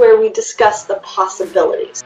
where 0.00 0.18
we 0.18 0.30
discuss 0.30 0.84
the 0.84 0.94
possibilities. 1.02 2.02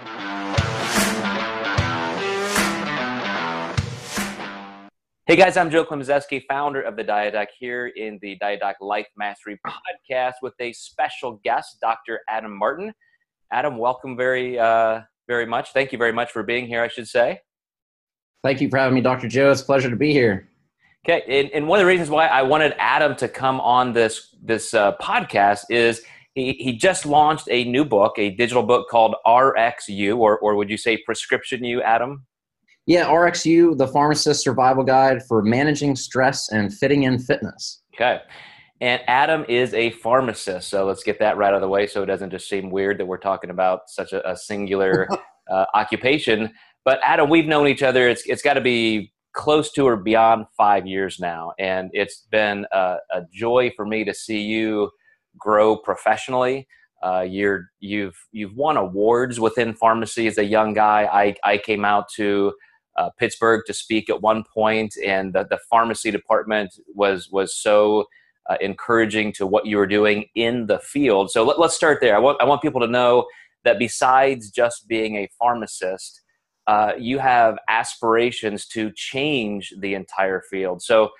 Hey 5.27 5.37
guys, 5.37 5.57
I'm 5.57 5.71
Joe 5.71 5.85
Klemczewski, 5.85 6.43
founder 6.49 6.83
of 6.83 6.97
the 6.97 7.05
Diet 7.05 7.35
Doc 7.35 7.49
here 7.57 7.87
in 7.87 8.19
the 8.21 8.37
Diet 8.41 8.59
Doc 8.59 8.77
Life 8.81 9.07
Mastery 9.17 9.61
podcast 9.65 10.33
with 10.43 10.55
a 10.59 10.73
special 10.73 11.41
guest, 11.45 11.77
Dr. 11.81 12.19
Adam 12.29 12.59
Martin. 12.59 12.93
Adam, 13.53 13.79
welcome 13.79 14.17
very, 14.17 14.59
uh, 14.59 15.03
very 15.29 15.47
much. 15.47 15.73
Thank 15.73 15.93
you 15.93 15.99
very 15.99 16.13
much 16.13 16.33
for 16.33 16.43
being 16.43 16.67
here, 16.67 16.83
I 16.83 16.89
should 16.89 17.07
say. 17.07 17.39
Thank 18.43 18.61
you 18.61 18.69
for 18.71 18.77
having 18.77 18.97
me, 18.97 19.03
Dr. 19.03 19.29
Joe. 19.29 19.53
It's 19.53 19.63
a 19.63 19.65
pleasure 19.65 19.89
to 19.89 19.97
be 19.97 20.13
here. 20.13 20.49
Okay, 21.07 21.23
and, 21.29 21.49
and 21.53 21.69
one 21.69 21.79
of 21.79 21.85
the 21.85 21.89
reasons 21.89 22.11
why 22.11 22.27
I 22.27 22.43
wanted 22.43 22.75
Adam 22.77 23.15
to 23.17 23.29
come 23.29 23.61
on 23.61 23.93
this 23.93 24.35
this 24.43 24.75
uh, 24.75 24.97
podcast 24.97 25.67
is 25.71 26.03
he, 26.35 26.55
he 26.55 26.73
just 26.73 27.07
launched 27.07 27.49
a 27.51 27.65
new 27.65 27.85
book, 27.85 28.19
a 28.19 28.31
digital 28.31 28.63
book 28.63 28.89
called 28.89 29.15
RxU, 29.27 30.19
or, 30.19 30.39
or 30.39 30.57
would 30.57 30.69
you 30.69 30.77
say 30.77 30.97
Prescription 31.05 31.65
U, 31.65 31.81
Adam? 31.83 32.27
Yeah, 32.87 33.07
RxU, 33.07 33.79
the 33.79 33.89
pharmacist 33.89 34.43
survival 34.43 34.85
guide 34.85 35.23
for 35.27 35.43
managing 35.43 35.97
stress 35.97 36.51
and 36.51 36.73
fitting 36.73 37.05
in 37.05 37.19
fitness. 37.19 37.83
Okay. 37.95 38.21
And 38.81 39.01
Adam 39.07 39.47
is 39.49 39.73
a 39.73 39.91
pharmacist. 39.93 40.69
So 40.69 40.85
let's 40.85 41.03
get 41.03 41.19
that 41.21 41.37
right 41.37 41.49
out 41.49 41.55
of 41.55 41.61
the 41.63 41.69
way 41.69 41.87
so 41.87 42.03
it 42.03 42.07
doesn't 42.07 42.31
just 42.31 42.49
seem 42.49 42.71
weird 42.71 42.99
that 42.99 43.07
we're 43.07 43.17
talking 43.17 43.51
about 43.51 43.83
such 43.87 44.13
a, 44.13 44.29
a 44.29 44.37
singular 44.37 45.09
uh, 45.51 45.65
occupation. 45.75 46.53
But 46.85 46.99
Adam, 47.03 47.31
we've 47.31 47.47
known 47.47 47.69
each 47.69 47.83
other. 47.83 48.09
It's, 48.09 48.27
it's 48.27 48.43
got 48.43 48.55
to 48.55 48.61
be 48.61 49.13
close 49.33 49.73
to 49.73 49.87
or 49.87 49.97
beyond 49.97 50.47
five 50.57 50.87
years 50.87 51.19
now. 51.19 51.53
And 51.59 51.91
it's 51.93 52.27
been 52.31 52.67
a, 52.73 52.97
a 53.13 53.23
joy 53.33 53.73
for 53.75 53.87
me 53.87 54.05
to 54.05 54.13
see 54.13 54.41
you 54.41 54.91
grow 55.39 55.77
professionally. 55.77 56.67
Uh, 57.03 57.21
you're, 57.21 57.71
you've, 57.81 58.17
you've 58.33 58.55
won 58.57 58.77
awards 58.77 59.39
within 59.39 59.75
pharmacy 59.75 60.27
as 60.27 60.39
a 60.39 60.45
young 60.45 60.73
guy. 60.73 61.09
I, 61.13 61.35
I 61.45 61.59
came 61.59 61.85
out 61.85 62.09
to 62.17 62.55
uh, 62.97 63.11
Pittsburgh 63.19 63.63
to 63.67 63.75
speak 63.75 64.09
at 64.09 64.23
one 64.23 64.45
point, 64.53 64.95
and 65.05 65.33
the, 65.33 65.47
the 65.49 65.59
pharmacy 65.71 66.11
department 66.11 66.79
was 66.95 67.29
was 67.31 67.57
so 67.57 68.05
uh, 68.49 68.57
encouraging 68.61 69.33
to 69.33 69.47
what 69.47 69.67
you 69.67 69.77
were 69.77 69.87
doing 69.87 70.27
in 70.35 70.67
the 70.67 70.79
field. 70.79 71.31
So 71.31 71.45
let, 71.45 71.59
us 71.59 71.75
start 71.75 71.99
there. 72.01 72.15
I 72.15 72.19
want 72.19 72.41
I 72.41 72.45
want 72.45 72.63
people 72.63 72.81
to 72.81 72.87
know 72.87 73.27
that 73.65 73.79
besides 73.79 74.51
just 74.51 74.87
being 74.87 75.17
a 75.17 75.29
pharmacist, 75.39 76.21
uh, 76.67 76.93
you 76.99 77.19
have 77.19 77.59
aspirations 77.69 78.67
to 78.69 78.93
change 78.95 79.73
the 79.79 79.95
entire 79.95 80.43
field. 80.51 80.83
So 80.83 81.11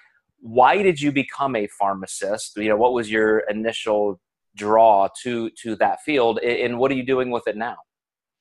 why 0.45 0.83
did 0.83 1.01
you 1.01 1.11
become 1.11 1.57
a 1.57 1.67
pharmacist? 1.69 2.59
You 2.59 2.69
know, 2.69 2.77
what 2.77 2.93
was 2.93 3.11
your 3.11 3.39
initial 3.49 4.21
draw 4.55 5.09
to 5.23 5.51
to 5.63 5.75
that 5.77 6.03
field, 6.03 6.39
and 6.41 6.79
what 6.79 6.91
are 6.91 6.95
you 6.95 7.07
doing 7.07 7.31
with 7.31 7.49
it 7.49 7.57
now? 7.57 7.77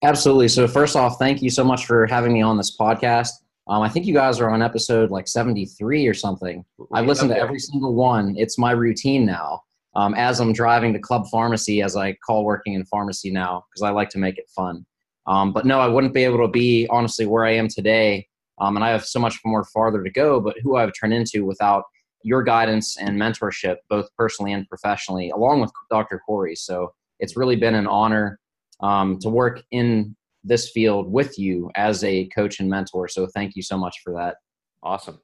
Absolutely. 0.03 0.49
So 0.49 0.67
first 0.67 0.97
off, 0.97 1.17
thank 1.17 1.41
you 1.41 1.49
so 1.49 1.63
much 1.63 1.85
for 1.85 2.05
having 2.07 2.33
me 2.33 2.41
on 2.41 2.57
this 2.57 2.75
podcast. 2.77 3.29
Um, 3.69 3.81
I 3.81 3.87
think 3.87 4.05
you 4.05 4.13
guys 4.13 4.41
are 4.41 4.49
on 4.49 4.61
episode 4.61 5.11
like 5.11 5.29
73 5.29 6.05
or 6.05 6.13
something. 6.13 6.65
I've 6.91 7.05
listened 7.05 7.29
to 7.29 7.37
every 7.37 7.59
single 7.59 7.95
one. 7.95 8.35
It's 8.37 8.57
my 8.57 8.71
routine 8.71 9.25
now. 9.25 9.61
Um, 9.95 10.13
as 10.15 10.41
I'm 10.41 10.51
driving 10.51 10.91
to 10.91 10.99
Club 10.99 11.27
Pharmacy, 11.31 11.81
as 11.81 11.95
I 11.95 12.17
call 12.25 12.43
working 12.43 12.73
in 12.73 12.83
pharmacy 12.83 13.31
now, 13.31 13.63
because 13.69 13.87
I 13.87 13.91
like 13.91 14.09
to 14.09 14.17
make 14.17 14.37
it 14.37 14.49
fun. 14.53 14.85
Um, 15.25 15.53
but 15.53 15.65
no, 15.65 15.79
I 15.79 15.87
wouldn't 15.87 16.13
be 16.13 16.25
able 16.25 16.39
to 16.39 16.49
be 16.49 16.85
honestly 16.89 17.25
where 17.25 17.45
I 17.45 17.51
am 17.51 17.69
today. 17.69 18.27
Um, 18.59 18.75
and 18.75 18.83
I 18.83 18.89
have 18.89 19.05
so 19.05 19.21
much 19.21 19.39
more 19.45 19.63
farther 19.63 20.03
to 20.03 20.11
go, 20.11 20.41
but 20.41 20.57
who 20.61 20.75
I've 20.75 20.91
turned 20.99 21.13
into 21.13 21.45
without 21.45 21.85
your 22.23 22.43
guidance 22.43 22.97
and 22.97 23.19
mentorship, 23.19 23.77
both 23.89 24.07
personally 24.17 24.53
and 24.53 24.67
professionally, 24.67 25.29
along 25.29 25.61
with 25.61 25.71
Dr. 25.89 26.21
Corey. 26.25 26.55
So 26.55 26.93
it's 27.19 27.38
really 27.38 27.55
been 27.55 27.75
an 27.75 27.88
honor 27.88 28.39
um, 28.81 29.19
to 29.19 29.30
work 29.30 29.61
in 29.71 30.15
this 30.43 30.71
field 30.71 31.11
with 31.11 31.39
you 31.39 31.70
as 31.75 32.03
a 32.03 32.27
coach 32.30 32.59
and 32.59 32.70
mentor. 32.70 33.08
So 33.08 33.27
thank 33.27 33.55
you 33.55 33.61
so 33.61 33.77
much 33.77 33.99
for 34.03 34.14
that. 34.14 34.37
Awesome. 34.81 35.20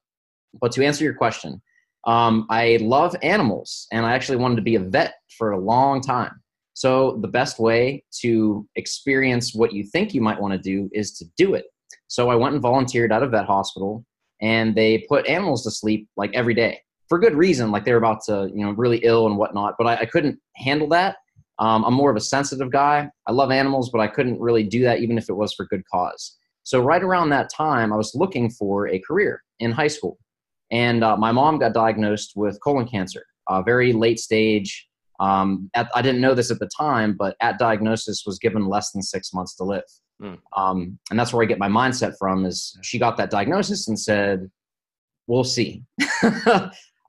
But 0.62 0.72
to 0.74 0.86
answer 0.86 1.04
your 1.04 1.14
question, 1.14 1.62
um, 2.06 2.48
I 2.50 2.78
love 2.82 3.16
animals 3.22 3.88
and 3.92 4.06
I 4.06 4.14
actually 4.14 4.38
wanted 4.38 4.56
to 4.56 4.62
be 4.62 4.76
a 4.76 4.80
vet 4.80 5.16
for 5.38 5.52
a 5.52 5.60
long 5.60 6.02
time. 6.02 6.42
So 6.74 7.18
the 7.22 7.28
best 7.28 7.60
way 7.60 8.06
to 8.22 8.66
experience 8.76 9.54
what 9.54 9.74
you 9.74 9.84
think 9.84 10.14
you 10.14 10.22
might 10.22 10.40
want 10.40 10.54
to 10.54 10.60
do 10.60 10.90
is 10.94 11.12
to 11.18 11.26
do 11.36 11.54
it. 11.56 11.66
So 12.08 12.30
I 12.30 12.36
went 12.36 12.54
and 12.54 12.62
volunteered 12.62 13.12
at 13.12 13.22
a 13.22 13.28
vet 13.28 13.46
hospital 13.46 14.06
and 14.42 14.74
they 14.74 15.06
put 15.10 15.28
animals 15.28 15.64
to 15.64 15.72
sleep 15.72 16.08
like 16.16 16.32
every 16.34 16.54
day 16.54 16.80
for 17.10 17.20
good 17.20 17.36
reason, 17.36 17.72
like 17.72 17.84
they 17.84 17.92
were 17.92 17.98
about 17.98 18.24
to, 18.26 18.50
you 18.54 18.66
know, 18.66 18.72
really 18.72 19.00
ill 19.04 19.28
and 19.28 19.38
whatnot. 19.38 19.76
But 19.78 19.88
I, 19.88 19.96
I 19.98 20.06
couldn't 20.06 20.40
handle 20.56 20.88
that 20.90 21.18
um, 21.60 21.84
I'm 21.84 21.94
more 21.94 22.10
of 22.10 22.16
a 22.16 22.22
sensitive 22.22 22.72
guy. 22.72 23.10
I 23.28 23.32
love 23.32 23.52
animals, 23.52 23.90
but 23.90 24.00
I 24.00 24.08
couldn't 24.08 24.40
really 24.40 24.64
do 24.64 24.84
that 24.84 25.00
even 25.00 25.18
if 25.18 25.30
it 25.30 25.34
was 25.34 25.54
for 25.54 25.66
good 25.66 25.84
cause. 25.94 26.38
So, 26.64 26.82
right 26.82 27.04
around 27.04 27.30
that 27.30 27.50
time, 27.50 27.92
I 27.92 27.98
was 27.98 28.16
looking 28.16 28.50
for 28.50 28.88
a 28.88 29.00
career 29.00 29.44
in 29.60 29.72
high 29.72 29.88
school. 29.88 30.18
And 30.72 31.04
uh, 31.04 31.18
my 31.18 31.32
mom 31.32 31.60
got 31.60 31.74
diagnosed 31.74 32.34
with 32.36 32.60
colon 32.64 32.88
cancer, 32.88 33.26
uh, 33.48 33.62
very 33.62 33.92
late 33.92 34.20
stage. 34.20 34.88
Um, 35.20 35.70
at, 35.74 35.90
I 35.96 36.02
didn't 36.02 36.22
know 36.22 36.34
this 36.34 36.52
at 36.52 36.60
the 36.60 36.70
time, 36.78 37.16
but 37.18 37.36
at 37.42 37.60
diagnosis 37.60 38.24
was 38.26 38.40
given 38.40 38.68
less 38.68 38.92
than 38.92 39.02
six 39.02 39.34
months 39.34 39.56
to 39.56 39.66
live. 39.66 39.84
Mm. 40.22 40.38
Um, 40.56 41.00
and 41.10 41.20
that's 41.20 41.34
where 41.34 41.44
I 41.44 41.46
get 41.46 41.60
my 41.60 41.68
mindset 41.68 42.14
from 42.18 42.46
is 42.46 42.78
she 42.84 43.00
got 43.00 43.18
that 43.18 43.32
diagnosis 43.32 43.88
and 43.88 44.00
said, 44.00 44.50
we'll 45.28 45.44
see. 45.44 45.84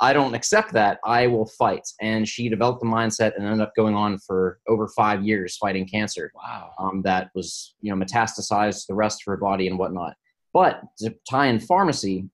I 0.03 0.15
don't 0.15 0.35
accept 0.35 0.73
that. 0.73 0.99
I 1.05 1.27
will 1.27 1.47
fight. 1.47 1.87
And 2.01 2.27
she 2.27 2.49
developed 2.49 2.81
the 2.81 2.87
mindset 2.87 3.37
and 3.37 3.45
ended 3.45 3.61
up 3.61 3.75
going 3.77 3.95
on 3.95 4.19
for 4.19 4.59
over 4.67 4.89
five 4.89 5.23
years 5.23 5.59
fighting 5.59 5.87
cancer. 5.87 6.33
Wow. 6.35 6.71
Um, 6.79 7.03
that 7.03 7.31
was, 7.35 7.75
you 7.83 7.95
know, 7.95 8.03
metastasized 8.03 8.87
the 8.87 8.95
rest 8.95 9.23
of 9.23 9.31
her 9.31 9.37
body 9.37 9.69
and 9.69 9.79
whatnot. 9.79 10.15
But 10.55 10.83
to 10.99 11.15
tie 11.29 11.47
in 11.47 11.61
pharmacy, 11.61 12.29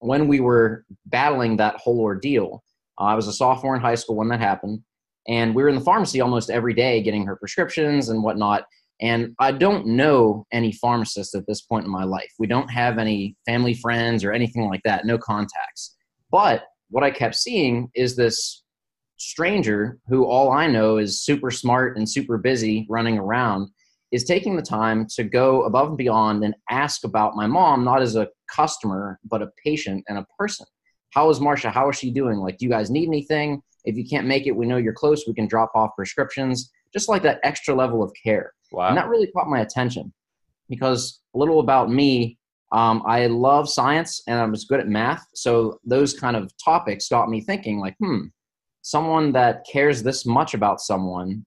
when 0.00 0.26
we 0.26 0.40
were 0.40 0.84
battling 1.06 1.56
that 1.56 1.76
whole 1.76 2.00
ordeal, 2.00 2.62
uh, 3.00 3.04
I 3.04 3.14
was 3.14 3.28
a 3.28 3.32
sophomore 3.32 3.76
in 3.76 3.80
high 3.80 3.94
school 3.94 4.16
when 4.16 4.28
that 4.28 4.40
happened. 4.40 4.80
And 5.28 5.54
we 5.54 5.62
were 5.62 5.68
in 5.68 5.76
the 5.76 5.80
pharmacy 5.80 6.20
almost 6.20 6.50
every 6.50 6.74
day 6.74 7.02
getting 7.02 7.24
her 7.26 7.36
prescriptions 7.36 8.08
and 8.08 8.22
whatnot. 8.22 8.64
And 9.00 9.34
I 9.38 9.52
don't 9.52 9.86
know 9.86 10.46
any 10.52 10.72
pharmacists 10.72 11.34
at 11.34 11.46
this 11.46 11.62
point 11.62 11.84
in 11.84 11.90
my 11.90 12.04
life. 12.04 12.32
We 12.38 12.46
don't 12.46 12.70
have 12.70 12.98
any 12.98 13.36
family 13.46 13.74
friends 13.74 14.24
or 14.24 14.32
anything 14.32 14.68
like 14.68 14.82
that, 14.84 15.04
no 15.04 15.18
contacts. 15.18 15.96
But 16.30 16.64
what 16.90 17.04
I 17.04 17.10
kept 17.10 17.34
seeing 17.34 17.90
is 17.94 18.16
this 18.16 18.62
stranger 19.18 19.98
who 20.08 20.26
all 20.26 20.52
I 20.52 20.66
know 20.66 20.98
is 20.98 21.22
super 21.22 21.50
smart 21.50 21.96
and 21.96 22.08
super 22.08 22.38
busy 22.38 22.86
running 22.88 23.18
around 23.18 23.68
is 24.12 24.24
taking 24.24 24.56
the 24.56 24.62
time 24.62 25.06
to 25.16 25.24
go 25.24 25.62
above 25.64 25.88
and 25.88 25.96
beyond 25.96 26.44
and 26.44 26.54
ask 26.70 27.04
about 27.04 27.34
my 27.34 27.46
mom, 27.46 27.84
not 27.84 28.02
as 28.02 28.14
a 28.14 28.28
customer, 28.50 29.18
but 29.24 29.42
a 29.42 29.50
patient 29.64 30.04
and 30.08 30.18
a 30.18 30.26
person. 30.38 30.66
How 31.10 31.28
is 31.30 31.40
Marsha? 31.40 31.72
How 31.72 31.88
is 31.88 31.96
she 31.96 32.10
doing? 32.10 32.38
Like, 32.38 32.58
do 32.58 32.66
you 32.66 32.70
guys 32.70 32.90
need 32.90 33.08
anything? 33.08 33.62
If 33.84 33.96
you 33.96 34.04
can't 34.04 34.26
make 34.26 34.46
it, 34.46 34.54
we 34.54 34.66
know 34.66 34.76
you're 34.76 34.92
close. 34.92 35.24
We 35.26 35.34
can 35.34 35.48
drop 35.48 35.72
off 35.74 35.90
prescriptions. 35.96 36.70
Just 36.92 37.08
like 37.08 37.22
that 37.22 37.40
extra 37.42 37.74
level 37.74 38.02
of 38.02 38.12
care. 38.22 38.52
Wow. 38.70 38.88
And 38.88 38.96
that 38.96 39.08
really 39.08 39.26
caught 39.28 39.48
my 39.48 39.60
attention 39.60 40.12
because 40.68 41.20
a 41.34 41.38
little 41.38 41.60
about 41.60 41.90
me 41.90 42.38
um, 42.76 43.02
I 43.06 43.26
love 43.26 43.70
science 43.70 44.22
and 44.28 44.38
I 44.38 44.44
was 44.44 44.66
good 44.66 44.80
at 44.80 44.86
math. 44.86 45.26
So 45.34 45.80
those 45.82 46.12
kind 46.12 46.36
of 46.36 46.52
topics 46.62 47.08
got 47.08 47.30
me 47.30 47.40
thinking, 47.40 47.80
like, 47.80 47.96
hmm, 47.98 48.26
someone 48.82 49.32
that 49.32 49.64
cares 49.72 50.02
this 50.02 50.26
much 50.26 50.52
about 50.52 50.82
someone, 50.82 51.46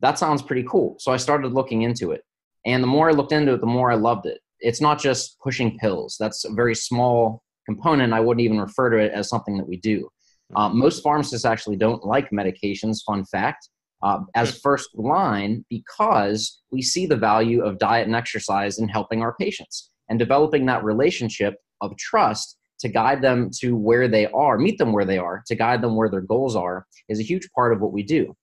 that 0.00 0.18
sounds 0.18 0.42
pretty 0.42 0.64
cool. 0.68 0.96
So 0.98 1.12
I 1.12 1.16
started 1.16 1.54
looking 1.54 1.80
into 1.80 2.12
it. 2.12 2.20
And 2.66 2.82
the 2.82 2.86
more 2.86 3.08
I 3.08 3.12
looked 3.12 3.32
into 3.32 3.54
it, 3.54 3.62
the 3.62 3.66
more 3.66 3.90
I 3.90 3.94
loved 3.94 4.26
it. 4.26 4.38
It's 4.60 4.82
not 4.82 5.00
just 5.00 5.38
pushing 5.40 5.78
pills, 5.78 6.16
that's 6.20 6.44
a 6.44 6.52
very 6.52 6.74
small 6.74 7.42
component. 7.64 8.12
I 8.12 8.20
wouldn't 8.20 8.44
even 8.44 8.60
refer 8.60 8.90
to 8.90 8.98
it 8.98 9.12
as 9.12 9.30
something 9.30 9.56
that 9.56 9.66
we 9.66 9.78
do. 9.78 10.10
Uh, 10.54 10.68
most 10.68 11.02
pharmacists 11.02 11.46
actually 11.46 11.76
don't 11.76 12.04
like 12.04 12.28
medications, 12.30 12.98
fun 13.06 13.24
fact. 13.24 13.70
Uh, 14.02 14.20
as 14.34 14.58
first 14.58 14.90
line 14.94 15.64
because 15.70 16.60
we 16.70 16.82
see 16.82 17.06
the 17.06 17.16
value 17.16 17.64
of 17.64 17.78
diet 17.78 18.06
and 18.06 18.14
exercise 18.14 18.78
in 18.78 18.86
helping 18.86 19.22
our 19.22 19.34
patients 19.40 19.92
and 20.08 20.18
developing 20.18 20.66
that 20.66 20.84
relationship 20.84 21.56
of 21.80 21.96
trust 21.96 22.58
to 22.80 22.88
guide 22.88 23.22
them 23.22 23.50
to 23.60 23.76
where 23.76 24.08
they 24.08 24.26
are, 24.28 24.58
meet 24.58 24.78
them 24.78 24.92
where 24.92 25.04
they 25.04 25.18
are, 25.18 25.42
to 25.46 25.54
guide 25.54 25.80
them 25.80 25.96
where 25.96 26.10
their 26.10 26.20
goals 26.20 26.56
are, 26.56 26.86
is 27.08 27.20
a 27.20 27.24
huge 27.24 27.48
part 27.54 27.72
of 27.72 27.80
what 27.80 27.92
we 27.92 28.02
do. 28.02 28.34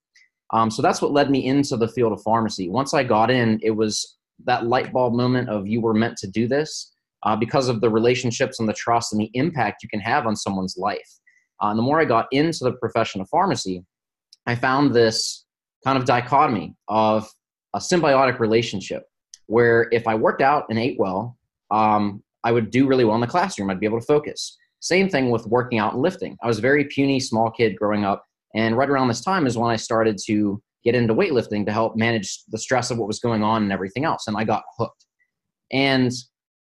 Um, 0.52 0.70
so 0.70 0.82
that's 0.82 1.02
what 1.02 1.12
led 1.12 1.30
me 1.30 1.46
into 1.46 1.78
the 1.78 1.88
field 1.88 2.12
of 2.12 2.22
pharmacy. 2.24 2.70
Once 2.70 2.94
I 2.94 3.04
got 3.04 3.32
in, 3.32 3.60
it 3.62 3.72
was 3.72 4.18
that 4.46 4.66
light 4.66 4.92
bulb 4.92 5.14
moment 5.14 5.50
of 5.50 5.68
you 5.68 5.82
were 5.82 5.94
meant 5.94 6.18
to 6.18 6.28
do 6.28 6.48
this 6.48 6.92
uh, 7.24 7.36
because 7.36 7.70
of 7.70 7.82
the 7.82 7.90
relationships 7.90 8.60
and 8.60 8.68
the 8.68 8.74
trust 8.74 9.14
and 9.14 9.22
the 9.22 9.30
impact 9.34 9.84
you 9.84 9.90
can 9.90 10.00
have 10.00 10.26
on 10.26 10.36
someone's 10.36 10.78
life. 10.78 11.20
Uh, 11.62 11.68
and 11.68 11.78
the 11.78 11.84
more 11.84 12.02
I 12.02 12.06
got 12.06 12.28
into 12.32 12.64
the 12.64 12.74
profession 12.74 13.22
of 13.22 13.30
pharmacy, 13.30 13.86
I 14.48 14.56
found 14.56 14.94
this 14.94 15.46
kind 15.84 15.98
of 15.98 16.06
dichotomy 16.06 16.76
of 16.88 17.30
a 17.74 17.80
symbiotic 17.80 18.40
relationship 18.40 19.04
where 19.48 19.88
if 19.92 20.08
I 20.08 20.16
worked 20.16 20.42
out 20.42 20.66
and 20.70 20.80
ate 20.80 20.98
well, 21.00 21.38
um, 21.72 22.24
I 22.44 22.52
would 22.52 22.72
do 22.72 22.88
really 22.88 23.06
well 23.06 23.16
in 23.16 23.22
the 23.22 23.28
classroom. 23.28 23.70
I'd 23.70 23.80
be 23.80 23.86
able 23.86 24.00
to 24.00 24.06
focus. 24.06 24.58
Same 24.80 25.10
thing 25.10 25.30
with 25.30 25.46
working 25.46 25.80
out 25.80 25.94
and 25.94 26.02
lifting. 26.02 26.38
I 26.44 26.48
was 26.48 26.58
a 26.58 26.62
very 26.62 26.86
puny, 26.86 27.20
small 27.20 27.52
kid 27.52 27.78
growing 27.78 28.04
up. 28.04 28.26
And 28.56 28.76
right 28.76 28.90
around 28.90 29.08
this 29.08 29.22
time 29.22 29.46
is 29.46 29.58
when 29.58 29.72
I 29.72 29.76
started 29.76 30.18
to 30.26 30.62
get 30.84 30.96
into 30.96 31.14
weightlifting 31.14 31.66
to 31.66 31.72
help 31.72 31.96
manage 31.96 32.44
the 32.50 32.58
stress 32.58 32.90
of 32.90 32.98
what 32.98 33.08
was 33.08 33.20
going 33.20 33.44
on 33.44 33.64
and 33.64 33.72
everything 33.72 34.06
else. 34.06 34.26
And 34.28 34.36
I 34.36 34.44
got 34.44 34.64
hooked. 34.78 35.06
And 35.72 36.12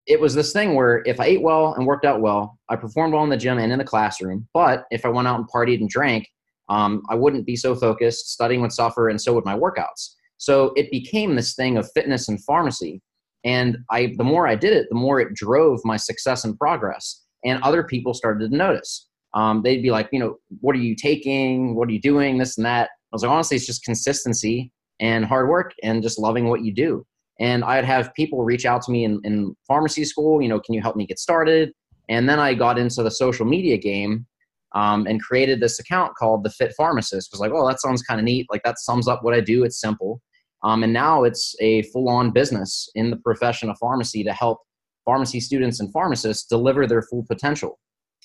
it 0.06 0.20
was 0.20 0.34
this 0.34 0.52
thing 0.52 0.74
where 0.74 1.02
if 1.04 1.20
I 1.20 1.26
ate 1.26 1.42
well 1.42 1.74
and 1.74 1.86
worked 1.86 2.04
out 2.04 2.20
well, 2.20 2.58
I 2.68 2.76
performed 2.76 3.12
well 3.12 3.24
in 3.24 3.30
the 3.30 3.36
gym 3.36 3.58
and 3.58 3.72
in 3.72 3.78
the 3.78 3.84
classroom. 3.84 4.48
But 4.54 4.84
if 4.90 5.04
I 5.04 5.08
went 5.08 5.28
out 5.28 5.38
and 5.38 5.48
partied 5.48 5.80
and 5.80 5.88
drank, 5.88 6.28
um, 6.68 7.02
I 7.10 7.14
wouldn't 7.14 7.46
be 7.46 7.56
so 7.56 7.74
focused. 7.74 8.32
Studying 8.32 8.60
would 8.60 8.72
suffer, 8.72 9.08
and 9.08 9.20
so 9.20 9.34
would 9.34 9.44
my 9.44 9.56
workouts. 9.56 10.14
So 10.38 10.72
it 10.76 10.90
became 10.90 11.34
this 11.34 11.54
thing 11.54 11.76
of 11.76 11.90
fitness 11.92 12.28
and 12.28 12.42
pharmacy. 12.44 13.00
And 13.44 13.78
I, 13.90 14.14
the 14.16 14.24
more 14.24 14.46
I 14.46 14.54
did 14.56 14.72
it, 14.72 14.86
the 14.88 14.96
more 14.96 15.20
it 15.20 15.34
drove 15.34 15.80
my 15.84 15.96
success 15.96 16.44
and 16.44 16.58
progress. 16.58 17.22
And 17.44 17.62
other 17.62 17.84
people 17.84 18.14
started 18.14 18.50
to 18.50 18.56
notice. 18.56 19.08
Um, 19.34 19.62
they'd 19.62 19.82
be 19.82 19.90
like, 19.90 20.08
you 20.12 20.18
know, 20.18 20.36
what 20.60 20.74
are 20.74 20.80
you 20.80 20.96
taking? 20.96 21.74
What 21.74 21.88
are 21.88 21.92
you 21.92 22.00
doing? 22.00 22.38
This 22.38 22.56
and 22.56 22.66
that. 22.66 22.84
I 22.84 22.88
was 23.12 23.22
like, 23.22 23.30
honestly, 23.30 23.56
it's 23.56 23.66
just 23.66 23.84
consistency 23.84 24.72
and 25.00 25.24
hard 25.24 25.48
work 25.48 25.72
and 25.82 26.02
just 26.02 26.18
loving 26.18 26.48
what 26.48 26.64
you 26.64 26.72
do. 26.72 27.04
And 27.38 27.62
I'd 27.64 27.84
have 27.84 28.14
people 28.14 28.42
reach 28.44 28.64
out 28.64 28.82
to 28.82 28.90
me 28.90 29.04
in, 29.04 29.20
in 29.24 29.54
pharmacy 29.68 30.04
school, 30.04 30.40
you 30.40 30.48
know, 30.48 30.58
can 30.58 30.74
you 30.74 30.80
help 30.80 30.96
me 30.96 31.06
get 31.06 31.18
started? 31.18 31.72
And 32.08 32.28
then 32.28 32.38
I 32.38 32.54
got 32.54 32.78
into 32.78 33.02
the 33.02 33.10
social 33.10 33.44
media 33.44 33.76
game 33.76 34.26
um, 34.74 35.06
and 35.06 35.22
created 35.22 35.60
this 35.60 35.78
account 35.78 36.14
called 36.16 36.44
the 36.44 36.50
Fit 36.50 36.72
Pharmacist. 36.76 37.30
I 37.32 37.34
was 37.34 37.40
like, 37.40 37.52
oh, 37.52 37.66
that 37.68 37.80
sounds 37.80 38.02
kind 38.02 38.20
of 38.20 38.24
neat. 38.24 38.46
Like 38.50 38.62
that 38.64 38.78
sums 38.78 39.08
up 39.08 39.22
what 39.22 39.34
I 39.34 39.40
do. 39.40 39.64
It's 39.64 39.80
simple. 39.80 40.20
Um, 40.66 40.82
and 40.82 40.92
now 40.92 41.22
it's 41.22 41.54
a 41.60 41.82
full-on 41.82 42.32
business 42.32 42.88
in 42.96 43.10
the 43.10 43.18
profession 43.18 43.70
of 43.70 43.78
pharmacy 43.78 44.24
to 44.24 44.32
help 44.32 44.58
pharmacy 45.04 45.38
students 45.38 45.78
and 45.78 45.92
pharmacists 45.92 46.48
deliver 46.48 46.88
their 46.88 47.02
full 47.02 47.24
potential. 47.30 47.78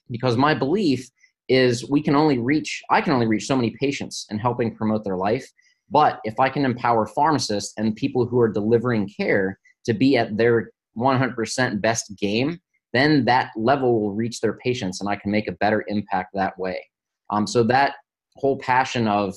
Because 0.09 0.37
my 0.37 0.55
belief 0.55 1.07
is 1.49 1.87
we 1.87 2.01
can 2.01 2.15
only 2.15 2.39
reach, 2.39 2.81
I 2.89 2.99
can 3.01 3.13
only 3.13 3.27
reach 3.27 3.45
so 3.45 3.55
many 3.55 3.75
patients 3.79 4.25
in 4.31 4.39
helping 4.39 4.75
promote 4.75 5.03
their 5.03 5.17
life. 5.17 5.47
But 5.91 6.19
if 6.23 6.39
I 6.39 6.49
can 6.49 6.65
empower 6.65 7.05
pharmacists 7.05 7.73
and 7.77 7.95
people 7.95 8.25
who 8.25 8.39
are 8.39 8.51
delivering 8.51 9.07
care 9.15 9.59
to 9.85 9.93
be 9.93 10.17
at 10.17 10.35
their 10.35 10.71
100% 10.97 11.79
best 11.79 12.11
game, 12.17 12.59
then 12.91 13.23
that 13.25 13.51
level 13.55 14.01
will 14.01 14.15
reach 14.15 14.41
their 14.41 14.57
patients 14.57 14.99
and 14.99 15.07
I 15.07 15.15
can 15.15 15.29
make 15.29 15.47
a 15.47 15.53
better 15.53 15.85
impact 15.87 16.29
that 16.33 16.57
way. 16.57 16.83
Um, 17.29 17.45
so 17.45 17.61
that 17.65 17.97
whole 18.37 18.57
passion 18.57 19.07
of 19.07 19.35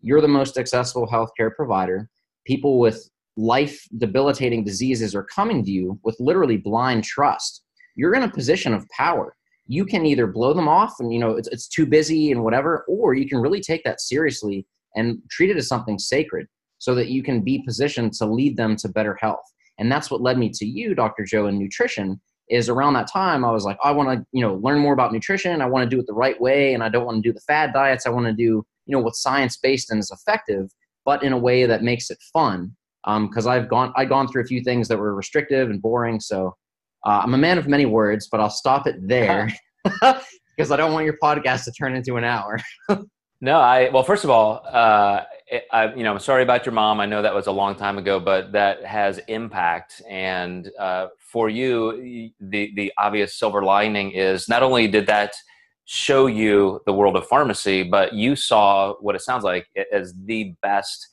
you're 0.00 0.20
the 0.20 0.28
most 0.28 0.56
accessible 0.56 1.08
healthcare 1.08 1.52
provider, 1.56 2.08
people 2.44 2.78
with 2.78 3.08
life 3.36 3.86
debilitating 3.98 4.64
diseases 4.64 5.14
are 5.14 5.24
coming 5.24 5.64
to 5.64 5.70
you 5.70 5.98
with 6.04 6.16
literally 6.20 6.56
blind 6.56 7.04
trust. 7.04 7.62
You're 7.96 8.14
in 8.14 8.22
a 8.22 8.30
position 8.30 8.72
of 8.72 8.88
power. 8.90 9.34
You 9.66 9.84
can 9.84 10.06
either 10.06 10.26
blow 10.26 10.52
them 10.52 10.68
off 10.68 10.94
and 11.00 11.12
you 11.12 11.18
know 11.18 11.30
it's, 11.30 11.48
it's 11.48 11.68
too 11.68 11.86
busy 11.86 12.30
and 12.32 12.44
whatever, 12.44 12.84
or 12.86 13.14
you 13.14 13.28
can 13.28 13.38
really 13.38 13.60
take 13.60 13.82
that 13.84 14.00
seriously 14.00 14.66
and 14.94 15.18
treat 15.30 15.50
it 15.50 15.56
as 15.56 15.68
something 15.68 15.98
sacred 15.98 16.46
so 16.78 16.94
that 16.94 17.08
you 17.08 17.22
can 17.22 17.40
be 17.40 17.62
positioned 17.64 18.12
to 18.12 18.26
lead 18.26 18.56
them 18.56 18.76
to 18.76 18.88
better 18.88 19.16
health. 19.20 19.44
And 19.78 19.90
that's 19.90 20.10
what 20.10 20.20
led 20.20 20.38
me 20.38 20.50
to 20.50 20.66
you, 20.66 20.94
Dr. 20.94 21.24
Joe, 21.24 21.46
in 21.46 21.58
nutrition. 21.58 22.20
Is 22.50 22.68
around 22.68 22.92
that 22.92 23.10
time 23.10 23.42
I 23.42 23.50
was 23.50 23.64
like, 23.64 23.78
I 23.82 23.90
want 23.90 24.18
to, 24.18 24.26
you 24.32 24.42
know, 24.42 24.56
learn 24.56 24.78
more 24.78 24.92
about 24.92 25.14
nutrition. 25.14 25.62
I 25.62 25.66
want 25.66 25.88
to 25.88 25.96
do 25.96 25.98
it 25.98 26.06
the 26.06 26.12
right 26.12 26.38
way, 26.38 26.74
and 26.74 26.84
I 26.84 26.90
don't 26.90 27.06
want 27.06 27.16
to 27.16 27.26
do 27.26 27.32
the 27.32 27.40
fad 27.40 27.72
diets. 27.72 28.06
I 28.06 28.10
want 28.10 28.26
to 28.26 28.34
do, 28.34 28.42
you 28.42 28.64
know, 28.88 28.98
what's 28.98 29.22
science 29.22 29.56
based 29.56 29.90
and 29.90 29.98
is 29.98 30.10
effective, 30.10 30.70
but 31.04 31.22
in 31.22 31.32
a 31.32 31.38
way 31.38 31.66
that 31.66 31.82
makes 31.82 32.10
it 32.10 32.18
fun. 32.32 32.74
Because 33.04 33.46
um, 33.46 33.52
I've 33.52 33.68
gone, 33.68 33.92
I've 33.96 34.08
gone 34.08 34.28
through 34.28 34.42
a 34.42 34.46
few 34.46 34.62
things 34.62 34.88
that 34.88 34.98
were 34.98 35.14
restrictive 35.14 35.68
and 35.68 35.82
boring. 35.82 36.20
So 36.20 36.56
uh, 37.04 37.20
I'm 37.22 37.34
a 37.34 37.38
man 37.38 37.58
of 37.58 37.68
many 37.68 37.84
words, 37.84 38.28
but 38.30 38.40
I'll 38.40 38.48
stop 38.48 38.86
it 38.86 38.96
there 39.06 39.52
because 39.84 40.70
I 40.70 40.76
don't 40.76 40.92
want 40.92 41.04
your 41.04 41.18
podcast 41.22 41.64
to 41.64 41.72
turn 41.72 41.94
into 41.94 42.16
an 42.16 42.24
hour. 42.24 42.58
No, 43.40 43.58
I 43.58 43.90
well, 43.90 44.02
first 44.02 44.24
of 44.24 44.30
all, 44.30 44.64
uh, 44.72 45.22
I, 45.70 45.94
you 45.94 46.02
know, 46.02 46.12
I'm 46.12 46.18
sorry 46.18 46.42
about 46.42 46.64
your 46.64 46.72
mom. 46.72 46.98
I 46.98 47.04
know 47.04 47.20
that 47.20 47.34
was 47.34 47.46
a 47.46 47.52
long 47.52 47.74
time 47.74 47.98
ago, 47.98 48.18
but 48.18 48.52
that 48.52 48.82
has 48.86 49.18
impact. 49.28 50.00
And 50.08 50.70
uh, 50.78 51.08
for 51.18 51.50
you, 51.50 52.30
the 52.40 52.72
the 52.74 52.90
obvious 52.96 53.38
silver 53.38 53.62
lining 53.62 54.12
is 54.12 54.48
not 54.48 54.62
only 54.62 54.88
did 54.88 55.06
that 55.08 55.34
show 55.84 56.26
you 56.26 56.80
the 56.86 56.92
world 56.92 57.16
of 57.16 57.26
pharmacy, 57.26 57.82
but 57.82 58.14
you 58.14 58.36
saw 58.36 58.94
what 59.00 59.14
it 59.14 59.22
sounds 59.22 59.44
like 59.44 59.66
as 59.92 60.14
the 60.24 60.54
best 60.62 61.08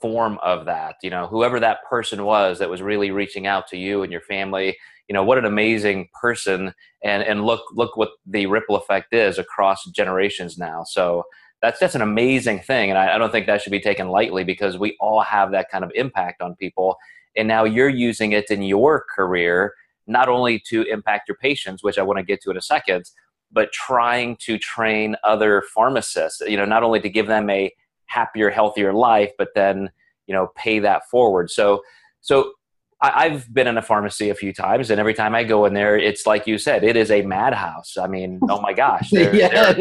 form 0.00 0.38
of 0.42 0.66
that. 0.66 0.96
You 1.02 1.10
know, 1.10 1.26
whoever 1.26 1.58
that 1.60 1.78
person 1.88 2.24
was 2.24 2.58
that 2.58 2.70
was 2.70 2.82
really 2.82 3.10
reaching 3.10 3.46
out 3.46 3.66
to 3.68 3.76
you 3.76 4.02
and 4.02 4.12
your 4.12 4.20
family. 4.20 4.76
You 5.08 5.14
know, 5.14 5.24
what 5.24 5.38
an 5.38 5.44
amazing 5.44 6.08
person, 6.20 6.74
and 7.04 7.22
and 7.22 7.44
look 7.44 7.62
look 7.72 7.96
what 7.96 8.10
the 8.26 8.46
ripple 8.46 8.76
effect 8.76 9.14
is 9.14 9.38
across 9.38 9.84
generations 9.90 10.58
now. 10.58 10.82
So 10.84 11.24
that's 11.62 11.78
that's 11.78 11.94
an 11.94 12.02
amazing 12.02 12.60
thing, 12.60 12.90
and 12.90 12.98
I, 12.98 13.14
I 13.14 13.18
don't 13.18 13.30
think 13.30 13.46
that 13.46 13.62
should 13.62 13.70
be 13.70 13.80
taken 13.80 14.08
lightly 14.08 14.44
because 14.44 14.78
we 14.78 14.96
all 15.00 15.20
have 15.20 15.52
that 15.52 15.70
kind 15.70 15.84
of 15.84 15.92
impact 15.94 16.42
on 16.42 16.56
people. 16.56 16.96
And 17.36 17.46
now 17.46 17.64
you're 17.64 17.88
using 17.88 18.32
it 18.32 18.50
in 18.50 18.62
your 18.62 19.04
career 19.14 19.74
not 20.06 20.28
only 20.28 20.58
to 20.68 20.82
impact 20.84 21.28
your 21.28 21.36
patients, 21.36 21.82
which 21.82 21.98
I 21.98 22.02
want 22.02 22.18
to 22.18 22.24
get 22.24 22.40
to 22.42 22.50
in 22.50 22.56
a 22.56 22.62
second, 22.62 23.10
but 23.52 23.72
trying 23.72 24.36
to 24.40 24.58
train 24.58 25.16
other 25.24 25.62
pharmacists. 25.74 26.40
You 26.40 26.56
know, 26.56 26.64
not 26.64 26.82
only 26.82 27.00
to 27.00 27.08
give 27.08 27.26
them 27.26 27.48
a 27.50 27.72
happier, 28.06 28.50
healthier 28.50 28.92
life, 28.92 29.32
but 29.38 29.48
then 29.54 29.90
you 30.26 30.34
know 30.34 30.48
pay 30.56 30.78
that 30.80 31.08
forward. 31.10 31.50
So 31.50 31.82
so 32.20 32.52
I, 33.00 33.28
have 33.28 33.52
been 33.52 33.66
in 33.66 33.76
a 33.76 33.82
pharmacy 33.82 34.30
a 34.30 34.34
few 34.34 34.52
times, 34.52 34.90
and 34.90 34.98
every 34.98 35.12
time 35.12 35.34
I 35.34 35.44
go 35.44 35.66
in 35.66 35.74
there, 35.74 35.98
it's 35.98 36.26
like 36.26 36.46
you 36.46 36.56
said, 36.56 36.82
it 36.82 36.96
is 36.96 37.10
a 37.10 37.22
madhouse. 37.22 37.96
I 37.98 38.06
mean, 38.06 38.40
oh 38.48 38.60
my 38.60 38.72
gosh, 38.72 39.10
there, 39.10 39.30
there, 39.32 39.74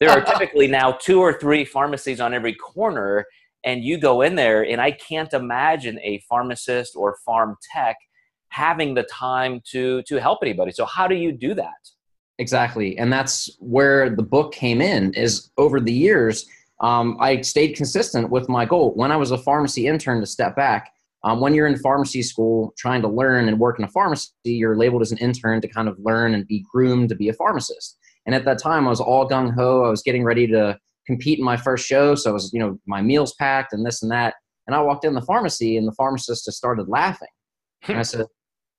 there 0.00 0.10
are 0.10 0.20
typically 0.24 0.66
now 0.66 0.92
two 0.92 1.20
or 1.20 1.38
three 1.38 1.64
pharmacies 1.64 2.20
on 2.20 2.34
every 2.34 2.54
corner, 2.54 3.24
and 3.64 3.84
you 3.84 3.98
go 3.98 4.22
in 4.22 4.34
there, 4.34 4.64
and 4.64 4.80
I 4.80 4.90
can't 4.90 5.32
imagine 5.32 6.00
a 6.02 6.22
pharmacist 6.28 6.96
or 6.96 7.16
pharm 7.26 7.54
tech 7.72 7.96
having 8.48 8.94
the 8.94 9.04
time 9.04 9.60
to 9.70 10.02
to 10.02 10.16
help 10.20 10.40
anybody. 10.42 10.72
So 10.72 10.84
how 10.84 11.06
do 11.06 11.14
you 11.14 11.30
do 11.30 11.54
that? 11.54 11.90
Exactly, 12.40 12.98
and 12.98 13.12
that's 13.12 13.48
where 13.60 14.10
the 14.10 14.22
book 14.22 14.52
came 14.52 14.80
in. 14.80 15.12
Is 15.14 15.50
over 15.58 15.78
the 15.78 15.92
years, 15.92 16.46
um, 16.80 17.16
I 17.20 17.42
stayed 17.42 17.76
consistent 17.76 18.30
with 18.30 18.48
my 18.48 18.64
goal. 18.64 18.92
When 18.94 19.12
I 19.12 19.16
was 19.16 19.30
a 19.30 19.38
pharmacy 19.38 19.86
intern, 19.86 20.20
to 20.20 20.26
step 20.26 20.56
back 20.56 20.90
um, 21.22 21.40
when 21.40 21.54
you're 21.54 21.66
in 21.66 21.76
pharmacy 21.78 22.22
school 22.22 22.72
trying 22.78 23.02
to 23.02 23.08
learn 23.08 23.48
and 23.48 23.58
work 23.58 23.78
in 23.78 23.84
a 23.84 23.88
pharmacy, 23.88 24.30
you're 24.44 24.76
labeled 24.76 25.02
as 25.02 25.12
an 25.12 25.18
intern 25.18 25.60
to 25.60 25.68
kind 25.68 25.88
of 25.88 25.98
learn 25.98 26.34
and 26.34 26.46
be 26.46 26.64
groomed 26.72 27.10
to 27.10 27.14
be 27.14 27.28
a 27.28 27.34
pharmacist. 27.34 27.98
And 28.26 28.34
at 28.34 28.44
that 28.46 28.58
time, 28.58 28.86
I 28.86 28.90
was 28.90 29.00
all 29.00 29.28
gung 29.28 29.54
ho. 29.54 29.84
I 29.84 29.90
was 29.90 30.02
getting 30.02 30.24
ready 30.24 30.46
to 30.48 30.78
compete 31.06 31.38
in 31.38 31.44
my 31.44 31.56
first 31.56 31.86
show. 31.86 32.14
So 32.14 32.30
I 32.30 32.32
was, 32.32 32.50
you 32.52 32.60
know, 32.60 32.78
my 32.86 33.02
meals 33.02 33.34
packed 33.34 33.72
and 33.72 33.84
this 33.84 34.02
and 34.02 34.10
that. 34.12 34.34
And 34.66 34.74
I 34.74 34.80
walked 34.80 35.04
in 35.04 35.14
the 35.14 35.22
pharmacy 35.22 35.76
and 35.76 35.86
the 35.86 35.92
pharmacist 35.92 36.44
just 36.46 36.56
started 36.56 36.88
laughing. 36.88 37.28
and 37.88 37.98
I 37.98 38.02
said, 38.02 38.26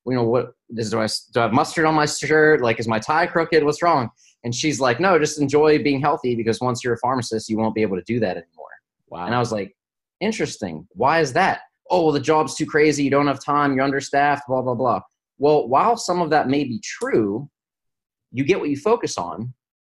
you 0.05 0.15
know, 0.15 0.24
what 0.24 0.53
is, 0.70 0.91
do 0.91 1.00
I, 1.00 1.08
do 1.34 1.39
I 1.39 1.43
have 1.43 1.53
mustard 1.53 1.86
on 1.86 1.96
my 1.96 2.05
shirt? 2.05 2.62
Like, 2.62 2.79
is 2.79 2.88
my 2.88 3.00
tie 3.00 3.27
crooked? 3.27 3.63
What's 3.63 3.81
wrong? 3.81 4.10
And 4.43 4.53
she's 4.53 4.79
like, 4.79 5.00
no, 5.00 5.20
just 5.20 5.39
enjoy 5.39 5.84
being 5.84 6.01
healthy 6.01 6.36
because 6.36 6.60
once 6.60 6.84
you're 6.84 6.93
a 6.93 7.00
pharmacist, 7.00 7.50
you 7.50 7.58
won't 7.58 7.75
be 7.75 7.84
able 7.84 7.98
to 7.98 8.03
do 8.03 8.20
that 8.20 8.38
anymore. 8.38 8.70
Wow. 9.10 9.25
And 9.25 9.36
I 9.36 9.39
was 9.39 9.51
like, 9.51 9.75
interesting. 10.20 10.88
Why 10.93 11.20
is 11.20 11.34
that? 11.34 11.62
oh, 11.91 12.05
well, 12.05 12.13
the 12.13 12.20
job's 12.20 12.55
too 12.55 12.65
crazy, 12.65 13.03
you 13.03 13.10
don't 13.10 13.27
have 13.27 13.43
time, 13.43 13.75
you're 13.75 13.84
understaffed, 13.84 14.48
blah, 14.48 14.62
blah, 14.62 14.74
blah. 14.74 15.01
Well, 15.38 15.67
while 15.67 15.98
some 15.98 16.22
of 16.22 16.29
that 16.31 16.48
may 16.48 16.63
be 16.63 16.79
true, 16.84 17.50
you 18.31 18.46
get 18.46 18.60
what 18.60 18.70
you 18.70 18.77
focus 18.77 19.17
on. 19.17 19.53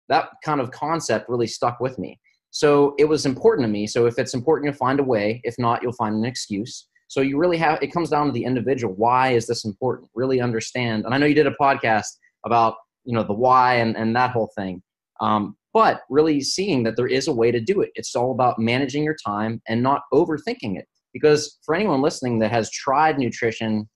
That 0.09 0.29
kind 0.43 0.59
of 0.59 0.69
concept 0.71 1.29
really 1.29 1.47
stuck 1.47 1.79
with 1.79 1.97
me. 1.97 2.19
So 2.51 2.95
it 2.99 3.05
was 3.05 3.25
important 3.25 3.65
to 3.65 3.71
me. 3.71 3.87
So 3.87 4.05
if 4.05 4.19
it's 4.19 4.33
important, 4.33 4.65
you'll 4.65 4.77
find 4.77 4.99
a 4.99 5.03
way. 5.03 5.41
If 5.43 5.55
not, 5.57 5.81
you'll 5.81 5.93
find 5.93 6.15
an 6.15 6.25
excuse. 6.25 6.87
So 7.07 7.21
you 7.21 7.37
really 7.37 7.57
have, 7.57 7.79
it 7.81 7.93
comes 7.93 8.09
down 8.09 8.27
to 8.27 8.31
the 8.31 8.43
individual. 8.43 8.93
Why 8.95 9.31
is 9.31 9.47
this 9.47 9.65
important? 9.65 10.09
Really 10.15 10.41
understand. 10.41 11.05
And 11.05 11.13
I 11.13 11.17
know 11.17 11.25
you 11.25 11.35
did 11.35 11.47
a 11.47 11.55
podcast 11.61 12.07
about, 12.45 12.75
you 13.03 13.13
know, 13.13 13.23
the 13.23 13.33
why 13.33 13.75
and, 13.75 13.95
and 13.95 14.15
that 14.15 14.31
whole 14.31 14.51
thing. 14.57 14.81
Um, 15.21 15.55
but 15.73 16.01
really 16.09 16.41
seeing 16.41 16.83
that 16.83 16.95
there 16.95 17.07
is 17.07 17.27
a 17.27 17.33
way 17.33 17.51
to 17.51 17.59
do 17.59 17.81
it. 17.81 17.91
It's 17.95 18.15
all 18.15 18.31
about 18.31 18.59
managing 18.59 19.03
your 19.03 19.17
time 19.25 19.61
and 19.67 19.83
not 19.83 20.03
overthinking 20.13 20.77
it. 20.77 20.87
Because 21.13 21.59
for 21.65 21.75
anyone 21.75 22.01
listening 22.01 22.39
that 22.39 22.51
has 22.51 22.71
tried 22.71 23.17
nutrition 23.17 23.87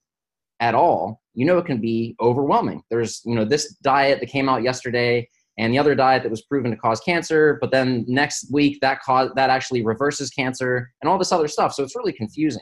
at 0.60 0.76
all, 0.76 1.22
you 1.34 1.46
know 1.46 1.58
it 1.58 1.66
can 1.66 1.80
be 1.82 2.16
overwhelming. 2.22 2.82
There's, 2.90 3.22
you 3.26 3.36
know, 3.36 3.46
this 3.46 3.76
diet 3.78 4.20
that 4.20 4.28
came 4.28 4.50
out 4.50 4.62
yesterday 4.62 5.28
and 5.58 5.74
the 5.74 5.80
other 5.80 5.96
diet 5.96 6.24
that 6.24 6.30
was 6.30 6.42
proven 6.44 6.72
to 6.72 6.78
cause 6.78 7.02
cancer, 7.02 7.58
but 7.60 7.72
then 7.72 8.06
next 8.08 8.52
week 8.52 8.80
that 8.82 9.02
cause 9.02 9.30
that 9.36 9.50
actually 9.50 9.86
reverses 9.86 10.30
cancer 10.30 10.92
and 11.02 11.10
all 11.10 11.18
this 11.18 11.32
other 11.32 11.48
stuff. 11.48 11.74
So 11.74 11.84
it's 11.84 11.96
really 11.96 12.14
confusing. 12.14 12.62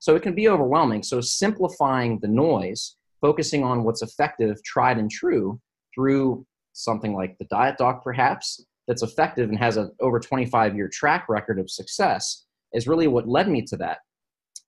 So 0.00 0.16
it 0.16 0.22
can 0.22 0.34
be 0.34 0.48
overwhelming. 0.48 1.02
So 1.02 1.20
simplifying 1.20 2.18
the 2.20 2.28
noise, 2.28 2.96
focusing 3.20 3.62
on 3.62 3.84
what's 3.84 4.02
effective, 4.02 4.62
tried 4.64 4.98
and 4.98 5.10
true 5.10 5.60
through 5.94 6.44
something 6.72 7.14
like 7.14 7.36
the 7.38 7.44
diet 7.46 7.76
doc 7.78 8.02
perhaps 8.02 8.64
that's 8.88 9.02
effective 9.02 9.50
and 9.50 9.58
has 9.58 9.76
an 9.76 9.92
over 10.00 10.18
25 10.18 10.74
year 10.74 10.88
track 10.88 11.28
record 11.28 11.58
of 11.58 11.70
success 11.70 12.46
is 12.72 12.88
really 12.88 13.06
what 13.06 13.28
led 13.28 13.48
me 13.48 13.62
to 13.62 13.76
that. 13.76 13.98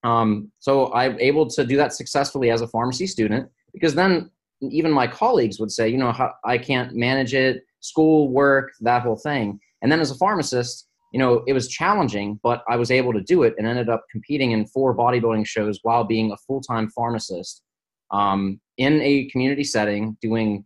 Um, 0.05 0.51
so 0.59 0.93
I'm 0.93 1.19
able 1.19 1.49
to 1.51 1.65
do 1.65 1.77
that 1.77 1.93
successfully 1.93 2.51
as 2.51 2.61
a 2.61 2.69
pharmacy 2.69 3.07
student 3.07 3.49
because 3.73 3.95
then 3.95 4.31
even 4.61 4.93
my 4.93 5.07
colleagues 5.07 5.59
would 5.59 5.71
say, 5.71 5.89
you 5.89 5.99
know, 5.99 6.12
I 6.45 6.59
can't 6.59 6.95
manage 6.95 7.35
it, 7.35 7.65
school, 7.81 8.29
work, 8.29 8.73
that 8.81 9.03
whole 9.03 9.17
thing. 9.17 9.59
And 9.81 9.91
then 9.91 10.01
as 10.01 10.11
a 10.11 10.17
pharmacist, 10.17 10.89
you 11.12 11.19
know, 11.19 11.45
it 11.47 11.52
was 11.52 11.69
challenging, 11.69 12.40
but 12.42 12.64
I 12.69 12.76
was 12.76 12.90
able 12.90 13.12
to 13.12 13.21
do 13.21 13.42
it 13.42 13.54
and 13.59 13.66
ended 13.66 13.88
up 13.88 14.04
competing 14.11 14.52
in 14.52 14.66
four 14.66 14.97
bodybuilding 14.97 15.47
shows 15.47 15.78
while 15.83 16.04
being 16.04 16.33
a 16.33 16.37
full 16.38 16.62
time 16.62 16.88
pharmacist 16.90 17.62
um, 18.11 18.61
in 18.78 19.00
a 19.02 19.28
community 19.28 19.64
setting, 19.64 20.16
doing 20.23 20.64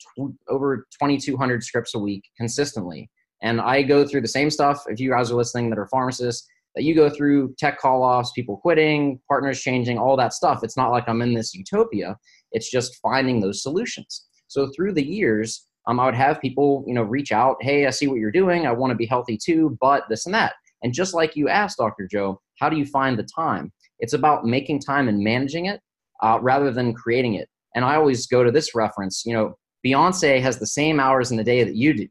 tw- 0.00 0.34
over 0.48 0.86
2,200 1.00 1.64
scripts 1.64 1.94
a 1.94 1.98
week 1.98 2.24
consistently. 2.36 3.10
And 3.42 3.60
I 3.60 3.82
go 3.82 4.06
through 4.06 4.22
the 4.22 4.28
same 4.28 4.50
stuff. 4.50 4.82
If 4.86 5.00
you 5.00 5.10
guys 5.10 5.30
are 5.30 5.36
listening 5.36 5.70
that 5.70 5.78
are 5.78 5.88
pharmacists, 5.88 6.46
that 6.74 6.84
you 6.84 6.94
go 6.94 7.10
through 7.10 7.54
tech 7.58 7.80
call 7.80 8.02
offs, 8.02 8.32
people 8.32 8.56
quitting, 8.56 9.20
partners 9.28 9.60
changing, 9.60 9.98
all 9.98 10.16
that 10.16 10.32
stuff. 10.32 10.60
It's 10.62 10.76
not 10.76 10.90
like 10.90 11.08
I'm 11.08 11.22
in 11.22 11.34
this 11.34 11.54
utopia. 11.54 12.16
It's 12.52 12.70
just 12.70 12.98
finding 13.02 13.40
those 13.40 13.62
solutions. 13.62 14.26
So 14.46 14.70
through 14.74 14.94
the 14.94 15.04
years, 15.04 15.66
um, 15.88 15.98
I 15.98 16.04
would 16.04 16.14
have 16.14 16.40
people, 16.40 16.84
you 16.86 16.92
know, 16.92 17.02
reach 17.02 17.32
out. 17.32 17.56
Hey, 17.60 17.86
I 17.86 17.90
see 17.90 18.06
what 18.06 18.18
you're 18.18 18.30
doing. 18.30 18.66
I 18.66 18.72
want 18.72 18.90
to 18.90 18.96
be 18.96 19.06
healthy 19.06 19.38
too, 19.38 19.76
but 19.80 20.04
this 20.10 20.26
and 20.26 20.34
that. 20.34 20.52
And 20.82 20.92
just 20.92 21.14
like 21.14 21.34
you 21.34 21.48
asked, 21.48 21.78
Dr. 21.78 22.06
Joe, 22.06 22.40
how 22.60 22.68
do 22.68 22.76
you 22.76 22.84
find 22.84 23.18
the 23.18 23.26
time? 23.34 23.72
It's 23.98 24.12
about 24.12 24.44
making 24.44 24.80
time 24.80 25.08
and 25.08 25.18
managing 25.18 25.66
it 25.66 25.80
uh, 26.22 26.38
rather 26.42 26.70
than 26.70 26.92
creating 26.92 27.34
it. 27.34 27.48
And 27.74 27.84
I 27.84 27.96
always 27.96 28.26
go 28.26 28.44
to 28.44 28.50
this 28.50 28.74
reference. 28.74 29.24
You 29.24 29.32
know, 29.32 29.58
Beyonce 29.84 30.40
has 30.42 30.58
the 30.58 30.66
same 30.66 31.00
hours 31.00 31.30
in 31.30 31.38
the 31.38 31.44
day 31.44 31.64
that 31.64 31.74
you 31.74 31.94
do. 31.94 32.06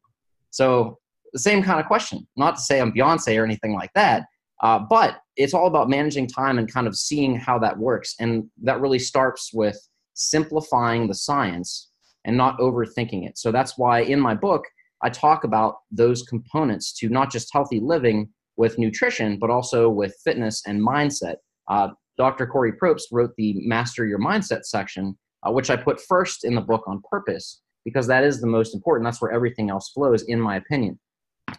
So 0.49 0.97
the 1.33 1.39
same 1.39 1.61
kind 1.61 1.79
of 1.79 1.85
question. 1.85 2.27
Not 2.35 2.55
to 2.55 2.61
say 2.61 2.81
I'm 2.81 2.91
Beyonce 2.91 3.39
or 3.39 3.45
anything 3.45 3.73
like 3.73 3.91
that, 3.93 4.25
uh, 4.63 4.79
but 4.89 5.19
it's 5.35 5.53
all 5.53 5.67
about 5.67 5.87
managing 5.87 6.25
time 6.25 6.57
and 6.57 6.71
kind 6.71 6.87
of 6.87 6.95
seeing 6.95 7.35
how 7.35 7.59
that 7.59 7.77
works. 7.77 8.15
And 8.19 8.49
that 8.63 8.81
really 8.81 8.99
starts 8.99 9.51
with 9.53 9.77
simplifying 10.15 11.07
the 11.07 11.13
science 11.13 11.86
and 12.27 12.37
not 12.37 12.59
overthinking 12.59 13.27
it. 13.27 13.37
So 13.37 13.51
that's 13.51 13.77
why 13.77 14.01
in 14.01 14.19
my 14.19 14.35
book, 14.35 14.63
I 15.01 15.09
talk 15.09 15.43
about 15.43 15.77
those 15.89 16.23
components 16.23 16.93
to 16.99 17.09
not 17.09 17.31
just 17.31 17.49
healthy 17.51 17.79
living 17.79 18.29
with 18.57 18.77
nutrition, 18.77 19.39
but 19.39 19.49
also 19.49 19.89
with 19.89 20.15
fitness 20.23 20.61
and 20.67 20.85
mindset. 20.85 21.35
Uh, 21.67 21.89
Dr. 22.17 22.45
Corey 22.47 22.73
Probst 22.73 23.03
wrote 23.11 23.31
the 23.37 23.55
Master 23.65 24.05
Your 24.05 24.19
Mindset 24.19 24.65
section, 24.65 25.17
uh, 25.43 25.51
which 25.51 25.69
I 25.69 25.77
put 25.77 26.01
first 26.01 26.43
in 26.43 26.55
the 26.55 26.61
book 26.61 26.83
on 26.87 27.01
purpose 27.09 27.61
because 27.85 28.07
that 28.07 28.23
is 28.23 28.41
the 28.41 28.47
most 28.47 28.75
important. 28.75 29.05
That's 29.05 29.21
where 29.21 29.31
everything 29.31 29.69
else 29.69 29.91
flows, 29.93 30.23
in 30.23 30.41
my 30.41 30.57
opinion. 30.57 30.99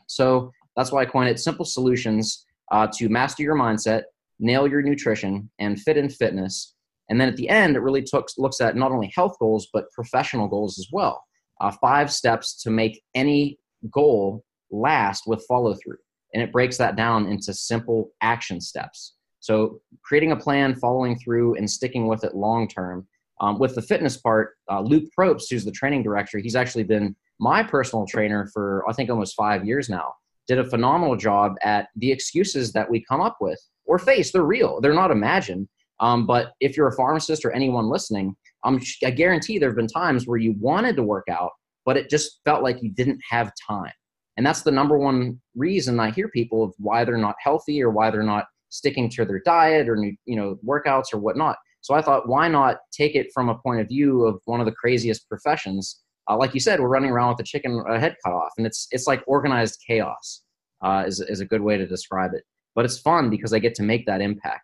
So 0.06 0.52
that's 0.76 0.92
why 0.92 1.02
I 1.02 1.06
coined 1.06 1.30
it 1.30 1.40
Simple 1.40 1.64
Solutions 1.64 2.44
uh, 2.70 2.88
to 2.94 3.08
master 3.08 3.42
your 3.42 3.56
mindset, 3.56 4.02
nail 4.38 4.68
your 4.68 4.82
nutrition, 4.82 5.48
and 5.58 5.80
fit 5.80 5.96
in 5.96 6.10
fitness. 6.10 6.74
And 7.08 7.20
then 7.20 7.28
at 7.28 7.36
the 7.36 7.48
end, 7.48 7.76
it 7.76 7.80
really 7.80 8.02
took, 8.02 8.28
looks 8.36 8.60
at 8.60 8.76
not 8.76 8.92
only 8.92 9.12
health 9.14 9.36
goals, 9.38 9.68
but 9.72 9.90
professional 9.92 10.48
goals 10.48 10.78
as 10.78 10.88
well. 10.92 11.24
Uh, 11.60 11.70
five 11.80 12.12
steps 12.12 12.60
to 12.62 12.70
make 12.70 13.02
any 13.14 13.58
goal 13.90 14.44
last 14.70 15.24
with 15.26 15.44
follow 15.48 15.74
through. 15.74 15.98
And 16.34 16.42
it 16.42 16.52
breaks 16.52 16.76
that 16.76 16.96
down 16.96 17.26
into 17.26 17.54
simple 17.54 18.10
action 18.20 18.60
steps. 18.60 19.14
So 19.40 19.80
creating 20.04 20.32
a 20.32 20.36
plan, 20.36 20.74
following 20.74 21.18
through, 21.18 21.54
and 21.56 21.70
sticking 21.70 22.06
with 22.06 22.24
it 22.24 22.34
long 22.34 22.68
term. 22.68 23.06
Um, 23.40 23.58
with 23.58 23.74
the 23.76 23.82
fitness 23.82 24.16
part, 24.16 24.56
uh, 24.70 24.80
Luke 24.80 25.04
Probst, 25.16 25.44
who's 25.50 25.64
the 25.64 25.70
training 25.70 26.02
director, 26.02 26.38
he's 26.38 26.56
actually 26.56 26.82
been 26.82 27.14
my 27.38 27.62
personal 27.62 28.04
trainer 28.04 28.48
for 28.52 28.84
I 28.88 28.92
think 28.92 29.10
almost 29.10 29.36
five 29.36 29.64
years 29.64 29.88
now 29.88 30.12
did 30.48 30.58
a 30.58 30.64
phenomenal 30.64 31.14
job 31.14 31.54
at 31.62 31.88
the 31.96 32.10
excuses 32.10 32.72
that 32.72 32.90
we 32.90 33.04
come 33.04 33.20
up 33.20 33.36
with 33.40 33.60
or 33.84 33.98
face. 33.98 34.32
They're 34.32 34.42
real, 34.42 34.80
they're 34.80 34.94
not 34.94 35.10
imagined. 35.10 35.68
Um, 36.00 36.26
but 36.26 36.52
if 36.60 36.76
you're 36.76 36.88
a 36.88 36.96
pharmacist 36.96 37.44
or 37.44 37.50
anyone 37.52 37.88
listening, 37.88 38.36
um, 38.64 38.80
I 39.04 39.10
guarantee 39.10 39.58
there 39.58 39.68
have 39.68 39.76
been 39.76 39.88
times 39.88 40.26
where 40.26 40.38
you 40.38 40.54
wanted 40.58 40.96
to 40.96 41.02
work 41.02 41.26
out, 41.28 41.50
but 41.84 41.96
it 41.96 42.10
just 42.10 42.40
felt 42.44 42.62
like 42.62 42.82
you 42.82 42.90
didn't 42.90 43.20
have 43.28 43.52
time. 43.68 43.92
And 44.36 44.46
that's 44.46 44.62
the 44.62 44.70
number 44.70 44.96
one 44.96 45.40
reason 45.56 45.98
I 45.98 46.10
hear 46.10 46.28
people 46.28 46.62
of 46.62 46.74
why 46.78 47.04
they're 47.04 47.16
not 47.16 47.34
healthy 47.42 47.82
or 47.82 47.90
why 47.90 48.10
they're 48.10 48.22
not 48.22 48.46
sticking 48.68 49.08
to 49.10 49.24
their 49.24 49.40
diet 49.40 49.88
or 49.88 49.96
you 49.96 50.36
know 50.36 50.58
workouts 50.66 51.12
or 51.12 51.18
whatnot. 51.18 51.56
So 51.80 51.94
I 51.94 52.02
thought, 52.02 52.28
why 52.28 52.48
not 52.48 52.78
take 52.92 53.14
it 53.14 53.28
from 53.32 53.48
a 53.48 53.58
point 53.58 53.80
of 53.80 53.88
view 53.88 54.26
of 54.26 54.40
one 54.44 54.60
of 54.60 54.66
the 54.66 54.72
craziest 54.72 55.28
professions 55.28 56.02
uh, 56.28 56.36
like 56.36 56.54
you 56.54 56.60
said, 56.60 56.78
we're 56.80 56.88
running 56.88 57.10
around 57.10 57.30
with 57.30 57.40
a 57.40 57.44
chicken 57.44 57.82
uh, 57.88 57.98
head 57.98 58.16
cut 58.24 58.32
off, 58.32 58.52
and 58.58 58.66
it's 58.66 58.86
it's 58.90 59.06
like 59.06 59.22
organized 59.26 59.82
chaos. 59.86 60.42
Uh, 60.84 61.04
is 61.06 61.20
is 61.20 61.40
a 61.40 61.44
good 61.44 61.60
way 61.60 61.76
to 61.76 61.86
describe 61.86 62.34
it. 62.34 62.44
But 62.74 62.84
it's 62.84 62.98
fun 62.98 63.30
because 63.30 63.52
I 63.52 63.58
get 63.58 63.74
to 63.76 63.82
make 63.82 64.06
that 64.06 64.20
impact. 64.20 64.62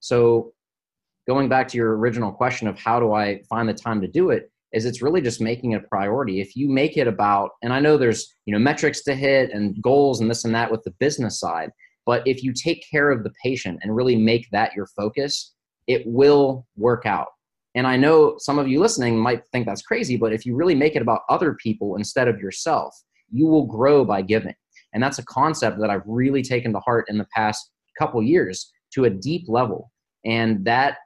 So, 0.00 0.52
going 1.26 1.48
back 1.48 1.68
to 1.68 1.76
your 1.76 1.96
original 1.96 2.32
question 2.32 2.68
of 2.68 2.78
how 2.78 3.00
do 3.00 3.12
I 3.12 3.42
find 3.48 3.68
the 3.68 3.74
time 3.74 4.00
to 4.00 4.08
do 4.08 4.30
it, 4.30 4.50
is 4.72 4.84
it's 4.84 5.02
really 5.02 5.20
just 5.20 5.40
making 5.40 5.72
it 5.72 5.82
a 5.84 5.88
priority. 5.88 6.40
If 6.40 6.56
you 6.56 6.68
make 6.68 6.96
it 6.96 7.06
about, 7.06 7.50
and 7.62 7.72
I 7.72 7.80
know 7.80 7.96
there's 7.96 8.34
you 8.46 8.52
know 8.52 8.58
metrics 8.58 9.02
to 9.04 9.14
hit 9.14 9.50
and 9.52 9.80
goals 9.82 10.20
and 10.20 10.30
this 10.30 10.44
and 10.44 10.54
that 10.54 10.70
with 10.70 10.82
the 10.84 10.94
business 10.98 11.40
side, 11.40 11.70
but 12.04 12.26
if 12.26 12.42
you 12.42 12.52
take 12.52 12.84
care 12.90 13.10
of 13.10 13.24
the 13.24 13.32
patient 13.42 13.80
and 13.82 13.94
really 13.94 14.16
make 14.16 14.46
that 14.52 14.74
your 14.74 14.86
focus, 14.96 15.54
it 15.86 16.02
will 16.06 16.66
work 16.76 17.06
out. 17.06 17.28
And 17.74 17.86
I 17.86 17.96
know 17.96 18.36
some 18.38 18.58
of 18.58 18.68
you 18.68 18.80
listening 18.80 19.18
might 19.18 19.42
think 19.52 19.66
that's 19.66 19.82
crazy, 19.82 20.16
but 20.16 20.32
if 20.32 20.46
you 20.46 20.56
really 20.56 20.74
make 20.74 20.96
it 20.96 21.02
about 21.02 21.22
other 21.28 21.54
people 21.54 21.96
instead 21.96 22.26
of 22.26 22.40
yourself, 22.40 22.96
you 23.30 23.46
will 23.46 23.66
grow 23.66 24.04
by 24.04 24.22
giving. 24.22 24.54
And 24.94 25.02
that's 25.02 25.18
a 25.18 25.24
concept 25.24 25.78
that 25.80 25.90
I've 25.90 26.06
really 26.06 26.42
taken 26.42 26.72
to 26.72 26.80
heart 26.80 27.06
in 27.08 27.18
the 27.18 27.26
past 27.34 27.70
couple 27.98 28.22
years 28.22 28.72
to 28.94 29.04
a 29.04 29.10
deep 29.10 29.44
level. 29.46 29.90
And 30.24 30.64
that 30.64 30.98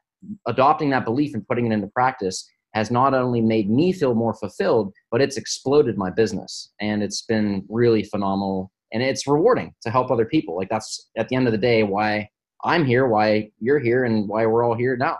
adopting 0.46 0.90
that 0.90 1.04
belief 1.04 1.34
and 1.34 1.46
putting 1.46 1.66
it 1.66 1.72
into 1.72 1.86
practice 1.88 2.48
has 2.74 2.90
not 2.90 3.14
only 3.14 3.40
made 3.40 3.68
me 3.68 3.92
feel 3.92 4.14
more 4.14 4.34
fulfilled, 4.34 4.92
but 5.10 5.20
it's 5.20 5.36
exploded 5.36 5.98
my 5.98 6.10
business. 6.10 6.72
And 6.80 7.02
it's 7.02 7.22
been 7.22 7.64
really 7.68 8.04
phenomenal. 8.04 8.70
And 8.92 9.02
it's 9.02 9.26
rewarding 9.26 9.74
to 9.82 9.90
help 9.90 10.10
other 10.10 10.24
people. 10.24 10.56
Like 10.56 10.68
that's 10.68 11.10
at 11.16 11.28
the 11.28 11.36
end 11.36 11.46
of 11.46 11.52
the 11.52 11.58
day 11.58 11.82
why 11.82 12.28
I'm 12.64 12.84
here, 12.84 13.06
why 13.08 13.50
you're 13.58 13.78
here, 13.78 14.04
and 14.04 14.28
why 14.28 14.46
we're 14.46 14.64
all 14.64 14.76
here 14.76 14.96
now. 14.96 15.18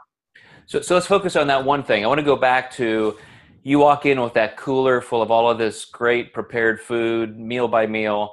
So, 0.67 0.81
so 0.81 0.95
let's 0.95 1.07
focus 1.07 1.35
on 1.35 1.49
that 1.49 1.65
one 1.65 1.83
thing. 1.83 2.05
I 2.05 2.07
want 2.07 2.21
to 2.21 2.25
go 2.25 2.37
back 2.37 2.71
to 2.73 3.19
you 3.63 3.79
walk 3.79 4.07
in 4.07 4.21
with 4.21 4.35
that 4.35 4.57
cooler 4.57 5.01
full 5.01 5.21
of 5.21 5.31
all 5.31 5.51
of 5.51 5.59
this 5.59 5.85
great 5.85 6.33
prepared 6.33 6.81
food, 6.81 7.39
meal 7.39 7.69
by 7.69 7.87
meal. 7.87 8.33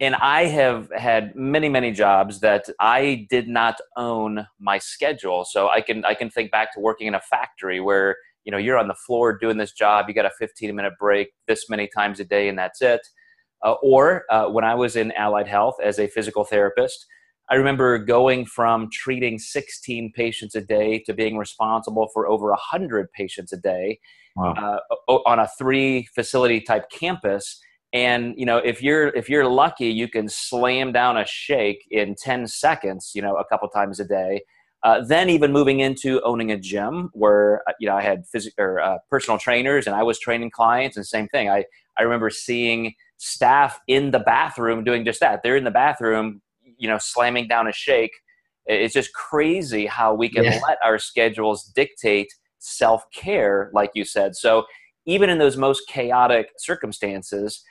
And 0.00 0.14
I 0.16 0.44
have 0.46 0.90
had 0.94 1.34
many, 1.34 1.68
many 1.68 1.92
jobs 1.92 2.40
that 2.40 2.68
I 2.78 3.26
did 3.30 3.48
not 3.48 3.78
own 3.96 4.46
my 4.60 4.78
schedule. 4.78 5.44
So 5.46 5.68
I 5.68 5.80
can 5.80 6.04
I 6.04 6.14
can 6.14 6.28
think 6.28 6.50
back 6.50 6.74
to 6.74 6.80
working 6.80 7.06
in 7.06 7.14
a 7.14 7.20
factory 7.20 7.80
where 7.80 8.16
you 8.44 8.52
know 8.52 8.58
you're 8.58 8.78
on 8.78 8.88
the 8.88 8.94
floor 8.94 9.36
doing 9.36 9.56
this 9.56 9.72
job. 9.72 10.06
You 10.08 10.14
got 10.14 10.26
a 10.26 10.30
15 10.38 10.74
minute 10.74 10.92
break 11.00 11.28
this 11.46 11.70
many 11.70 11.88
times 11.88 12.20
a 12.20 12.24
day, 12.24 12.48
and 12.48 12.58
that's 12.58 12.82
it. 12.82 13.00
Uh, 13.64 13.74
or 13.82 14.24
uh, 14.30 14.46
when 14.48 14.64
I 14.64 14.74
was 14.74 14.96
in 14.96 15.10
allied 15.12 15.48
health 15.48 15.76
as 15.82 15.98
a 15.98 16.06
physical 16.06 16.44
therapist, 16.44 17.06
I 17.48 17.54
remember 17.54 17.98
going 17.98 18.46
from 18.46 18.88
treating 18.90 19.38
16 19.38 20.12
patients 20.12 20.54
a 20.54 20.60
day 20.60 20.98
to 21.06 21.14
being 21.14 21.36
responsible 21.36 22.08
for 22.12 22.28
over 22.28 22.48
100 22.50 23.12
patients 23.12 23.52
a 23.52 23.56
day 23.56 24.00
wow. 24.34 24.80
uh, 25.08 25.12
on 25.12 25.38
a 25.38 25.48
three 25.58 26.08
facility 26.14 26.60
type 26.60 26.90
campus. 26.90 27.60
And 27.92 28.34
you 28.36 28.44
know, 28.44 28.58
if 28.58 28.82
you're 28.82 29.08
if 29.08 29.28
you're 29.28 29.48
lucky, 29.48 29.86
you 29.86 30.08
can 30.08 30.28
slam 30.28 30.92
down 30.92 31.16
a 31.16 31.24
shake 31.24 31.86
in 31.90 32.16
10 32.16 32.48
seconds. 32.48 33.12
You 33.14 33.22
know, 33.22 33.36
a 33.36 33.44
couple 33.44 33.68
times 33.68 34.00
a 34.00 34.04
day. 34.04 34.42
Uh, 34.82 35.02
then 35.04 35.30
even 35.30 35.52
moving 35.52 35.80
into 35.80 36.20
owning 36.22 36.52
a 36.52 36.58
gym 36.58 37.10
where 37.12 37.62
uh, 37.68 37.72
you 37.80 37.88
know 37.88 37.96
I 37.96 38.02
had 38.02 38.24
phys- 38.34 38.52
or 38.58 38.80
uh, 38.80 38.98
personal 39.08 39.38
trainers 39.38 39.86
and 39.86 39.96
I 39.96 40.02
was 40.02 40.18
training 40.18 40.50
clients 40.50 40.96
and 40.96 41.06
same 41.06 41.28
thing. 41.28 41.48
I 41.48 41.64
I 41.98 42.02
remember 42.02 42.28
seeing 42.28 42.94
staff 43.16 43.80
in 43.88 44.10
the 44.10 44.18
bathroom 44.18 44.84
doing 44.84 45.04
just 45.04 45.20
that. 45.20 45.42
They're 45.42 45.56
in 45.56 45.64
the 45.64 45.70
bathroom 45.70 46.42
you 46.76 46.88
know 46.88 46.98
slamming 46.98 47.48
down 47.48 47.66
a 47.66 47.72
shake 47.72 48.12
it's 48.66 48.94
just 48.94 49.12
crazy 49.12 49.86
how 49.86 50.12
we 50.12 50.28
can 50.28 50.44
yeah. 50.44 50.60
let 50.66 50.78
our 50.84 50.98
schedules 50.98 51.64
dictate 51.74 52.28
self-care 52.58 53.70
like 53.72 53.90
you 53.94 54.04
said. 54.04 54.34
So 54.34 54.64
even 55.06 55.30
in 55.30 55.38
those 55.38 55.56
most 55.56 55.86
chaotic 55.88 56.48
circumstances 56.58 57.62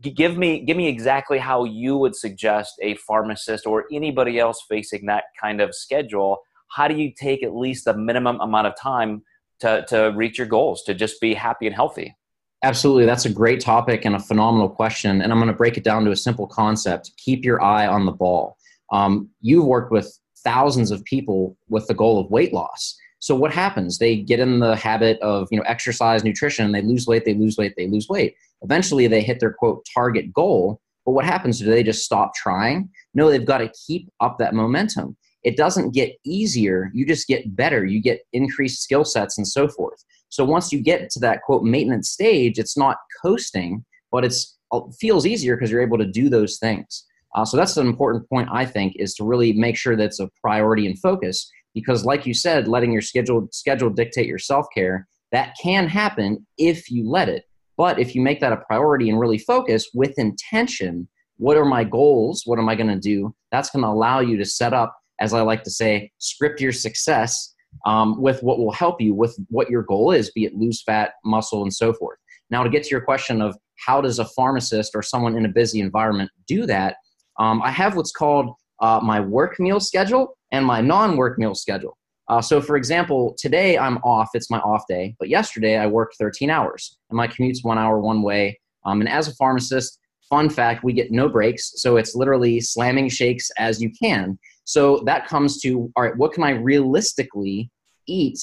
give 0.00 0.38
me 0.38 0.60
give 0.64 0.78
me 0.78 0.88
exactly 0.88 1.38
how 1.38 1.64
you 1.64 1.96
would 1.98 2.16
suggest 2.16 2.74
a 2.80 2.94
pharmacist 2.96 3.66
or 3.66 3.84
anybody 3.92 4.38
else 4.38 4.64
facing 4.66 5.06
that 5.06 5.24
kind 5.38 5.60
of 5.60 5.74
schedule. 5.74 6.38
How 6.68 6.88
do 6.88 6.96
you 6.96 7.12
take 7.12 7.42
at 7.42 7.54
least 7.54 7.84
the 7.84 7.96
minimum 7.96 8.40
amount 8.40 8.66
of 8.66 8.74
time 8.80 9.22
to, 9.58 9.84
to 9.88 10.12
reach 10.16 10.38
your 10.38 10.46
goals 10.46 10.82
to 10.84 10.94
just 10.94 11.20
be 11.20 11.34
happy 11.34 11.66
and 11.66 11.74
healthy 11.74 12.14
Absolutely. 12.62 13.06
That's 13.06 13.24
a 13.24 13.30
great 13.30 13.60
topic 13.60 14.04
and 14.04 14.14
a 14.14 14.20
phenomenal 14.20 14.68
question. 14.68 15.22
And 15.22 15.32
I'm 15.32 15.38
going 15.38 15.48
to 15.48 15.56
break 15.56 15.78
it 15.78 15.84
down 15.84 16.04
to 16.04 16.10
a 16.10 16.16
simple 16.16 16.46
concept 16.46 17.12
keep 17.16 17.44
your 17.44 17.62
eye 17.62 17.86
on 17.86 18.04
the 18.04 18.12
ball. 18.12 18.56
Um, 18.92 19.30
you've 19.40 19.64
worked 19.64 19.90
with 19.90 20.18
thousands 20.44 20.90
of 20.90 21.04
people 21.04 21.56
with 21.68 21.86
the 21.86 21.94
goal 21.94 22.18
of 22.20 22.30
weight 22.30 22.52
loss. 22.52 22.96
So 23.18 23.34
what 23.34 23.52
happens? 23.52 23.98
They 23.98 24.16
get 24.16 24.40
in 24.40 24.60
the 24.60 24.76
habit 24.76 25.18
of 25.20 25.48
you 25.50 25.58
know 25.58 25.64
exercise, 25.66 26.24
nutrition. 26.24 26.72
They 26.72 26.82
lose 26.82 27.06
weight. 27.06 27.24
They 27.24 27.34
lose 27.34 27.56
weight. 27.56 27.74
They 27.76 27.86
lose 27.86 28.08
weight. 28.08 28.34
Eventually, 28.62 29.06
they 29.06 29.22
hit 29.22 29.40
their 29.40 29.52
quote 29.52 29.86
target 29.94 30.32
goal. 30.32 30.80
But 31.04 31.12
what 31.12 31.24
happens? 31.24 31.58
Do 31.58 31.66
they 31.66 31.82
just 31.82 32.04
stop 32.04 32.34
trying? 32.34 32.90
No, 33.14 33.30
they've 33.30 33.44
got 33.44 33.58
to 33.58 33.72
keep 33.86 34.10
up 34.20 34.38
that 34.38 34.54
momentum. 34.54 35.16
It 35.42 35.56
doesn't 35.56 35.94
get 35.94 36.12
easier. 36.24 36.90
You 36.92 37.06
just 37.06 37.26
get 37.26 37.56
better. 37.56 37.84
You 37.84 38.02
get 38.02 38.20
increased 38.32 38.82
skill 38.82 39.04
sets 39.04 39.38
and 39.38 39.48
so 39.48 39.68
forth. 39.68 40.02
So 40.30 40.44
once 40.44 40.72
you 40.72 40.80
get 40.80 41.10
to 41.10 41.20
that 41.20 41.42
quote 41.42 41.62
maintenance 41.62 42.10
stage, 42.10 42.58
it's 42.58 42.76
not 42.76 42.96
coasting, 43.22 43.84
but 44.10 44.24
it's 44.24 44.56
it 44.72 44.94
feels 44.98 45.26
easier 45.26 45.56
because 45.56 45.70
you're 45.70 45.82
able 45.82 45.98
to 45.98 46.06
do 46.06 46.28
those 46.28 46.58
things. 46.58 47.04
Uh, 47.34 47.44
so 47.44 47.56
that's 47.56 47.76
an 47.76 47.86
important 47.86 48.28
point, 48.28 48.48
I 48.52 48.64
think, 48.64 48.94
is 48.96 49.14
to 49.14 49.24
really 49.24 49.52
make 49.52 49.76
sure 49.76 49.96
that's 49.96 50.20
a 50.20 50.30
priority 50.40 50.86
and 50.86 50.98
focus. 50.98 51.50
Because, 51.74 52.04
like 52.04 52.26
you 52.26 52.34
said, 52.34 52.66
letting 52.66 52.92
your 52.92 53.02
schedule 53.02 53.48
schedule 53.52 53.90
dictate 53.90 54.26
your 54.26 54.38
self 54.38 54.66
care 54.74 55.06
that 55.32 55.54
can 55.60 55.86
happen 55.86 56.46
if 56.58 56.90
you 56.90 57.08
let 57.08 57.28
it. 57.28 57.44
But 57.76 57.98
if 57.98 58.14
you 58.14 58.20
make 58.20 58.40
that 58.40 58.52
a 58.52 58.58
priority 58.58 59.08
and 59.08 59.20
really 59.20 59.38
focus 59.38 59.88
with 59.94 60.18
intention, 60.18 61.08
what 61.36 61.56
are 61.56 61.64
my 61.64 61.84
goals? 61.84 62.42
What 62.44 62.58
am 62.58 62.68
I 62.68 62.74
going 62.74 62.88
to 62.88 62.98
do? 62.98 63.34
That's 63.52 63.70
going 63.70 63.82
to 63.82 63.88
allow 63.88 64.20
you 64.20 64.36
to 64.36 64.44
set 64.44 64.72
up, 64.74 64.94
as 65.20 65.32
I 65.32 65.40
like 65.42 65.62
to 65.64 65.70
say, 65.70 66.10
script 66.18 66.60
your 66.60 66.72
success 66.72 67.54
um, 67.86 68.20
with 68.20 68.42
what 68.42 68.58
will 68.58 68.72
help 68.72 69.00
you 69.00 69.14
with 69.14 69.36
what 69.48 69.70
your 69.70 69.82
goal 69.82 70.10
is, 70.10 70.30
be 70.30 70.44
it 70.44 70.54
lose 70.54 70.82
fat, 70.82 71.12
muscle, 71.24 71.62
and 71.62 71.72
so 71.72 71.92
forth. 71.92 72.18
Now, 72.50 72.62
to 72.62 72.70
get 72.70 72.82
to 72.84 72.90
your 72.90 73.00
question 73.00 73.40
of 73.40 73.56
how 73.76 74.00
does 74.00 74.18
a 74.18 74.24
pharmacist 74.24 74.92
or 74.94 75.02
someone 75.02 75.36
in 75.36 75.44
a 75.44 75.48
busy 75.48 75.80
environment 75.80 76.30
do 76.46 76.66
that, 76.66 76.96
um, 77.38 77.62
I 77.62 77.70
have 77.70 77.96
what's 77.96 78.12
called 78.12 78.54
uh, 78.80 79.00
my 79.02 79.20
work 79.20 79.58
meal 79.60 79.80
schedule 79.80 80.36
and 80.52 80.64
my 80.64 80.80
non 80.80 81.16
work 81.16 81.38
meal 81.38 81.54
schedule. 81.54 81.96
Uh, 82.28 82.40
so, 82.40 82.60
for 82.60 82.76
example, 82.76 83.34
today 83.38 83.76
I'm 83.76 83.96
off, 83.98 84.30
it's 84.34 84.50
my 84.50 84.60
off 84.60 84.84
day, 84.88 85.16
but 85.18 85.28
yesterday 85.28 85.76
I 85.76 85.86
worked 85.86 86.16
13 86.18 86.48
hours 86.48 86.96
and 87.10 87.16
my 87.16 87.26
commute's 87.26 87.64
one 87.64 87.78
hour 87.78 87.98
one 87.98 88.22
way. 88.22 88.60
Um, 88.84 89.00
and 89.00 89.08
as 89.08 89.26
a 89.26 89.34
pharmacist, 89.34 89.98
fun 90.28 90.48
fact, 90.48 90.84
we 90.84 90.92
get 90.92 91.10
no 91.10 91.28
breaks. 91.28 91.72
So 91.76 91.96
it's 91.96 92.14
literally 92.14 92.60
slamming 92.60 93.08
shakes 93.08 93.50
as 93.58 93.82
you 93.82 93.90
can. 94.00 94.38
So 94.64 95.02
that 95.06 95.26
comes 95.26 95.60
to 95.62 95.90
all 95.96 96.02
right, 96.02 96.16
what 96.16 96.32
can 96.32 96.44
I 96.44 96.50
realistically 96.50 97.70
eat 98.06 98.38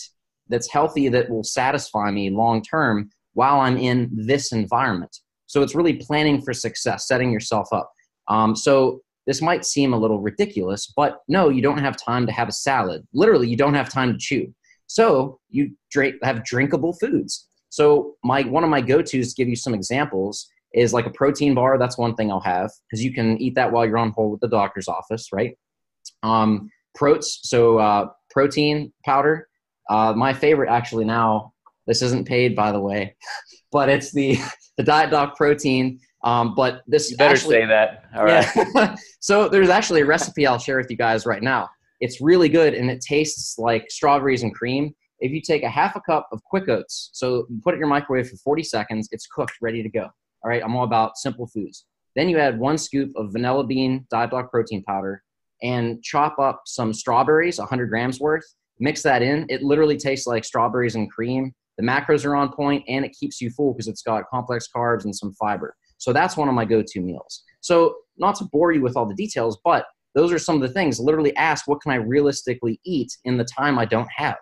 that's 0.49 0.71
healthy 0.71 1.09
that 1.09 1.29
will 1.29 1.43
satisfy 1.43 2.11
me 2.11 2.29
long 2.29 2.61
term 2.61 3.09
while 3.33 3.59
I'm 3.59 3.77
in 3.77 4.09
this 4.13 4.51
environment? 4.51 5.15
So 5.45 5.61
it's 5.61 5.75
really 5.75 5.93
planning 5.93 6.41
for 6.41 6.53
success, 6.53 7.07
setting 7.07 7.31
yourself 7.31 7.67
up. 7.71 7.91
Um, 8.27 8.55
so 8.55 9.01
this 9.25 9.41
might 9.41 9.65
seem 9.65 9.93
a 9.93 9.97
little 9.97 10.19
ridiculous, 10.19 10.91
but 10.95 11.19
no, 11.27 11.49
you 11.49 11.61
don't 11.61 11.77
have 11.77 11.97
time 11.97 12.25
to 12.25 12.31
have 12.31 12.47
a 12.47 12.53
salad. 12.53 13.05
Literally, 13.13 13.47
you 13.47 13.57
don't 13.57 13.73
have 13.73 13.89
time 13.89 14.13
to 14.13 14.17
chew. 14.19 14.53
So 14.87 15.39
you 15.49 15.71
drink, 15.91 16.15
have 16.23 16.45
drinkable 16.45 16.93
foods. 16.93 17.47
So 17.69 18.15
my 18.23 18.43
one 18.43 18.63
of 18.63 18.69
my 18.69 18.81
go-tos 18.81 19.33
to 19.33 19.35
give 19.35 19.49
you 19.49 19.55
some 19.55 19.73
examples 19.73 20.47
is 20.73 20.93
like 20.93 21.05
a 21.05 21.11
protein 21.11 21.53
bar. 21.53 21.77
That's 21.77 21.97
one 21.97 22.15
thing 22.15 22.31
I'll 22.31 22.39
have 22.39 22.71
because 22.89 23.03
you 23.03 23.13
can 23.13 23.39
eat 23.41 23.55
that 23.55 23.71
while 23.71 23.85
you're 23.85 23.97
on 23.97 24.11
hold 24.11 24.31
with 24.31 24.41
the 24.41 24.47
doctor's 24.47 24.87
office, 24.87 25.29
right? 25.33 25.57
Um, 26.23 26.69
protes, 26.95 27.39
so 27.43 27.77
uh, 27.77 28.09
protein 28.29 28.91
powder. 29.05 29.47
Uh, 29.89 30.13
my 30.15 30.33
favorite 30.33 30.69
actually 30.69 31.05
now. 31.05 31.53
This 31.85 32.01
isn't 32.01 32.27
paid, 32.27 32.55
by 32.55 32.71
the 32.73 32.81
way, 32.81 33.15
but 33.71 33.89
it's 33.89 34.11
the 34.11 34.37
the 34.77 34.83
Diet 34.83 35.11
Doc 35.11 35.35
protein 35.37 35.99
um, 36.23 36.55
but 36.55 36.81
this 36.87 37.11
you 37.11 37.17
better 37.17 37.35
actually, 37.35 37.55
say 37.55 37.65
that. 37.67 38.03
All 38.15 38.25
right. 38.25 38.45
Yeah. 38.75 38.95
so 39.19 39.47
there's 39.47 39.69
actually 39.69 40.01
a 40.01 40.05
recipe 40.05 40.47
I'll 40.47 40.59
share 40.59 40.77
with 40.77 40.89
you 40.89 40.97
guys 40.97 41.25
right 41.25 41.41
now. 41.41 41.69
It's 41.99 42.21
really 42.21 42.49
good 42.49 42.73
and 42.73 42.89
it 42.89 43.01
tastes 43.01 43.57
like 43.57 43.89
strawberries 43.89 44.43
and 44.43 44.53
cream. 44.53 44.93
If 45.19 45.31
you 45.31 45.41
take 45.41 45.63
a 45.63 45.69
half 45.69 45.95
a 45.95 46.01
cup 46.01 46.27
of 46.31 46.43
quick 46.43 46.69
oats, 46.69 47.09
so 47.13 47.47
put 47.63 47.73
it 47.73 47.77
in 47.77 47.79
your 47.79 47.87
microwave 47.87 48.29
for 48.29 48.37
40 48.37 48.63
seconds, 48.63 49.09
it's 49.11 49.25
cooked, 49.27 49.53
ready 49.61 49.81
to 49.81 49.89
go. 49.89 50.03
All 50.43 50.49
right, 50.49 50.61
I'm 50.63 50.75
all 50.75 50.83
about 50.83 51.17
simple 51.17 51.47
foods. 51.47 51.85
Then 52.15 52.29
you 52.29 52.37
add 52.39 52.59
one 52.59 52.77
scoop 52.77 53.11
of 53.15 53.31
vanilla 53.31 53.63
bean 53.63 54.05
Diet 54.11 54.31
Doc 54.31 54.51
protein 54.51 54.83
powder 54.83 55.23
and 55.61 56.03
chop 56.03 56.39
up 56.39 56.61
some 56.65 56.93
strawberries, 56.93 57.59
100 57.59 57.87
grams 57.87 58.19
worth. 58.19 58.45
Mix 58.79 59.01
that 59.03 59.21
in. 59.21 59.45
It 59.49 59.63
literally 59.63 59.97
tastes 59.97 60.27
like 60.27 60.45
strawberries 60.45 60.95
and 60.95 61.11
cream. 61.11 61.53
The 61.77 61.83
macros 61.83 62.25
are 62.25 62.35
on 62.35 62.51
point 62.51 62.83
and 62.87 63.05
it 63.05 63.15
keeps 63.19 63.41
you 63.41 63.49
full 63.49 63.73
because 63.73 63.87
it's 63.87 64.01
got 64.01 64.27
complex 64.29 64.67
carbs 64.73 65.05
and 65.05 65.15
some 65.15 65.33
fiber. 65.33 65.75
So 65.97 66.13
that's 66.13 66.37
one 66.37 66.47
of 66.47 66.53
my 66.53 66.65
go 66.65 66.83
to 66.85 66.99
meals. 67.01 67.43
So, 67.61 67.97
not 68.17 68.35
to 68.35 68.45
bore 68.45 68.71
you 68.71 68.81
with 68.81 68.95
all 68.95 69.05
the 69.05 69.15
details, 69.15 69.59
but 69.63 69.85
those 70.15 70.31
are 70.31 70.39
some 70.39 70.55
of 70.55 70.61
the 70.61 70.69
things. 70.69 70.99
Literally 70.99 71.35
ask, 71.35 71.67
what 71.67 71.81
can 71.81 71.91
I 71.91 71.95
realistically 71.95 72.79
eat 72.85 73.15
in 73.25 73.37
the 73.37 73.43
time 73.43 73.77
I 73.77 73.85
don't 73.85 74.09
have? 74.15 74.37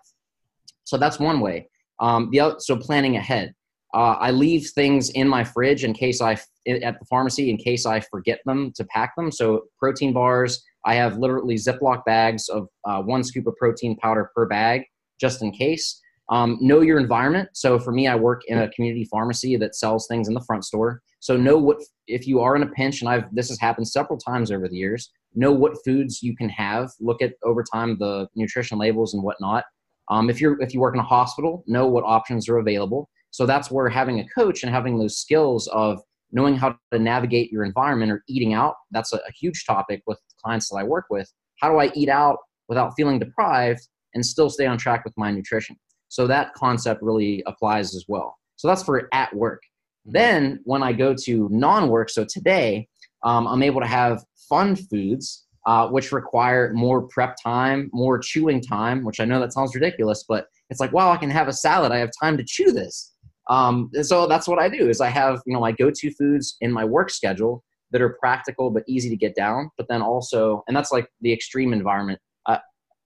So, 0.84 0.96
that's 0.96 1.18
one 1.18 1.40
way. 1.40 1.68
Um, 1.98 2.30
the 2.30 2.40
other, 2.40 2.56
so, 2.58 2.76
planning 2.76 3.16
ahead. 3.16 3.54
Uh, 3.94 4.16
I 4.20 4.30
leave 4.30 4.68
things 4.74 5.10
in 5.10 5.28
my 5.28 5.42
fridge 5.42 5.84
in 5.84 5.92
case 5.92 6.20
I, 6.20 6.32
at 6.68 6.98
the 6.98 7.06
pharmacy, 7.08 7.50
in 7.50 7.56
case 7.56 7.86
I 7.86 8.00
forget 8.00 8.40
them 8.44 8.72
to 8.76 8.84
pack 8.84 9.16
them. 9.16 9.32
So, 9.32 9.64
protein 9.78 10.12
bars, 10.12 10.62
I 10.86 10.94
have 10.94 11.18
literally 11.18 11.56
Ziploc 11.56 12.04
bags 12.04 12.48
of 12.48 12.68
uh, 12.84 13.02
one 13.02 13.24
scoop 13.24 13.46
of 13.46 13.56
protein 13.56 13.96
powder 13.96 14.30
per 14.34 14.46
bag 14.46 14.84
just 15.20 15.42
in 15.42 15.50
case. 15.50 16.00
Um, 16.28 16.58
know 16.60 16.80
your 16.80 16.98
environment. 16.98 17.50
So 17.52 17.78
for 17.78 17.92
me, 17.92 18.08
I 18.08 18.16
work 18.16 18.42
in 18.48 18.58
a 18.58 18.70
community 18.70 19.04
pharmacy 19.04 19.56
that 19.56 19.76
sells 19.76 20.06
things 20.08 20.28
in 20.28 20.34
the 20.34 20.40
front 20.40 20.64
store. 20.64 21.02
So 21.20 21.36
know 21.36 21.56
what 21.56 21.78
if 22.06 22.26
you 22.26 22.40
are 22.40 22.56
in 22.56 22.62
a 22.62 22.68
pinch, 22.68 23.00
and 23.00 23.08
I've 23.08 23.32
this 23.32 23.48
has 23.48 23.58
happened 23.58 23.88
several 23.88 24.18
times 24.18 24.50
over 24.50 24.68
the 24.68 24.76
years. 24.76 25.10
Know 25.34 25.52
what 25.52 25.76
foods 25.84 26.22
you 26.22 26.36
can 26.36 26.48
have. 26.48 26.90
Look 27.00 27.22
at 27.22 27.34
over 27.44 27.62
time 27.62 27.96
the 27.98 28.28
nutrition 28.34 28.78
labels 28.78 29.14
and 29.14 29.22
whatnot. 29.22 29.64
Um, 30.08 30.30
if 30.30 30.40
you're 30.40 30.60
if 30.60 30.74
you 30.74 30.80
work 30.80 30.94
in 30.94 31.00
a 31.00 31.04
hospital, 31.04 31.64
know 31.66 31.86
what 31.86 32.04
options 32.04 32.48
are 32.48 32.58
available. 32.58 33.08
So 33.30 33.46
that's 33.46 33.70
where 33.70 33.88
having 33.88 34.20
a 34.20 34.28
coach 34.36 34.62
and 34.62 34.72
having 34.72 34.98
those 34.98 35.18
skills 35.18 35.68
of 35.68 36.00
knowing 36.32 36.56
how 36.56 36.76
to 36.92 36.98
navigate 36.98 37.52
your 37.52 37.64
environment 37.64 38.10
or 38.10 38.22
eating 38.28 38.54
out. 38.54 38.74
That's 38.90 39.12
a, 39.12 39.16
a 39.16 39.32
huge 39.38 39.64
topic 39.64 40.02
with 40.06 40.18
clients 40.42 40.68
that 40.70 40.76
I 40.76 40.84
work 40.84 41.06
with. 41.10 41.30
How 41.60 41.70
do 41.70 41.78
I 41.78 41.90
eat 41.94 42.08
out 42.08 42.38
without 42.68 42.92
feeling 42.96 43.18
deprived 43.18 43.80
and 44.14 44.24
still 44.24 44.50
stay 44.50 44.66
on 44.66 44.78
track 44.78 45.04
with 45.04 45.14
my 45.16 45.30
nutrition? 45.30 45.76
So 46.08 46.26
that 46.26 46.54
concept 46.54 47.02
really 47.02 47.42
applies 47.46 47.94
as 47.94 48.04
well. 48.08 48.36
So 48.56 48.68
that's 48.68 48.82
for 48.82 49.08
at 49.12 49.34
work. 49.34 49.62
Mm-hmm. 50.06 50.12
Then 50.12 50.60
when 50.64 50.82
I 50.82 50.92
go 50.92 51.14
to 51.24 51.48
non 51.50 51.88
work, 51.88 52.10
so 52.10 52.24
today, 52.28 52.88
um, 53.22 53.46
I'm 53.46 53.62
able 53.62 53.80
to 53.80 53.86
have 53.86 54.22
fun 54.48 54.76
foods, 54.76 55.46
uh, 55.66 55.88
which 55.88 56.12
require 56.12 56.72
more 56.74 57.02
prep 57.08 57.36
time, 57.42 57.90
more 57.92 58.18
chewing 58.18 58.60
time, 58.60 59.04
which 59.04 59.20
I 59.20 59.24
know 59.24 59.40
that 59.40 59.52
sounds 59.52 59.74
ridiculous, 59.74 60.24
but 60.28 60.46
it's 60.70 60.80
like, 60.80 60.92
wow, 60.92 61.10
I 61.10 61.16
can 61.16 61.30
have 61.30 61.48
a 61.48 61.52
salad. 61.52 61.92
I 61.92 61.98
have 61.98 62.10
time 62.20 62.36
to 62.36 62.44
chew 62.46 62.72
this. 62.72 63.12
Um, 63.48 63.90
and 63.94 64.04
so 64.04 64.26
that's 64.26 64.48
what 64.48 64.58
I 64.58 64.68
do 64.68 64.88
is 64.88 65.00
I 65.00 65.08
have, 65.08 65.40
you 65.46 65.54
know, 65.54 65.60
my 65.60 65.72
go-to 65.72 66.10
foods 66.12 66.56
in 66.60 66.72
my 66.72 66.84
work 66.84 67.10
schedule 67.10 67.62
that 67.92 68.02
are 68.02 68.16
practical 68.20 68.70
but 68.70 68.84
easy 68.86 69.08
to 69.08 69.16
get 69.16 69.34
down. 69.34 69.70
But 69.76 69.88
then 69.88 70.02
also, 70.02 70.64
and 70.66 70.76
that's 70.76 70.92
like 70.92 71.08
the 71.20 71.32
extreme 71.32 71.72
environment 71.72 72.20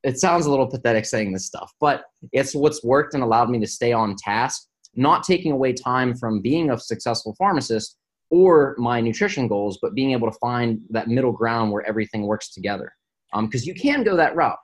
it 0.02 0.18
sounds 0.18 0.46
a 0.46 0.50
little 0.50 0.66
pathetic 0.66 1.04
saying 1.04 1.32
this 1.32 1.46
stuff, 1.46 1.72
but 1.80 2.04
it's 2.32 2.54
what's 2.54 2.82
worked 2.82 3.14
and 3.14 3.22
allowed 3.22 3.50
me 3.50 3.58
to 3.60 3.66
stay 3.66 3.92
on 3.92 4.16
task, 4.16 4.66
not 4.94 5.22
taking 5.22 5.52
away 5.52 5.72
time 5.72 6.14
from 6.14 6.40
being 6.40 6.70
a 6.70 6.78
successful 6.78 7.34
pharmacist 7.36 7.96
or 8.30 8.74
my 8.78 9.00
nutrition 9.00 9.48
goals, 9.48 9.78
but 9.82 9.94
being 9.94 10.12
able 10.12 10.30
to 10.30 10.38
find 10.38 10.80
that 10.90 11.08
middle 11.08 11.32
ground 11.32 11.70
where 11.70 11.86
everything 11.86 12.22
works 12.22 12.52
together. 12.52 12.92
Because 13.38 13.62
um, 13.62 13.66
you 13.66 13.74
can 13.74 14.02
go 14.02 14.16
that 14.16 14.34
route. 14.34 14.58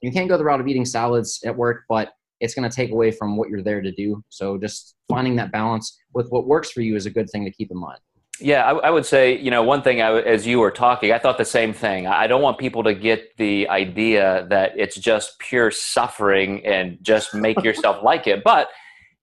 You 0.00 0.10
can 0.10 0.26
go 0.26 0.36
the 0.36 0.44
route 0.44 0.60
of 0.60 0.66
eating 0.66 0.84
salads 0.84 1.40
at 1.44 1.56
work, 1.56 1.84
but 1.88 2.12
it's 2.40 2.54
going 2.54 2.68
to 2.68 2.74
take 2.74 2.90
away 2.90 3.10
from 3.10 3.36
what 3.36 3.48
you're 3.48 3.62
there 3.62 3.80
to 3.80 3.92
do. 3.92 4.22
So 4.28 4.58
just 4.58 4.96
finding 5.08 5.36
that 5.36 5.52
balance 5.52 5.96
with 6.12 6.28
what 6.30 6.46
works 6.46 6.70
for 6.70 6.80
you 6.80 6.96
is 6.96 7.06
a 7.06 7.10
good 7.10 7.30
thing 7.30 7.44
to 7.44 7.50
keep 7.50 7.70
in 7.70 7.78
mind. 7.78 8.00
Yeah, 8.40 8.64
I, 8.64 8.88
I, 8.88 8.90
would 8.90 9.06
say, 9.06 9.38
you 9.38 9.50
know, 9.50 9.62
one 9.62 9.82
thing 9.82 10.02
I, 10.02 10.20
as 10.20 10.44
you 10.44 10.58
were 10.58 10.72
talking, 10.72 11.12
I 11.12 11.18
thought 11.18 11.38
the 11.38 11.44
same 11.44 11.72
thing. 11.72 12.08
I 12.08 12.26
don't 12.26 12.42
want 12.42 12.58
people 12.58 12.82
to 12.82 12.92
get 12.92 13.36
the 13.36 13.68
idea 13.68 14.46
that 14.50 14.72
it's 14.76 14.96
just 14.96 15.38
pure 15.38 15.70
suffering 15.70 16.64
and 16.66 16.98
just 17.00 17.32
make 17.32 17.62
yourself 17.64 18.02
like 18.02 18.26
it. 18.26 18.42
But, 18.42 18.68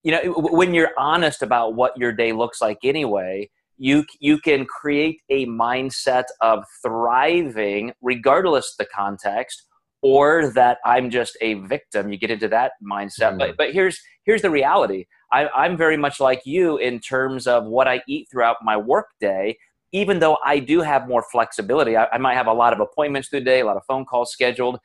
you 0.04 0.12
know, 0.12 0.34
when 0.36 0.74
you're 0.74 0.91
honest 0.97 1.41
about 1.41 1.76
what 1.76 1.97
your 1.97 2.13
day 2.13 2.32
looks 2.32 2.62
like 2.62 2.78
anyway, 2.86 3.50
you, 3.78 4.06
you 4.21 4.39
can 4.39 4.65
create 4.65 5.19
a 5.30 5.45
mindset 5.45 6.26
of 6.39 6.63
thriving 6.82 7.91
regardless 8.02 8.76
the 8.78 8.86
context 8.86 9.65
or 10.02 10.52
that 10.56 10.80
I'm 10.86 11.10
just 11.10 11.38
a 11.42 11.56
victim. 11.56 12.12
You 12.12 12.18
get 12.18 12.32
into 12.32 12.48
that 12.50 12.74
mindset. 12.84 13.34
Mm. 13.34 13.40
But, 13.40 13.58
but 13.58 13.74
here's, 13.74 14.00
here's 14.24 14.42
the 14.42 14.50
reality 14.50 15.06
I, 15.32 15.66
am 15.66 15.78
very 15.78 15.98
much 15.98 16.20
like 16.20 16.42
you 16.46 16.78
in 16.78 17.00
terms 17.00 17.48
of 17.48 17.66
what 17.66 17.88
I 17.88 18.02
eat 18.08 18.28
throughout 18.30 18.58
my 18.64 18.78
workday. 18.78 19.58
Even 19.94 20.20
though 20.20 20.38
I 20.46 20.60
do 20.60 20.82
have 20.82 21.08
more 21.08 21.24
flexibility, 21.32 21.98
I, 21.98 22.08
I, 22.14 22.18
might 22.18 22.36
have 22.36 22.48
a 22.48 22.54
lot 22.54 22.72
of 22.72 22.80
appointments 22.80 23.28
through 23.28 23.42
the 23.42 23.46
day, 23.46 23.60
a 23.60 23.66
lot 23.66 23.76
of 23.76 23.84
phone 23.86 24.06
calls 24.06 24.32
scheduled, 24.32 24.80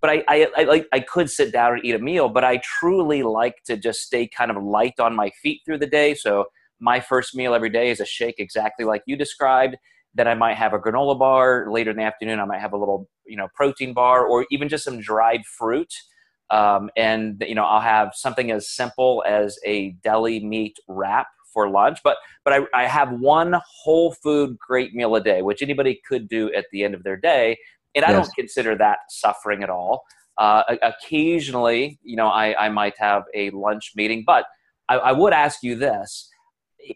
but 0.00 0.08
I, 0.10 0.24
I, 0.28 0.48
I, 0.56 0.84
I 0.92 1.00
could 1.00 1.28
sit 1.28 1.52
down 1.52 1.74
and 1.74 1.84
eat 1.84 1.96
a 1.96 1.98
meal. 1.98 2.28
But 2.28 2.44
I 2.44 2.58
truly 2.58 3.22
like 3.22 3.56
to 3.64 3.76
just 3.76 4.02
stay 4.02 4.28
kind 4.28 4.50
of 4.50 4.62
light 4.62 5.00
on 5.00 5.16
my 5.16 5.30
feet 5.42 5.62
through 5.64 5.78
the 5.78 5.86
day. 5.86 6.14
So 6.14 6.46
my 6.80 7.00
first 7.00 7.34
meal 7.34 7.54
every 7.54 7.70
day 7.70 7.90
is 7.90 8.00
a 8.00 8.04
shake, 8.04 8.36
exactly 8.38 8.84
like 8.84 9.02
you 9.06 9.16
described. 9.16 9.76
Then 10.14 10.28
I 10.28 10.34
might 10.34 10.56
have 10.56 10.74
a 10.74 10.78
granola 10.78 11.18
bar 11.18 11.70
later 11.70 11.90
in 11.90 11.96
the 11.96 12.02
afternoon. 12.02 12.40
I 12.40 12.44
might 12.44 12.60
have 12.60 12.72
a 12.72 12.76
little, 12.76 13.08
you 13.26 13.36
know, 13.36 13.48
protein 13.54 13.94
bar 13.94 14.26
or 14.26 14.46
even 14.50 14.68
just 14.68 14.84
some 14.84 15.00
dried 15.00 15.44
fruit 15.46 15.92
um, 16.52 16.90
and 16.96 17.42
you 17.48 17.54
know, 17.54 17.64
I'll 17.64 17.80
have 17.80 18.12
something 18.14 18.50
as 18.50 18.68
simple 18.68 19.24
as 19.26 19.58
a 19.64 19.92
deli 20.04 20.44
meat 20.44 20.78
wrap 20.86 21.26
for 21.52 21.68
lunch, 21.68 21.98
but 22.04 22.18
but 22.44 22.52
I, 22.52 22.82
I 22.82 22.86
have 22.86 23.10
one 23.10 23.56
whole 23.82 24.12
food 24.12 24.58
great 24.58 24.94
meal 24.94 25.14
a 25.16 25.22
day, 25.22 25.40
which 25.40 25.62
anybody 25.62 26.00
could 26.06 26.28
do 26.28 26.52
at 26.52 26.66
the 26.70 26.84
end 26.84 26.94
of 26.94 27.04
their 27.04 27.16
day, 27.16 27.56
and 27.94 28.04
I 28.04 28.10
yes. 28.10 28.26
don't 28.26 28.34
consider 28.34 28.76
that 28.76 28.98
suffering 29.08 29.62
at 29.62 29.70
all. 29.70 30.02
Uh, 30.36 30.62
occasionally, 30.82 31.98
you 32.02 32.16
know, 32.16 32.28
I, 32.28 32.66
I 32.66 32.68
might 32.68 32.94
have 32.98 33.24
a 33.34 33.50
lunch 33.50 33.92
meeting, 33.96 34.22
but 34.26 34.44
I, 34.88 34.96
I 34.96 35.12
would 35.12 35.32
ask 35.32 35.62
you 35.62 35.74
this: 35.74 36.28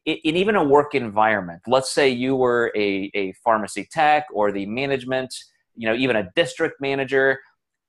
in 0.04 0.36
even 0.36 0.56
a 0.56 0.64
work 0.64 0.94
environment, 0.94 1.62
let's 1.66 1.92
say 1.92 2.08
you 2.08 2.36
were 2.36 2.72
a, 2.76 3.10
a 3.14 3.32
pharmacy 3.44 3.88
tech 3.90 4.26
or 4.32 4.52
the 4.52 4.66
management, 4.66 5.32
you 5.74 5.88
know, 5.88 5.94
even 5.94 6.16
a 6.16 6.28
district 6.34 6.80
manager, 6.80 7.40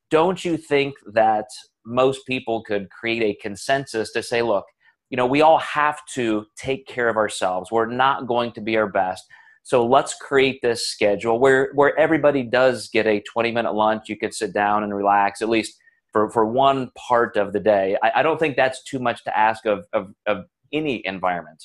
don't 0.10 0.44
you 0.44 0.58
think 0.58 0.96
that 1.14 1.46
most 1.86 2.26
people 2.28 2.64
could 2.64 2.90
create 2.90 3.24
a 3.24 3.40
consensus 3.42 4.12
to 4.12 4.22
say, 4.22 4.42
look, 4.42 4.66
you 5.10 5.18
know, 5.18 5.26
we 5.26 5.42
all 5.42 5.60
have 5.60 6.00
to 6.14 6.46
take 6.58 6.86
care 6.88 7.08
of 7.08 7.18
ourselves. 7.18 7.72
We're 7.72 7.86
not 7.86 8.28
going 8.28 8.52
to 8.54 8.62
be 8.62 8.78
our 8.78 8.90
best. 8.90 9.24
So 9.64 9.86
let's 9.86 10.16
create 10.16 10.62
this 10.62 10.88
schedule 10.88 11.40
where, 11.40 11.72
where 11.74 11.98
everybody 11.98 12.44
does 12.44 12.90
get 12.90 13.08
a 13.08 13.22
20 13.22 13.52
minute 13.52 13.74
lunch. 13.74 14.10
You 14.10 14.18
could 14.18 14.34
sit 14.34 14.54
down 14.54 14.84
and 14.84 14.96
relax, 14.96 15.42
at 15.42 15.50
least 15.50 15.78
for, 16.12 16.30
for 16.32 16.46
one 16.46 16.92
part 16.96 17.38
of 17.38 17.54
the 17.54 17.60
day. 17.60 17.98
I, 18.04 18.12
I 18.16 18.24
don't 18.24 18.40
think 18.40 18.56
that's 18.56 18.84
too 18.84 19.00
much 19.00 19.24
to 19.26 19.38
ask 19.38 19.66
of, 19.66 19.86
of, 19.94 20.14
of 20.26 20.46
any 20.72 21.06
environment. 21.06 21.64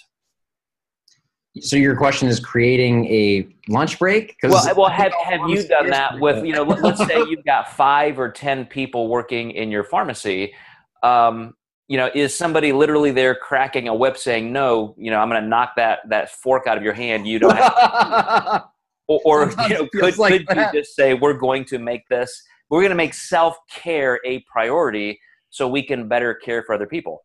So 1.61 1.77
your 1.77 1.97
question 1.97 2.29
is 2.29 2.41
creating 2.41 3.05
a 3.07 3.47
lunch 3.69 3.99
break? 3.99 4.37
Well, 4.43 4.75
well, 4.75 4.89
have 4.89 5.13
have 5.23 5.41
you 5.49 5.67
done 5.69 5.91
that 5.91 6.19
with 6.19 6.47
you 6.47 6.55
know? 6.55 6.63
Let's 6.63 7.05
say 7.07 7.19
you've 7.29 7.45
got 7.45 7.73
five 7.73 8.19
or 8.19 8.31
ten 8.31 8.65
people 8.65 9.09
working 9.09 9.51
in 9.51 9.71
your 9.71 9.85
pharmacy. 9.85 10.55
Um, 11.03 11.55
you 11.89 11.99
know, 11.99 12.11
is 12.15 12.35
somebody 12.35 12.73
literally 12.73 13.11
there 13.11 13.35
cracking 13.35 13.89
a 13.89 13.95
whip 13.95 14.17
saying, 14.17 14.51
"No, 14.51 14.95
you 14.97 15.11
know, 15.11 15.19
I'm 15.19 15.29
going 15.29 15.43
to 15.43 15.49
knock 15.49 15.73
that 15.77 16.09
that 16.09 16.31
fork 16.31 16.67
out 16.67 16.79
of 16.79 16.83
your 16.83 16.95
hand. 16.95 17.27
You 17.27 17.39
don't 17.39 17.57
have." 17.57 18.65
or, 19.09 19.21
or 19.25 19.51
you 19.69 19.75
know, 19.75 19.89
could, 19.93 20.17
like 20.17 20.47
could 20.47 20.57
you 20.57 20.67
just 20.73 20.97
say, 20.97 21.13
"We're 21.13 21.35
going 21.35 21.67
to 21.67 21.79
make 21.79 22.09
this. 22.09 22.43
We're 22.71 22.81
going 22.81 22.91
to 22.91 22.97
make 22.97 23.13
self 23.13 23.59
care 23.69 24.21
a 24.25 24.43
priority, 24.51 25.21
so 25.51 25.69
we 25.69 25.83
can 25.83 26.09
better 26.09 26.33
care 26.35 26.63
for 26.63 26.75
other 26.75 26.87
people." 26.87 27.25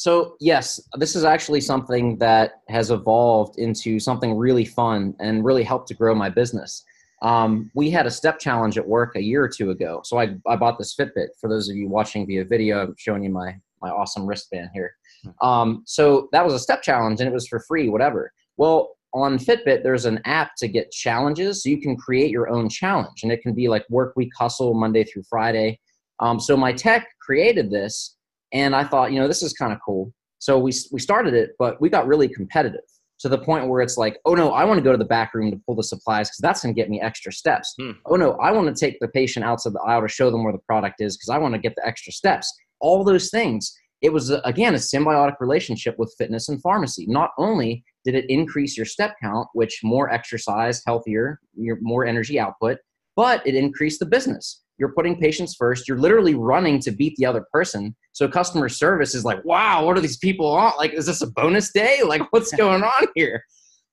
So, 0.00 0.36
yes, 0.40 0.80
this 0.94 1.14
is 1.14 1.24
actually 1.24 1.60
something 1.60 2.16
that 2.20 2.62
has 2.70 2.90
evolved 2.90 3.58
into 3.58 4.00
something 4.00 4.34
really 4.34 4.64
fun 4.64 5.14
and 5.20 5.44
really 5.44 5.62
helped 5.62 5.88
to 5.88 5.94
grow 5.94 6.14
my 6.14 6.30
business. 6.30 6.82
Um, 7.20 7.70
we 7.74 7.90
had 7.90 8.06
a 8.06 8.10
step 8.10 8.38
challenge 8.38 8.78
at 8.78 8.88
work 8.88 9.14
a 9.14 9.22
year 9.22 9.44
or 9.44 9.48
two 9.50 9.72
ago. 9.72 10.00
So, 10.02 10.18
I, 10.18 10.36
I 10.48 10.56
bought 10.56 10.78
this 10.78 10.96
Fitbit. 10.96 11.36
For 11.38 11.50
those 11.50 11.68
of 11.68 11.76
you 11.76 11.86
watching 11.86 12.26
via 12.26 12.46
video, 12.46 12.80
I'm 12.80 12.94
showing 12.96 13.22
you 13.22 13.28
my, 13.28 13.54
my 13.82 13.90
awesome 13.90 14.24
wristband 14.24 14.70
here. 14.72 14.90
Hmm. 15.22 15.46
Um, 15.46 15.82
so, 15.84 16.30
that 16.32 16.46
was 16.46 16.54
a 16.54 16.58
step 16.58 16.80
challenge 16.80 17.20
and 17.20 17.28
it 17.28 17.34
was 17.34 17.46
for 17.46 17.60
free, 17.60 17.90
whatever. 17.90 18.32
Well, 18.56 18.96
on 19.12 19.36
Fitbit, 19.36 19.82
there's 19.82 20.06
an 20.06 20.22
app 20.24 20.52
to 20.60 20.68
get 20.68 20.90
challenges. 20.92 21.62
So, 21.62 21.68
you 21.68 21.78
can 21.78 21.94
create 21.94 22.30
your 22.30 22.48
own 22.48 22.70
challenge 22.70 23.22
and 23.22 23.30
it 23.30 23.42
can 23.42 23.52
be 23.52 23.68
like 23.68 23.84
work 23.90 24.14
week 24.16 24.32
hustle 24.34 24.72
Monday 24.72 25.04
through 25.04 25.24
Friday. 25.28 25.78
Um, 26.20 26.40
so, 26.40 26.56
my 26.56 26.72
tech 26.72 27.06
created 27.20 27.70
this 27.70 28.16
and 28.52 28.74
I 28.74 28.84
thought, 28.84 29.12
you 29.12 29.20
know, 29.20 29.28
this 29.28 29.42
is 29.42 29.52
kind 29.52 29.72
of 29.72 29.78
cool. 29.84 30.12
So 30.38 30.58
we, 30.58 30.72
we 30.90 31.00
started 31.00 31.34
it, 31.34 31.50
but 31.58 31.80
we 31.80 31.88
got 31.88 32.06
really 32.06 32.28
competitive 32.28 32.80
to 33.20 33.28
the 33.28 33.38
point 33.38 33.68
where 33.68 33.82
it's 33.82 33.98
like, 33.98 34.18
oh 34.24 34.34
no, 34.34 34.52
I 34.52 34.64
want 34.64 34.78
to 34.78 34.82
go 34.82 34.92
to 34.92 34.98
the 34.98 35.04
back 35.04 35.34
room 35.34 35.50
to 35.50 35.60
pull 35.66 35.74
the 35.74 35.82
supplies 35.82 36.28
because 36.28 36.38
that's 36.40 36.62
going 36.62 36.74
to 36.74 36.80
get 36.80 36.88
me 36.88 37.00
extra 37.00 37.32
steps. 37.32 37.74
Hmm. 37.78 37.92
Oh 38.06 38.16
no, 38.16 38.32
I 38.32 38.50
want 38.50 38.74
to 38.74 38.78
take 38.78 38.98
the 39.00 39.08
patient 39.08 39.44
outside 39.44 39.74
the 39.74 39.80
aisle 39.80 40.00
to 40.02 40.08
show 40.08 40.30
them 40.30 40.42
where 40.42 40.52
the 40.52 40.58
product 40.60 41.00
is 41.00 41.16
because 41.16 41.28
I 41.28 41.38
want 41.38 41.54
to 41.54 41.60
get 41.60 41.74
the 41.76 41.86
extra 41.86 42.12
steps. 42.12 42.52
All 42.80 43.04
those 43.04 43.30
things. 43.30 43.74
It 44.00 44.14
was, 44.14 44.30
again, 44.30 44.72
a 44.72 44.78
symbiotic 44.78 45.34
relationship 45.40 45.98
with 45.98 46.14
fitness 46.16 46.48
and 46.48 46.58
pharmacy. 46.62 47.04
Not 47.06 47.32
only 47.36 47.84
did 48.06 48.14
it 48.14 48.30
increase 48.30 48.74
your 48.74 48.86
step 48.86 49.14
count, 49.22 49.46
which 49.52 49.80
more 49.84 50.10
exercise, 50.10 50.82
healthier, 50.86 51.38
your 51.54 51.76
more 51.82 52.06
energy 52.06 52.40
output, 52.40 52.78
but 53.14 53.46
it 53.46 53.54
increased 53.54 54.00
the 54.00 54.06
business 54.06 54.62
you're 54.80 54.92
putting 54.92 55.20
patients 55.20 55.54
first 55.54 55.86
you're 55.86 55.98
literally 55.98 56.34
running 56.34 56.80
to 56.80 56.90
beat 56.90 57.14
the 57.16 57.26
other 57.26 57.46
person. 57.52 57.94
So 58.12 58.26
customer 58.26 58.68
service 58.68 59.14
is 59.14 59.24
like 59.24 59.44
wow 59.44 59.84
what 59.84 59.96
are 59.96 60.00
these 60.00 60.18
people 60.18 60.46
on? 60.46 60.72
Like 60.78 60.92
is 60.92 61.06
this 61.06 61.22
a 61.22 61.30
bonus 61.30 61.70
day? 61.72 62.00
Like 62.04 62.22
what's 62.32 62.52
going 62.52 62.82
on 62.82 63.06
here? 63.14 63.44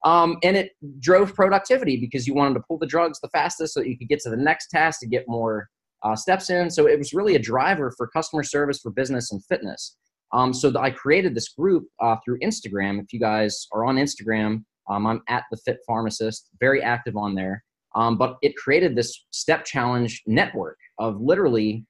Um, 0.04 0.38
and 0.44 0.58
it 0.58 0.72
drove 1.00 1.36
productivity 1.36 1.98
because 1.98 2.26
you 2.26 2.34
wanted 2.34 2.56
to 2.56 2.64
pull 2.68 2.80
the 2.80 2.88
drugs 2.88 3.20
the 3.20 3.30
fastest 3.30 3.74
so 3.74 3.82
that 3.82 3.90
you 3.90 3.98
could 3.98 4.08
get 4.08 4.20
to 4.22 4.30
the 4.30 4.38
next 4.38 4.70
task 4.70 5.00
to 5.02 5.08
get 5.08 5.26
more 5.28 5.70
uh, 6.04 6.16
steps 6.16 6.50
in. 6.50 6.70
So 6.70 6.88
it 6.88 6.98
was 6.98 7.14
really 7.14 7.36
a 7.36 7.40
driver 7.40 7.94
for 7.98 8.08
customer 8.08 8.44
service 8.44 8.80
for 8.80 8.92
business 8.92 9.32
and 9.32 9.44
fitness. 9.46 9.98
Um, 10.34 10.54
so 10.54 10.74
i 10.78 10.90
created 10.90 11.36
this 11.36 11.50
group 11.50 11.86
uh, 12.02 12.18
through 12.24 12.40
instagram. 12.40 13.02
If 13.02 13.14
you 13.14 13.20
guys 13.20 13.68
are 13.72 13.86
on 13.86 13.96
instagram 13.96 14.64
um, 14.90 15.06
i'm 15.06 15.22
at 15.28 15.44
the 15.52 15.58
fit 15.58 15.80
pharmacist 15.88 16.50
very 16.60 16.82
active 16.82 17.16
on 17.16 17.36
there 17.36 17.64
um, 17.98 18.16
but 18.16 18.38
it 18.44 18.56
created 18.56 18.96
this 18.96 19.26
step 19.32 19.66
challenge 19.66 20.22
network 20.28 20.78
of 21.00 21.20
literally 21.20 21.84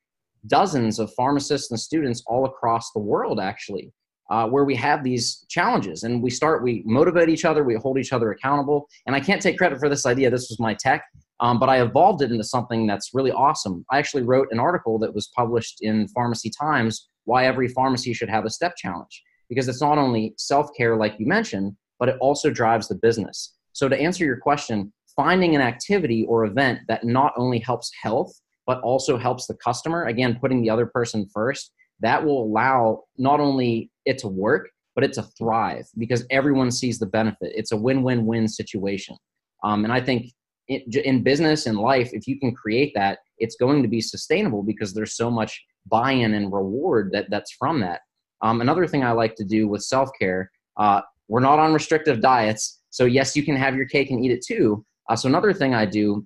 dozens 0.48 1.00
of 1.00 1.14
pharmacists 1.16 1.70
and 1.70 1.80
students 1.80 2.24
all 2.28 2.46
across 2.46 2.92
the 2.94 3.00
world, 3.00 3.42
actually, 3.42 3.92
uh, 4.30 4.48
where 4.48 4.64
we 4.64 4.74
have 4.74 5.04
these 5.04 5.46
challenges. 5.50 6.04
And 6.04 6.24
we 6.24 6.30
start, 6.30 6.64
we 6.64 6.82
motivate 6.86 7.28
each 7.28 7.44
other, 7.44 7.66
we 7.66 7.76
hold 7.76 7.98
each 7.98 8.14
other 8.14 8.32
accountable. 8.32 8.88
And 9.06 9.18
I 9.18 9.20
can't 9.20 9.42
take 9.42 9.58
credit 9.58 9.80
for 9.80 9.90
this 9.90 10.06
idea, 10.06 10.30
this 10.30 10.50
was 10.50 10.62
my 10.62 10.74
tech. 10.74 11.04
Um, 11.42 11.60
but 11.60 11.68
I 11.68 11.82
evolved 11.82 12.22
it 12.22 12.32
into 12.32 12.44
something 12.46 12.88
that's 12.88 13.14
really 13.14 13.32
awesome. 13.32 13.86
I 13.92 13.98
actually 14.00 14.24
wrote 14.24 14.48
an 14.52 14.60
article 14.60 14.98
that 15.00 15.14
was 15.14 15.28
published 15.36 15.80
in 15.82 16.08
Pharmacy 16.08 16.50
Times 16.50 17.10
why 17.26 17.46
every 17.46 17.68
pharmacy 17.68 18.14
should 18.14 18.30
have 18.30 18.46
a 18.46 18.50
step 18.50 18.78
challenge 18.78 19.22
because 19.50 19.68
it's 19.68 19.82
not 19.82 19.98
only 19.98 20.34
self 20.38 20.70
care, 20.76 20.96
like 20.96 21.20
you 21.20 21.28
mentioned, 21.28 21.76
but 22.00 22.08
it 22.08 22.16
also 22.22 22.50
drives 22.50 22.88
the 22.88 22.96
business. 22.96 23.56
So, 23.74 23.90
to 23.90 24.00
answer 24.00 24.26
your 24.26 24.38
question, 24.38 24.94
finding 25.18 25.56
an 25.56 25.62
activity 25.62 26.26
or 26.30 26.46
event 26.46 26.80
that 26.88 27.04
not 27.04 27.34
only 27.36 27.60
helps 27.60 27.92
health, 28.02 28.32
but 28.66 28.80
also 28.82 29.18
helps 29.18 29.48
the 29.48 29.56
customer, 29.56 30.06
again, 30.06 30.38
putting 30.40 30.62
the 30.62 30.70
other 30.70 30.86
person 30.86 31.28
first, 31.34 31.74
that 32.00 32.24
will 32.24 32.44
allow 32.44 33.04
not 33.18 33.40
only 33.40 33.92
it 34.06 34.18
to 34.20 34.28
work, 34.30 34.70
but 34.96 35.04
it 35.04 35.14
to 35.14 35.24
thrive 35.38 35.86
because 35.98 36.26
everyone 36.32 36.72
sees 36.72 37.00
the 37.00 37.06
benefit. 37.06 37.52
It's 37.56 37.72
a 37.72 37.78
win 37.78 38.04
win 38.04 38.26
win 38.26 38.48
situation. 38.48 39.16
Um, 39.64 39.84
and 39.84 39.94
I 39.94 40.02
think 40.02 40.32
it, 40.68 40.96
in 40.96 41.24
business 41.24 41.66
and 41.66 41.78
life, 41.78 42.12
if 42.14 42.28
you 42.28 42.40
can 42.40 42.54
create 42.54 42.94
that, 42.96 43.20
it's 43.38 43.56
going 43.56 43.82
to 43.82 43.88
be 43.88 44.02
sustainable 44.02 44.64
because 44.64 44.94
there's 44.94 45.16
so 45.16 45.32
much 45.32 45.64
buy 45.86 46.12
in 46.12 46.34
and 46.34 46.52
reward 46.52 47.12
that, 47.14 47.30
that's 47.30 47.52
from 47.54 47.80
that. 47.82 48.02
Um, 48.42 48.62
another 48.62 48.88
thing 48.88 49.04
I 49.04 49.12
like 49.12 49.36
to 49.36 49.46
do 49.46 49.68
with 49.68 49.84
self 49.84 50.10
care, 50.20 50.52
uh, 50.78 51.02
we're 51.28 51.40
not 51.40 51.60
on 51.60 51.74
restrictive 51.74 52.22
diets. 52.22 52.82
So, 52.90 53.06
yes, 53.06 53.36
you 53.36 53.44
can 53.44 53.56
have 53.56 53.76
your 53.76 53.86
cake 53.86 54.12
and 54.12 54.24
eat 54.24 54.32
it 54.32 54.44
too, 54.46 54.86
uh, 55.10 55.16
so 55.16 55.28
another 55.28 55.54
thing 55.54 55.74
I 55.74 55.86
do 55.86 56.26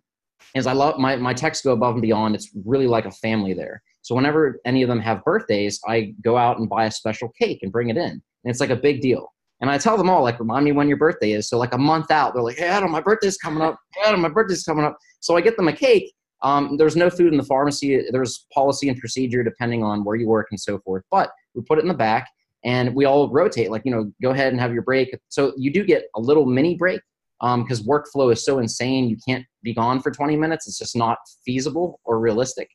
is 0.55 0.67
I 0.67 0.73
love 0.73 0.99
my, 0.99 1.15
my 1.15 1.33
techs 1.33 1.61
go 1.61 1.71
above 1.71 1.93
and 1.93 2.01
beyond. 2.01 2.35
It's 2.35 2.49
really 2.65 2.87
like 2.87 3.05
a 3.05 3.11
family 3.11 3.53
there. 3.53 3.81
So 4.01 4.15
whenever 4.15 4.59
any 4.65 4.81
of 4.81 4.89
them 4.89 4.99
have 4.99 5.23
birthdays, 5.23 5.79
I 5.87 6.13
go 6.23 6.37
out 6.37 6.59
and 6.59 6.67
buy 6.67 6.85
a 6.85 6.91
special 6.91 7.29
cake 7.29 7.59
and 7.61 7.71
bring 7.71 7.89
it 7.89 7.97
in. 7.97 8.03
And 8.03 8.21
it's 8.45 8.59
like 8.59 8.71
a 8.71 8.75
big 8.75 9.01
deal. 9.01 9.31
And 9.61 9.69
I 9.69 9.77
tell 9.77 9.95
them 9.95 10.09
all, 10.09 10.23
like, 10.23 10.39
remind 10.39 10.65
me 10.65 10.71
when 10.71 10.87
your 10.87 10.97
birthday 10.97 11.33
is. 11.33 11.47
So 11.47 11.59
like 11.59 11.73
a 11.73 11.77
month 11.77 12.09
out, 12.09 12.33
they're 12.33 12.41
like, 12.41 12.57
hey, 12.57 12.67
Adam, 12.67 12.91
my 12.91 13.01
birthday's 13.01 13.37
coming 13.37 13.61
up. 13.61 13.77
Hey, 13.93 14.09
Adam, 14.09 14.21
my 14.21 14.29
birthday's 14.29 14.63
coming 14.63 14.83
up. 14.83 14.97
So 15.19 15.37
I 15.37 15.41
get 15.41 15.55
them 15.55 15.67
a 15.67 15.73
cake. 15.73 16.11
Um, 16.41 16.77
there's 16.77 16.95
no 16.95 17.11
food 17.11 17.31
in 17.31 17.37
the 17.37 17.45
pharmacy. 17.45 18.03
There's 18.11 18.47
policy 18.51 18.89
and 18.89 18.97
procedure 18.97 19.43
depending 19.43 19.83
on 19.83 20.03
where 20.03 20.15
you 20.15 20.27
work 20.27 20.47
and 20.49 20.59
so 20.59 20.79
forth. 20.79 21.03
But 21.11 21.29
we 21.53 21.61
put 21.61 21.77
it 21.77 21.83
in 21.83 21.87
the 21.87 21.93
back 21.93 22.27
and 22.65 22.95
we 22.95 23.05
all 23.05 23.29
rotate. 23.29 23.69
Like, 23.69 23.83
you 23.85 23.91
know, 23.91 24.11
go 24.23 24.31
ahead 24.31 24.51
and 24.51 24.59
have 24.59 24.73
your 24.73 24.81
break. 24.81 25.15
So 25.29 25.53
you 25.55 25.71
do 25.71 25.85
get 25.85 26.05
a 26.15 26.19
little 26.19 26.47
mini 26.47 26.75
break 26.75 27.01
because 27.41 27.79
um, 27.79 27.87
workflow 27.87 28.31
is 28.31 28.45
so 28.45 28.59
insane. 28.59 29.09
You 29.09 29.17
can't 29.27 29.45
be 29.63 29.73
gone 29.73 29.99
for 29.99 30.11
20 30.11 30.35
minutes. 30.35 30.67
It's 30.67 30.77
just 30.77 30.95
not 30.95 31.17
feasible 31.43 31.99
or 32.03 32.19
realistic. 32.19 32.69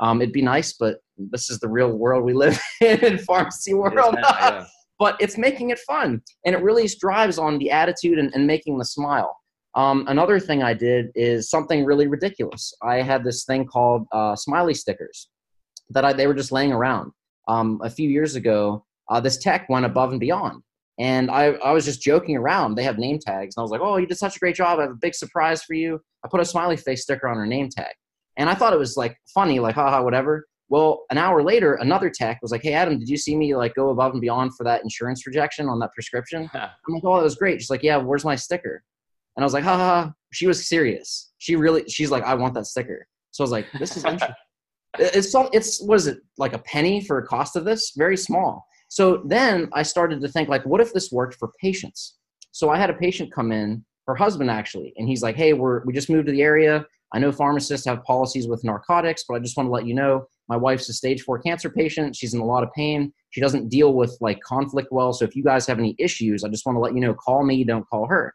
Um, 0.00 0.20
it'd 0.20 0.32
be 0.32 0.42
nice, 0.42 0.72
but 0.72 0.98
this 1.16 1.50
is 1.50 1.60
the 1.60 1.68
real 1.68 1.92
world 1.92 2.24
we 2.24 2.32
live 2.32 2.58
in, 2.80 2.98
in 3.04 3.18
pharmacy 3.18 3.74
world. 3.74 4.16
Yeah, 4.20 4.64
but 4.98 5.16
it's 5.20 5.38
making 5.38 5.70
it 5.70 5.78
fun, 5.80 6.20
and 6.44 6.54
it 6.54 6.62
really 6.62 6.88
strives 6.88 7.38
on 7.38 7.58
the 7.58 7.70
attitude 7.70 8.18
and, 8.18 8.32
and 8.34 8.46
making 8.46 8.78
the 8.78 8.84
smile. 8.84 9.36
Um, 9.74 10.04
another 10.08 10.40
thing 10.40 10.62
I 10.62 10.74
did 10.74 11.10
is 11.14 11.50
something 11.50 11.84
really 11.84 12.08
ridiculous. 12.08 12.72
I 12.82 12.96
had 12.96 13.22
this 13.22 13.44
thing 13.44 13.66
called 13.66 14.06
uh, 14.12 14.34
smiley 14.34 14.74
stickers 14.74 15.28
that 15.90 16.04
I, 16.04 16.12
they 16.12 16.26
were 16.26 16.34
just 16.34 16.52
laying 16.52 16.72
around. 16.72 17.12
Um, 17.46 17.80
a 17.82 17.90
few 17.90 18.08
years 18.10 18.34
ago, 18.34 18.84
uh, 19.08 19.20
this 19.20 19.38
tech 19.38 19.68
went 19.68 19.86
above 19.86 20.10
and 20.10 20.20
beyond. 20.20 20.62
And 20.98 21.30
I, 21.30 21.52
I 21.64 21.70
was 21.72 21.84
just 21.84 22.02
joking 22.02 22.36
around. 22.36 22.74
They 22.74 22.82
have 22.82 22.98
name 22.98 23.18
tags. 23.20 23.56
And 23.56 23.60
I 23.60 23.62
was 23.62 23.70
like, 23.70 23.80
oh, 23.80 23.98
you 23.98 24.06
did 24.06 24.18
such 24.18 24.36
a 24.36 24.38
great 24.40 24.56
job. 24.56 24.78
I 24.78 24.82
have 24.82 24.90
a 24.90 24.96
big 25.00 25.14
surprise 25.14 25.62
for 25.62 25.74
you. 25.74 26.00
I 26.24 26.28
put 26.28 26.40
a 26.40 26.44
smiley 26.44 26.76
face 26.76 27.02
sticker 27.02 27.28
on 27.28 27.36
her 27.36 27.46
name 27.46 27.68
tag. 27.68 27.94
And 28.36 28.48
I 28.48 28.54
thought 28.54 28.72
it 28.72 28.78
was 28.78 28.96
like 28.96 29.16
funny, 29.32 29.60
like, 29.60 29.76
haha, 29.76 30.02
whatever. 30.02 30.46
Well, 30.68 31.04
an 31.10 31.16
hour 31.16 31.42
later, 31.42 31.74
another 31.74 32.10
tech 32.10 32.40
was 32.42 32.52
like, 32.52 32.62
hey, 32.62 32.74
Adam, 32.74 32.98
did 32.98 33.08
you 33.08 33.16
see 33.16 33.36
me 33.36 33.54
like 33.54 33.74
go 33.74 33.90
above 33.90 34.12
and 34.12 34.20
beyond 34.20 34.56
for 34.56 34.64
that 34.64 34.82
insurance 34.82 35.26
rejection 35.26 35.68
on 35.68 35.78
that 35.78 35.94
prescription? 35.94 36.46
Huh. 36.46 36.68
I'm 36.88 36.94
like, 36.94 37.04
oh, 37.04 37.16
that 37.16 37.22
was 37.22 37.36
great. 37.36 37.60
She's 37.60 37.70
like, 37.70 37.82
yeah, 37.82 37.96
where's 37.96 38.24
my 38.24 38.34
sticker? 38.34 38.82
And 39.36 39.44
I 39.44 39.46
was 39.46 39.54
like, 39.54 39.64
ha 39.64 39.76
ha. 39.76 40.12
She 40.32 40.46
was 40.46 40.68
serious. 40.68 41.32
She 41.38 41.56
really, 41.56 41.88
she's 41.88 42.10
like, 42.10 42.24
I 42.24 42.34
want 42.34 42.54
that 42.54 42.66
sticker. 42.66 43.06
So 43.30 43.42
I 43.42 43.44
was 43.44 43.52
like, 43.52 43.66
this 43.78 43.96
is 43.96 44.04
interesting. 44.04 44.34
it's, 44.98 45.34
it's, 45.52 45.82
what 45.82 45.94
is 45.94 46.06
it, 46.08 46.18
like 46.36 46.52
a 46.52 46.58
penny 46.58 47.02
for 47.04 47.18
a 47.18 47.26
cost 47.26 47.56
of 47.56 47.64
this? 47.64 47.92
Very 47.96 48.16
small. 48.16 48.66
So 48.88 49.22
then 49.26 49.68
I 49.72 49.82
started 49.82 50.20
to 50.20 50.28
think 50.28 50.48
like, 50.48 50.64
what 50.64 50.80
if 50.80 50.92
this 50.92 51.12
worked 51.12 51.34
for 51.34 51.52
patients? 51.60 52.16
So 52.52 52.70
I 52.70 52.78
had 52.78 52.90
a 52.90 52.94
patient 52.94 53.32
come 53.32 53.52
in, 53.52 53.84
her 54.06 54.14
husband 54.14 54.50
actually, 54.50 54.94
and 54.96 55.08
he's 55.08 55.22
like, 55.22 55.36
hey, 55.36 55.52
we're 55.52 55.84
we 55.84 55.92
just 55.92 56.10
moved 56.10 56.26
to 56.26 56.32
the 56.32 56.42
area. 56.42 56.86
I 57.12 57.18
know 57.18 57.32
pharmacists 57.32 57.86
have 57.86 58.04
policies 58.04 58.48
with 58.48 58.64
narcotics, 58.64 59.24
but 59.26 59.34
I 59.34 59.38
just 59.38 59.56
want 59.56 59.68
to 59.68 59.72
let 59.72 59.86
you 59.86 59.94
know 59.94 60.26
my 60.48 60.56
wife's 60.56 60.88
a 60.88 60.92
stage 60.94 61.22
four 61.22 61.38
cancer 61.38 61.70
patient. 61.70 62.16
She's 62.16 62.34
in 62.34 62.40
a 62.40 62.44
lot 62.44 62.62
of 62.62 62.72
pain. 62.72 63.12
She 63.30 63.40
doesn't 63.40 63.68
deal 63.68 63.92
with 63.94 64.16
like 64.20 64.40
conflict 64.40 64.88
well. 64.90 65.12
So 65.12 65.24
if 65.24 65.36
you 65.36 65.44
guys 65.44 65.66
have 65.66 65.78
any 65.78 65.94
issues, 65.98 66.42
I 66.42 66.48
just 66.48 66.64
want 66.64 66.76
to 66.76 66.80
let 66.80 66.94
you 66.94 67.00
know, 67.00 67.14
call 67.14 67.44
me, 67.44 67.64
don't 67.64 67.86
call 67.88 68.06
her. 68.06 68.34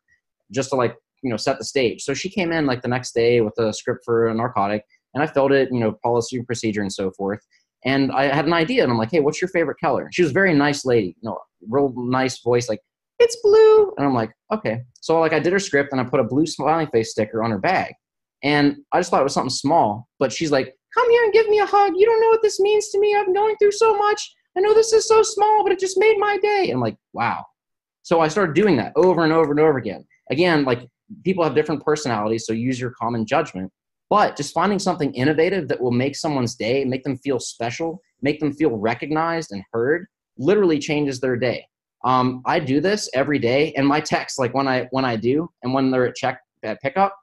Just 0.51 0.69
to 0.69 0.75
like, 0.75 0.95
you 1.23 1.29
know, 1.29 1.37
set 1.37 1.57
the 1.57 1.65
stage. 1.65 2.03
So 2.03 2.13
she 2.13 2.29
came 2.29 2.51
in 2.51 2.65
like 2.67 2.81
the 2.83 2.87
next 2.87 3.13
day 3.13 3.41
with 3.41 3.57
a 3.57 3.73
script 3.73 4.01
for 4.05 4.27
a 4.27 4.33
narcotic 4.33 4.83
and 5.13 5.23
I 5.23 5.27
filled 5.27 5.51
it, 5.51 5.69
you 5.71 5.79
know, 5.79 5.97
policy 6.03 6.41
procedure 6.43 6.81
and 6.81 6.93
so 6.93 7.11
forth. 7.11 7.39
And 7.85 8.11
I 8.11 8.33
had 8.33 8.45
an 8.45 8.53
idea 8.53 8.83
and 8.83 8.91
I'm 8.91 8.97
like, 8.97 9.11
hey, 9.11 9.19
what's 9.19 9.41
your 9.41 9.49
favorite 9.49 9.77
color? 9.79 10.09
She 10.11 10.21
was 10.21 10.31
a 10.31 10.33
very 10.33 10.53
nice 10.53 10.85
lady, 10.85 11.15
you 11.21 11.29
know, 11.29 11.37
real 11.67 11.93
nice 11.95 12.41
voice, 12.41 12.69
like, 12.69 12.79
it's 13.19 13.37
blue. 13.43 13.93
And 13.97 14.05
I'm 14.05 14.13
like, 14.13 14.31
okay. 14.53 14.81
So 15.01 15.19
like 15.19 15.33
I 15.33 15.39
did 15.39 15.53
her 15.53 15.59
script 15.59 15.91
and 15.91 16.01
I 16.01 16.03
put 16.03 16.19
a 16.19 16.23
blue 16.23 16.45
smiling 16.45 16.87
face 16.87 17.11
sticker 17.11 17.43
on 17.43 17.51
her 17.51 17.59
bag. 17.59 17.93
And 18.43 18.77
I 18.91 18.99
just 18.99 19.09
thought 19.09 19.21
it 19.21 19.25
was 19.25 19.33
something 19.33 19.49
small, 19.49 20.07
but 20.19 20.31
she's 20.31 20.51
like, 20.51 20.73
come 20.93 21.09
here 21.09 21.23
and 21.23 21.33
give 21.33 21.47
me 21.47 21.59
a 21.59 21.65
hug. 21.65 21.93
You 21.95 22.05
don't 22.05 22.21
know 22.21 22.29
what 22.29 22.41
this 22.41 22.59
means 22.59 22.89
to 22.89 22.99
me. 22.99 23.15
I'm 23.15 23.33
going 23.33 23.55
through 23.57 23.71
so 23.71 23.97
much. 23.97 24.33
I 24.57 24.59
know 24.59 24.73
this 24.73 24.93
is 24.93 25.07
so 25.07 25.23
small, 25.23 25.63
but 25.63 25.71
it 25.71 25.79
just 25.79 25.97
made 25.97 26.17
my 26.19 26.37
day. 26.37 26.65
And 26.65 26.73
I'm 26.73 26.81
like, 26.81 26.97
wow. 27.13 27.45
So 28.03 28.19
I 28.19 28.27
started 28.27 28.53
doing 28.53 28.75
that 28.77 28.91
over 28.95 29.23
and 29.23 29.31
over 29.31 29.51
and 29.51 29.59
over 29.59 29.77
again. 29.77 30.05
Again, 30.29 30.65
like 30.65 30.87
people 31.23 31.43
have 31.43 31.55
different 31.55 31.83
personalities, 31.83 32.45
so 32.45 32.53
use 32.53 32.79
your 32.79 32.91
common 32.91 33.25
judgment. 33.25 33.71
But 34.09 34.35
just 34.35 34.53
finding 34.53 34.79
something 34.79 35.13
innovative 35.13 35.67
that 35.69 35.81
will 35.81 35.91
make 35.91 36.15
someone's 36.15 36.55
day, 36.55 36.85
make 36.85 37.03
them 37.03 37.17
feel 37.17 37.39
special, 37.39 38.01
make 38.21 38.39
them 38.39 38.53
feel 38.53 38.71
recognized 38.71 39.51
and 39.51 39.63
heard, 39.71 40.07
literally 40.37 40.79
changes 40.79 41.19
their 41.19 41.37
day. 41.37 41.65
Um, 42.03 42.41
I 42.45 42.59
do 42.59 42.81
this 42.81 43.09
every 43.13 43.39
day, 43.39 43.73
and 43.73 43.87
my 43.87 44.01
techs, 44.01 44.37
like 44.37 44.53
when 44.53 44.67
I 44.67 44.87
when 44.91 45.05
I 45.05 45.15
do, 45.15 45.49
and 45.63 45.73
when 45.73 45.89
they're 45.89 46.07
at 46.07 46.15
check 46.15 46.41
at 46.63 46.81
pickup, 46.81 47.15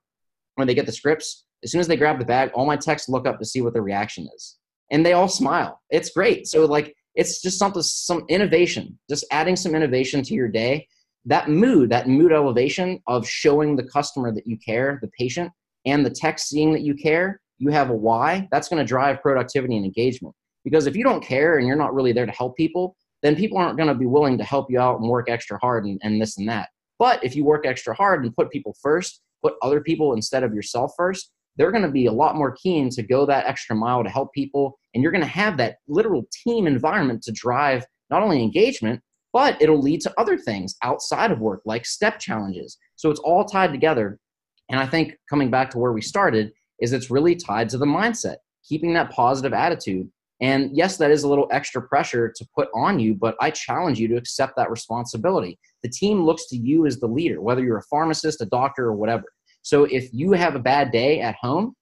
when 0.54 0.66
they 0.66 0.74
get 0.74 0.86
the 0.86 0.92
scripts, 0.92 1.44
as 1.62 1.70
soon 1.70 1.80
as 1.80 1.86
they 1.86 1.96
grab 1.96 2.18
the 2.18 2.24
bag, 2.24 2.50
all 2.54 2.66
my 2.66 2.76
techs 2.76 3.08
look 3.08 3.26
up 3.26 3.38
to 3.38 3.44
see 3.44 3.60
what 3.60 3.74
the 3.74 3.82
reaction 3.82 4.26
is, 4.34 4.56
and 4.90 5.04
they 5.04 5.12
all 5.12 5.28
smile. 5.28 5.80
It's 5.90 6.10
great. 6.10 6.46
So 6.46 6.64
like 6.64 6.94
it's 7.14 7.42
just 7.42 7.58
something 7.58 7.82
some 7.82 8.24
innovation, 8.28 8.98
just 9.08 9.26
adding 9.30 9.56
some 9.56 9.74
innovation 9.74 10.22
to 10.22 10.34
your 10.34 10.48
day. 10.48 10.86
That 11.26 11.50
mood, 11.50 11.90
that 11.90 12.08
mood 12.08 12.32
elevation 12.32 13.00
of 13.06 13.28
showing 13.28 13.76
the 13.76 13.82
customer 13.82 14.32
that 14.32 14.46
you 14.46 14.56
care, 14.56 14.98
the 15.02 15.10
patient, 15.18 15.52
and 15.86 16.04
the 16.04 16.10
techs 16.10 16.44
seeing 16.44 16.72
that 16.72 16.82
you 16.82 16.94
care, 16.94 17.40
you 17.58 17.70
have 17.70 17.90
a 17.90 17.94
why. 17.94 18.48
That's 18.50 18.68
going 18.68 18.82
to 18.82 18.88
drive 18.88 19.22
productivity 19.22 19.76
and 19.76 19.84
engagement. 19.84 20.34
Because 20.64 20.86
if 20.86 20.96
you 20.96 21.04
don't 21.04 21.22
care 21.22 21.58
and 21.58 21.66
you're 21.66 21.76
not 21.76 21.94
really 21.94 22.12
there 22.12 22.26
to 22.26 22.32
help 22.32 22.56
people, 22.56 22.96
then 23.22 23.36
people 23.36 23.58
aren't 23.58 23.76
going 23.76 23.88
to 23.88 23.94
be 23.94 24.06
willing 24.06 24.38
to 24.38 24.44
help 24.44 24.70
you 24.70 24.80
out 24.80 25.00
and 25.00 25.08
work 25.08 25.28
extra 25.28 25.58
hard 25.58 25.84
and, 25.84 26.00
and 26.02 26.20
this 26.20 26.38
and 26.38 26.48
that. 26.48 26.68
But 26.98 27.22
if 27.24 27.34
you 27.34 27.44
work 27.44 27.66
extra 27.66 27.94
hard 27.94 28.24
and 28.24 28.34
put 28.34 28.50
people 28.50 28.74
first, 28.82 29.22
put 29.42 29.54
other 29.62 29.80
people 29.80 30.12
instead 30.14 30.42
of 30.42 30.54
yourself 30.54 30.92
first, 30.96 31.32
they're 31.56 31.72
going 31.72 31.84
to 31.84 31.90
be 31.90 32.06
a 32.06 32.12
lot 32.12 32.36
more 32.36 32.56
keen 32.62 32.88
to 32.90 33.02
go 33.02 33.26
that 33.26 33.46
extra 33.46 33.74
mile 33.74 34.04
to 34.04 34.10
help 34.10 34.32
people. 34.32 34.78
And 34.94 35.02
you're 35.02 35.12
going 35.12 35.24
to 35.24 35.28
have 35.28 35.56
that 35.58 35.76
literal 35.88 36.24
team 36.44 36.66
environment 36.66 37.22
to 37.24 37.32
drive 37.32 37.84
not 38.10 38.22
only 38.22 38.42
engagement, 38.42 39.00
but 39.32 39.60
it'll 39.60 39.80
lead 39.80 40.00
to 40.02 40.12
other 40.18 40.36
things 40.36 40.76
outside 40.82 41.30
of 41.30 41.40
work, 41.40 41.62
like 41.64 41.86
step 41.86 42.18
challenges. 42.18 42.78
So 42.96 43.10
it's 43.10 43.20
all 43.20 43.44
tied 43.44 43.72
together. 43.72 44.18
And 44.70 44.80
I 44.80 44.86
think 44.86 45.16
coming 45.28 45.50
back 45.50 45.70
to 45.70 45.78
where 45.78 45.92
we 45.92 46.02
started, 46.02 46.52
is 46.80 46.92
it's 46.92 47.10
really 47.10 47.36
tied 47.36 47.68
to 47.70 47.78
the 47.78 47.86
mindset, 47.86 48.36
keeping 48.66 48.94
that 48.94 49.10
positive 49.10 49.52
attitude 49.52 50.08
and 50.40 50.74
yes, 50.74 50.96
that 50.96 51.10
is 51.10 51.22
a 51.22 51.28
little 51.28 51.48
extra 51.52 51.82
pressure 51.82 52.32
to 52.34 52.46
put 52.54 52.68
on 52.74 52.98
you, 52.98 53.14
but 53.14 53.36
I 53.40 53.50
challenge 53.50 54.00
you 54.00 54.08
to 54.08 54.16
accept 54.16 54.54
that 54.56 54.70
responsibility. 54.70 55.58
The 55.82 55.90
team 55.90 56.24
looks 56.24 56.46
to 56.48 56.56
you 56.56 56.86
as 56.86 56.98
the 56.98 57.06
leader, 57.06 57.42
whether 57.42 57.62
you're 57.62 57.78
a 57.78 57.82
pharmacist, 57.82 58.40
a 58.40 58.46
doctor, 58.46 58.86
or 58.86 58.94
whatever. 58.94 59.24
So 59.62 59.84
if 59.84 60.08
you 60.12 60.32
have 60.32 60.54
a 60.54 60.60
bad 60.60 60.92
day 60.92 61.20
at 61.20 61.36
home, 61.40 61.74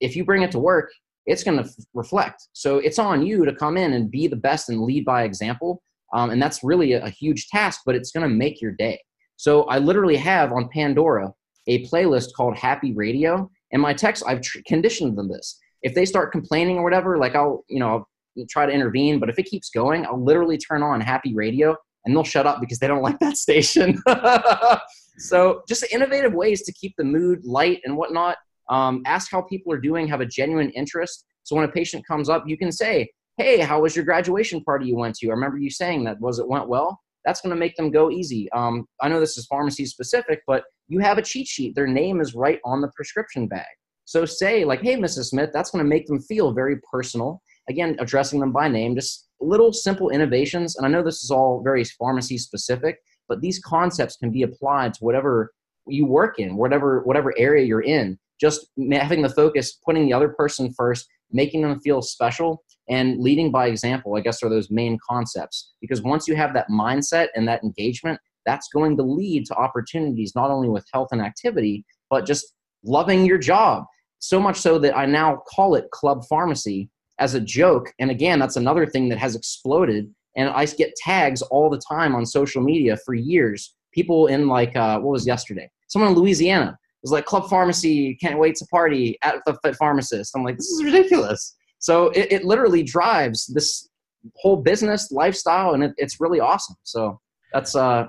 if 0.00 0.14
you 0.14 0.24
bring 0.24 0.42
it 0.42 0.52
to 0.52 0.60
work, 0.60 0.92
it's 1.26 1.42
going 1.42 1.58
to 1.58 1.64
f- 1.64 1.74
reflect. 1.92 2.48
So 2.52 2.78
it's 2.78 2.98
on 2.98 3.26
you 3.26 3.44
to 3.44 3.54
come 3.54 3.76
in 3.76 3.92
and 3.92 4.10
be 4.10 4.28
the 4.28 4.36
best 4.36 4.68
and 4.68 4.82
lead 4.82 5.04
by 5.04 5.24
example. 5.24 5.82
Um, 6.12 6.30
and 6.30 6.40
that's 6.40 6.62
really 6.62 6.92
a, 6.92 7.04
a 7.04 7.10
huge 7.10 7.48
task, 7.48 7.80
but 7.84 7.96
it's 7.96 8.12
going 8.12 8.28
to 8.28 8.34
make 8.34 8.60
your 8.60 8.72
day. 8.72 9.00
So 9.36 9.64
I 9.64 9.78
literally 9.78 10.16
have 10.16 10.52
on 10.52 10.68
Pandora 10.68 11.32
a 11.66 11.86
playlist 11.86 12.34
called 12.36 12.56
Happy 12.56 12.92
Radio. 12.92 13.50
And 13.72 13.80
my 13.80 13.94
techs, 13.94 14.22
I've 14.22 14.40
tr- 14.40 14.58
conditioned 14.66 15.16
them 15.16 15.28
this 15.28 15.58
if 15.82 15.94
they 15.94 16.04
start 16.04 16.32
complaining 16.32 16.78
or 16.78 16.84
whatever, 16.84 17.18
like 17.18 17.34
I'll, 17.34 17.64
you 17.68 17.80
know, 17.80 17.88
I'll 17.88 18.08
try 18.48 18.66
to 18.66 18.72
intervene. 18.72 19.18
But 19.18 19.28
if 19.28 19.38
it 19.38 19.44
keeps 19.44 19.70
going, 19.70 20.06
I'll 20.06 20.22
literally 20.22 20.56
turn 20.56 20.82
on 20.82 21.00
happy 21.00 21.34
radio 21.34 21.76
and 22.04 22.14
they'll 22.14 22.24
shut 22.24 22.46
up 22.46 22.60
because 22.60 22.78
they 22.78 22.86
don't 22.86 23.02
like 23.02 23.18
that 23.18 23.36
station. 23.36 24.00
so 25.18 25.62
just 25.68 25.84
innovative 25.92 26.32
ways 26.32 26.62
to 26.62 26.72
keep 26.72 26.94
the 26.96 27.04
mood 27.04 27.44
light 27.44 27.80
and 27.84 27.96
whatnot. 27.96 28.38
Um, 28.70 29.02
ask 29.06 29.30
how 29.30 29.42
people 29.42 29.72
are 29.72 29.80
doing, 29.80 30.06
have 30.08 30.20
a 30.20 30.26
genuine 30.26 30.70
interest. 30.70 31.26
So 31.42 31.56
when 31.56 31.64
a 31.64 31.72
patient 31.72 32.06
comes 32.06 32.28
up, 32.28 32.44
you 32.46 32.56
can 32.56 32.70
say, 32.70 33.10
Hey, 33.38 33.58
how 33.58 33.80
was 33.80 33.96
your 33.96 34.04
graduation 34.04 34.62
party 34.62 34.86
you 34.86 34.96
went 34.96 35.16
to? 35.16 35.28
I 35.28 35.30
remember 35.30 35.58
you 35.58 35.70
saying 35.70 36.04
that. 36.04 36.20
Was 36.20 36.38
it 36.38 36.46
went 36.46 36.68
well? 36.68 37.00
That's 37.24 37.40
going 37.40 37.50
to 37.50 37.58
make 37.58 37.76
them 37.76 37.90
go 37.90 38.10
easy. 38.10 38.50
Um, 38.52 38.86
I 39.00 39.08
know 39.08 39.20
this 39.20 39.38
is 39.38 39.46
pharmacy 39.46 39.86
specific, 39.86 40.42
but 40.46 40.64
you 40.88 40.98
have 41.00 41.18
a 41.18 41.22
cheat 41.22 41.46
sheet. 41.46 41.74
Their 41.74 41.86
name 41.86 42.20
is 42.20 42.34
right 42.34 42.60
on 42.64 42.80
the 42.80 42.90
prescription 42.94 43.46
bag. 43.46 43.66
So 44.04 44.24
say 44.24 44.64
like, 44.64 44.82
hey, 44.82 44.96
Mrs. 44.96 45.26
Smith, 45.26 45.50
that's 45.52 45.70
going 45.70 45.84
to 45.84 45.88
make 45.88 46.06
them 46.06 46.20
feel 46.20 46.52
very 46.52 46.76
personal. 46.90 47.40
Again, 47.68 47.96
addressing 48.00 48.40
them 48.40 48.52
by 48.52 48.68
name, 48.68 48.94
just 48.94 49.28
little 49.40 49.72
simple 49.72 50.10
innovations. 50.10 50.76
And 50.76 50.86
I 50.86 50.88
know 50.88 51.02
this 51.02 51.22
is 51.22 51.30
all 51.30 51.62
very 51.62 51.84
pharmacy 51.84 52.38
specific, 52.38 52.98
but 53.28 53.40
these 53.40 53.58
concepts 53.60 54.16
can 54.16 54.30
be 54.30 54.42
applied 54.42 54.94
to 54.94 55.04
whatever 55.04 55.52
you 55.86 56.06
work 56.06 56.38
in, 56.38 56.56
whatever 56.56 57.02
whatever 57.04 57.32
area 57.38 57.64
you're 57.64 57.82
in. 57.82 58.18
Just 58.40 58.66
having 58.92 59.22
the 59.22 59.28
focus, 59.28 59.78
putting 59.84 60.04
the 60.04 60.12
other 60.12 60.28
person 60.28 60.72
first, 60.76 61.06
making 61.30 61.62
them 61.62 61.80
feel 61.80 62.02
special, 62.02 62.64
and 62.88 63.20
leading 63.20 63.52
by 63.52 63.68
example. 63.68 64.16
I 64.16 64.20
guess 64.20 64.42
are 64.42 64.48
those 64.48 64.70
main 64.70 64.98
concepts. 65.08 65.72
Because 65.80 66.02
once 66.02 66.26
you 66.26 66.34
have 66.34 66.52
that 66.54 66.68
mindset 66.68 67.28
and 67.36 67.46
that 67.46 67.62
engagement, 67.62 68.20
that's 68.46 68.68
going 68.68 68.96
to 68.96 69.02
lead 69.02 69.46
to 69.46 69.54
opportunities 69.54 70.32
not 70.34 70.50
only 70.50 70.68
with 70.68 70.86
health 70.92 71.08
and 71.12 71.20
activity, 71.20 71.84
but 72.10 72.26
just 72.26 72.54
loving 72.84 73.24
your 73.24 73.38
job. 73.38 73.84
So 74.18 74.40
much 74.40 74.58
so 74.58 74.78
that 74.78 74.96
I 74.96 75.06
now 75.06 75.42
call 75.48 75.74
it 75.74 75.90
club 75.90 76.22
pharmacy 76.28 76.90
as 77.18 77.34
a 77.34 77.40
joke. 77.40 77.92
And 77.98 78.10
again, 78.10 78.38
that's 78.38 78.56
another 78.56 78.86
thing 78.86 79.08
that 79.08 79.18
has 79.18 79.34
exploded. 79.34 80.12
And 80.36 80.48
I 80.48 80.64
get 80.66 80.94
tags 80.96 81.42
all 81.42 81.68
the 81.68 81.80
time 81.88 82.14
on 82.14 82.24
social 82.24 82.62
media 82.62 82.96
for 83.04 83.14
years. 83.14 83.74
People 83.92 84.28
in 84.28 84.48
like, 84.48 84.74
uh, 84.76 84.98
what 85.00 85.12
was 85.12 85.26
yesterday? 85.26 85.70
Someone 85.88 86.12
in 86.12 86.18
Louisiana 86.18 86.78
was 87.02 87.12
like, 87.12 87.26
Club 87.26 87.48
Pharmacy, 87.50 88.16
can't 88.16 88.38
wait 88.38 88.54
to 88.56 88.66
party 88.66 89.18
at 89.22 89.36
the 89.44 89.74
Pharmacist. 89.74 90.34
I'm 90.34 90.44
like, 90.44 90.56
this 90.56 90.68
is 90.68 90.84
ridiculous. 90.84 91.56
So 91.78 92.10
it, 92.10 92.32
it 92.32 92.44
literally 92.44 92.82
drives 92.82 93.46
this 93.46 93.88
whole 94.36 94.56
business 94.56 95.10
lifestyle, 95.10 95.74
and 95.74 95.82
it, 95.82 95.92
it's 95.96 96.20
really 96.20 96.38
awesome. 96.38 96.76
So 96.84 97.20
that's 97.52 97.74
uh, 97.74 98.06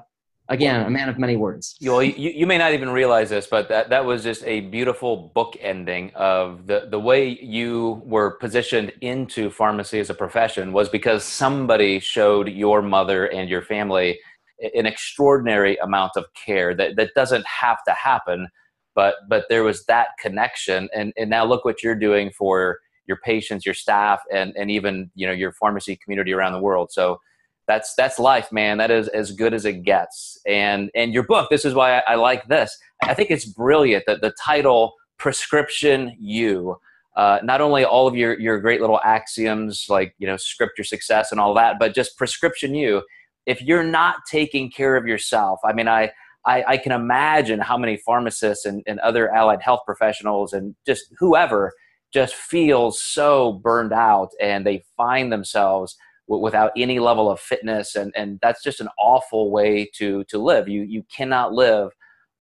again 0.50 0.86
a 0.86 0.90
man 0.90 1.10
of 1.10 1.18
many 1.18 1.36
words. 1.36 1.76
you, 1.80 2.14
you, 2.18 2.32
you 2.32 2.48
may 2.48 2.58
not 2.58 2.74
even 2.74 2.90
realize 2.90 3.30
this 3.30 3.48
but 3.48 3.70
that, 3.70 3.90
that 3.90 4.04
was 4.04 4.24
just 4.24 4.44
a 4.46 4.62
beautiful 4.62 5.32
book 5.34 5.56
ending 5.62 6.12
of 6.16 6.68
the, 6.68 6.88
the 6.90 7.00
way 7.00 7.30
you 7.30 8.02
were 8.06 8.32
positioned 8.32 8.92
into 9.02 9.50
pharmacy 9.50 10.00
as 10.00 10.10
a 10.10 10.14
profession 10.14 10.74
was 10.74 10.90
because 10.90 11.24
somebody 11.24 12.00
showed 12.00 12.50
your 12.50 12.82
mother 12.82 13.28
and 13.28 13.50
your 13.50 13.62
family 13.62 14.20
an 14.76 14.86
extraordinary 14.86 15.78
amount 15.78 16.12
of 16.16 16.26
care 16.34 16.74
that, 16.76 16.96
that 16.96 17.10
doesn't 17.16 17.46
have 17.46 17.78
to 17.86 17.92
happen 17.94 18.48
but 18.96 19.16
but 19.28 19.46
there 19.50 19.64
was 19.64 19.86
that 19.86 20.10
connection. 20.20 20.90
And, 20.94 21.14
and 21.18 21.30
now 21.30 21.46
look 21.46 21.66
what 21.66 21.84
you're 21.84 21.96
doing 21.96 22.32
for 22.32 22.80
your 23.06 23.18
patients 23.18 23.66
your 23.66 23.76
staff 23.76 24.22
and, 24.32 24.54
and 24.56 24.72
even 24.72 25.12
you 25.16 25.28
know 25.28 25.34
your 25.34 25.52
pharmacy 25.54 25.98
community 26.04 26.34
around 26.34 26.54
the 26.54 26.60
world. 26.60 26.92
So 26.92 27.20
that's 27.68 27.94
that's 27.96 28.20
life 28.20 28.52
man. 28.52 28.78
That 28.78 28.92
is 28.92 29.08
as 29.10 29.32
good 29.32 29.54
as 29.54 29.66
it 29.66 29.84
gets. 29.84 30.40
And 30.46 30.90
and 30.96 31.14
your 31.14 31.24
book 31.24 31.50
this 31.50 31.66
is 31.66 31.74
why 31.74 32.00
i, 32.00 32.14
I 32.14 32.16
like 32.16 32.48
this. 32.48 32.78
I 33.04 33.14
think 33.14 33.32
it's 33.32 33.46
brilliant 33.46 34.06
that 34.08 34.22
the 34.22 34.34
title 34.44 34.94
prescription 35.18 36.16
you. 36.20 36.78
Uh, 37.16 37.38
not 37.44 37.62
only 37.62 37.86
all 37.86 38.08
of 38.08 38.16
your 38.16 38.40
your 38.40 38.60
great 38.60 38.82
little 38.82 39.00
axioms 39.04 39.86
like 39.88 40.16
you 40.18 40.28
know 40.28 40.38
script 40.38 40.78
your 40.78 40.86
success 40.86 41.32
and 41.32 41.40
all 41.40 41.54
that 41.54 41.78
but 41.80 41.94
just 41.94 42.18
prescription 42.18 42.76
you. 42.76 43.02
If 43.46 43.62
you're 43.62 43.84
not 43.84 44.18
taking 44.30 44.72
care 44.72 44.96
of 44.96 45.06
yourself 45.06 45.60
i 45.64 45.74
mean 45.74 45.88
i 45.88 46.12
I, 46.46 46.64
I 46.68 46.78
can 46.78 46.92
imagine 46.92 47.60
how 47.60 47.78
many 47.78 47.98
pharmacists 47.98 48.66
and, 48.66 48.84
and 48.86 49.00
other 49.00 49.34
allied 49.34 49.62
health 49.62 49.82
professionals 49.86 50.52
and 50.52 50.76
just 50.86 51.06
whoever 51.18 51.72
just 52.14 52.36
feels 52.36 53.02
so 53.02 53.54
burned 53.64 53.92
out 53.92 54.30
and 54.40 54.66
they 54.66 54.84
find 54.96 55.32
themselves 55.32 55.98
without 56.42 56.72
any 56.78 57.00
level 57.00 57.30
of 57.30 57.40
fitness 57.40 57.96
and 57.96 58.14
and 58.16 58.40
that's 58.42 58.64
just 58.64 58.82
an 58.82 58.90
awful 58.98 59.52
way 59.52 59.90
to 59.96 60.24
to 60.26 60.38
live. 60.38 60.68
You 60.68 60.84
you 60.84 61.04
cannot 61.16 61.54
live 61.54 61.92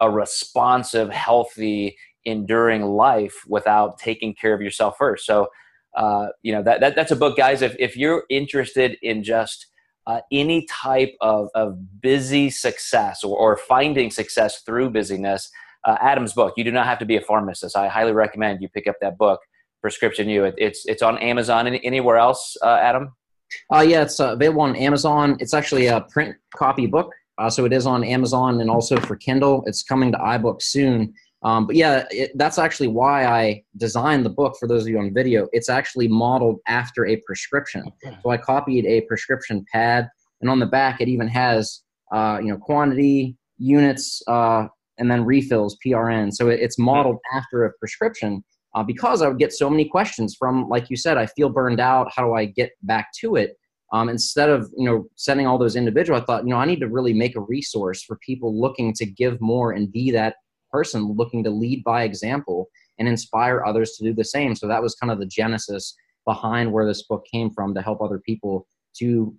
a 0.01 0.11
responsive 0.11 1.11
healthy 1.11 1.97
enduring 2.25 2.83
life 2.83 3.43
without 3.49 3.99
taking 3.99 4.35
care 4.35 4.55
of 4.55 4.61
yourself 4.61 4.97
first. 4.99 5.27
So 5.27 5.49
uh, 5.95 6.29
you 6.43 6.53
know 6.53 6.63
that, 6.63 6.81
that 6.81 6.95
that's 6.95 7.11
a 7.11 7.17
book 7.17 7.37
guys 7.37 7.63
if, 7.63 7.77
if 7.79 7.97
you're 7.97 8.25
interested 8.31 8.97
in 9.03 9.23
just 9.23 9.67
uh, 10.07 10.21
any 10.33 10.67
type 10.67 11.15
of, 11.21 11.49
of 11.55 12.01
busy 12.01 12.51
success 12.51 13.23
or, 13.23 13.37
or 13.37 13.57
finding 13.57 14.11
success 14.11 14.63
through 14.63 14.91
busyness 14.91 15.51
uh, 15.85 15.97
adam's 16.01 16.33
book 16.33 16.55
you 16.57 16.65
do 16.65 16.73
not 16.73 16.87
have 16.87 16.99
to 16.99 17.05
be 17.05 17.17
a 17.17 17.21
pharmacist. 17.21 17.77
I 17.77 17.89
highly 17.89 18.13
recommend 18.13 18.63
you 18.63 18.69
pick 18.69 18.87
up 18.87 18.97
that 19.03 19.19
book 19.19 19.41
prescription 19.83 20.29
you. 20.31 20.45
It, 20.45 20.55
it's 20.57 20.87
it's 20.87 21.03
on 21.03 21.19
amazon 21.19 21.67
and 21.67 21.79
anywhere 21.85 22.17
else 22.17 22.57
uh, 22.63 22.79
adam 22.81 23.13
Uh, 23.73 23.81
yeah, 23.81 24.03
it's 24.03 24.21
uh, 24.21 24.33
available 24.33 24.63
on 24.63 24.77
Amazon. 24.77 25.37
It's 25.41 25.55
actually 25.55 25.87
a 25.87 26.03
print 26.03 26.37
copy 26.57 26.87
book, 26.87 27.13
uh, 27.39 27.51
so 27.51 27.65
it 27.65 27.73
is 27.73 27.87
on 27.87 28.05
Amazon 28.05 28.61
and 28.61 28.71
also 28.71 28.99
for 29.01 29.17
Kindle. 29.17 29.63
It's 29.67 29.83
coming 29.83 30.13
to 30.13 30.19
iBook 30.19 30.63
soon. 30.63 31.15
Um, 31.45 31.67
but 31.67 31.75
yeah, 31.75 32.05
it, 32.11 32.31
that's 32.37 32.59
actually 32.59 32.89
why 32.89 33.27
I 33.27 33.65
designed 33.77 34.25
the 34.25 34.31
book. 34.31 34.57
For 34.61 34.69
those 34.69 34.83
of 34.83 34.89
you 34.89 34.99
on 34.99 35.13
video, 35.13 35.49
it's 35.53 35.69
actually 35.69 36.07
modeled 36.09 36.61
after 36.69 37.07
a 37.07 37.17
prescription. 37.27 37.85
So 38.23 38.31
I 38.31 38.37
copied 38.37 38.87
a 38.87 39.01
prescription 39.03 39.65
pad, 39.73 40.09
and 40.41 40.49
on 40.49 40.61
the 40.61 40.67
back 40.67 41.01
it 41.01 41.09
even 41.09 41.29
has 41.29 41.83
uh, 42.13 42.39
you 42.41 42.49
know 42.49 42.59
quantity, 42.59 43.37
units, 43.59 44.23
uh, 44.29 44.69
and 44.99 45.11
then 45.11 45.25
refills, 45.25 45.77
PRN. 45.85 46.33
So 46.33 46.49
it, 46.49 46.61
it's 46.61 46.79
modeled 46.79 47.19
after 47.35 47.65
a 47.65 47.73
prescription. 47.79 48.45
Uh, 48.75 48.83
because 48.83 49.21
I 49.21 49.29
would 49.29 49.39
get 49.39 49.53
so 49.53 49.69
many 49.69 49.85
questions 49.85 50.35
from, 50.35 50.69
like 50.69 50.89
you 50.89 50.97
said, 50.97 51.19
I 51.19 51.27
feel 51.27 51.51
burned 51.51 51.81
out. 51.81 52.11
How 52.15 52.25
do 52.25 52.33
I 52.33 52.47
get 52.47 52.71
back 52.83 53.13
to 53.21 53.37
it? 53.37 53.59
Um, 53.93 54.09
instead 54.09 54.49
of 54.49 54.71
you 54.77 54.87
know 54.87 55.07
sending 55.17 55.47
all 55.47 55.59
those 55.59 55.77
individual, 55.77 56.19
I 56.19 56.25
thought 56.25 56.45
you 56.45 56.51
know 56.51 56.57
I 56.57 56.65
need 56.65 56.81
to 56.81 56.89
really 56.89 57.13
make 57.13 57.37
a 57.37 57.41
resource 57.41 58.03
for 58.03 58.17
people 58.17 58.59
looking 58.59 58.95
to 58.95 59.05
give 59.05 59.41
more 59.41 59.73
and 59.73 59.93
be 59.93 60.11
that 60.13 60.37
person 60.71 61.13
looking 61.13 61.45
to 61.45 61.51
lead 61.51 61.85
by 61.85 62.05
example 62.05 62.69
and 62.99 63.07
inspire 63.07 63.65
others 63.65 63.93
to 63.93 64.05
do 64.05 64.15
the 64.15 64.25
same. 64.25 64.55
So 64.55 64.67
that 64.69 64.83
was 64.83 64.95
kind 64.95 65.11
of 65.11 65.19
the 65.19 65.27
genesis 65.27 65.95
behind 66.25 66.73
where 66.73 66.87
this 66.87 67.03
book 67.03 67.27
came 67.31 67.51
from 67.51 67.75
to 67.75 67.83
help 67.83 68.01
other 68.01 68.19
people 68.19 68.67
to 68.99 69.35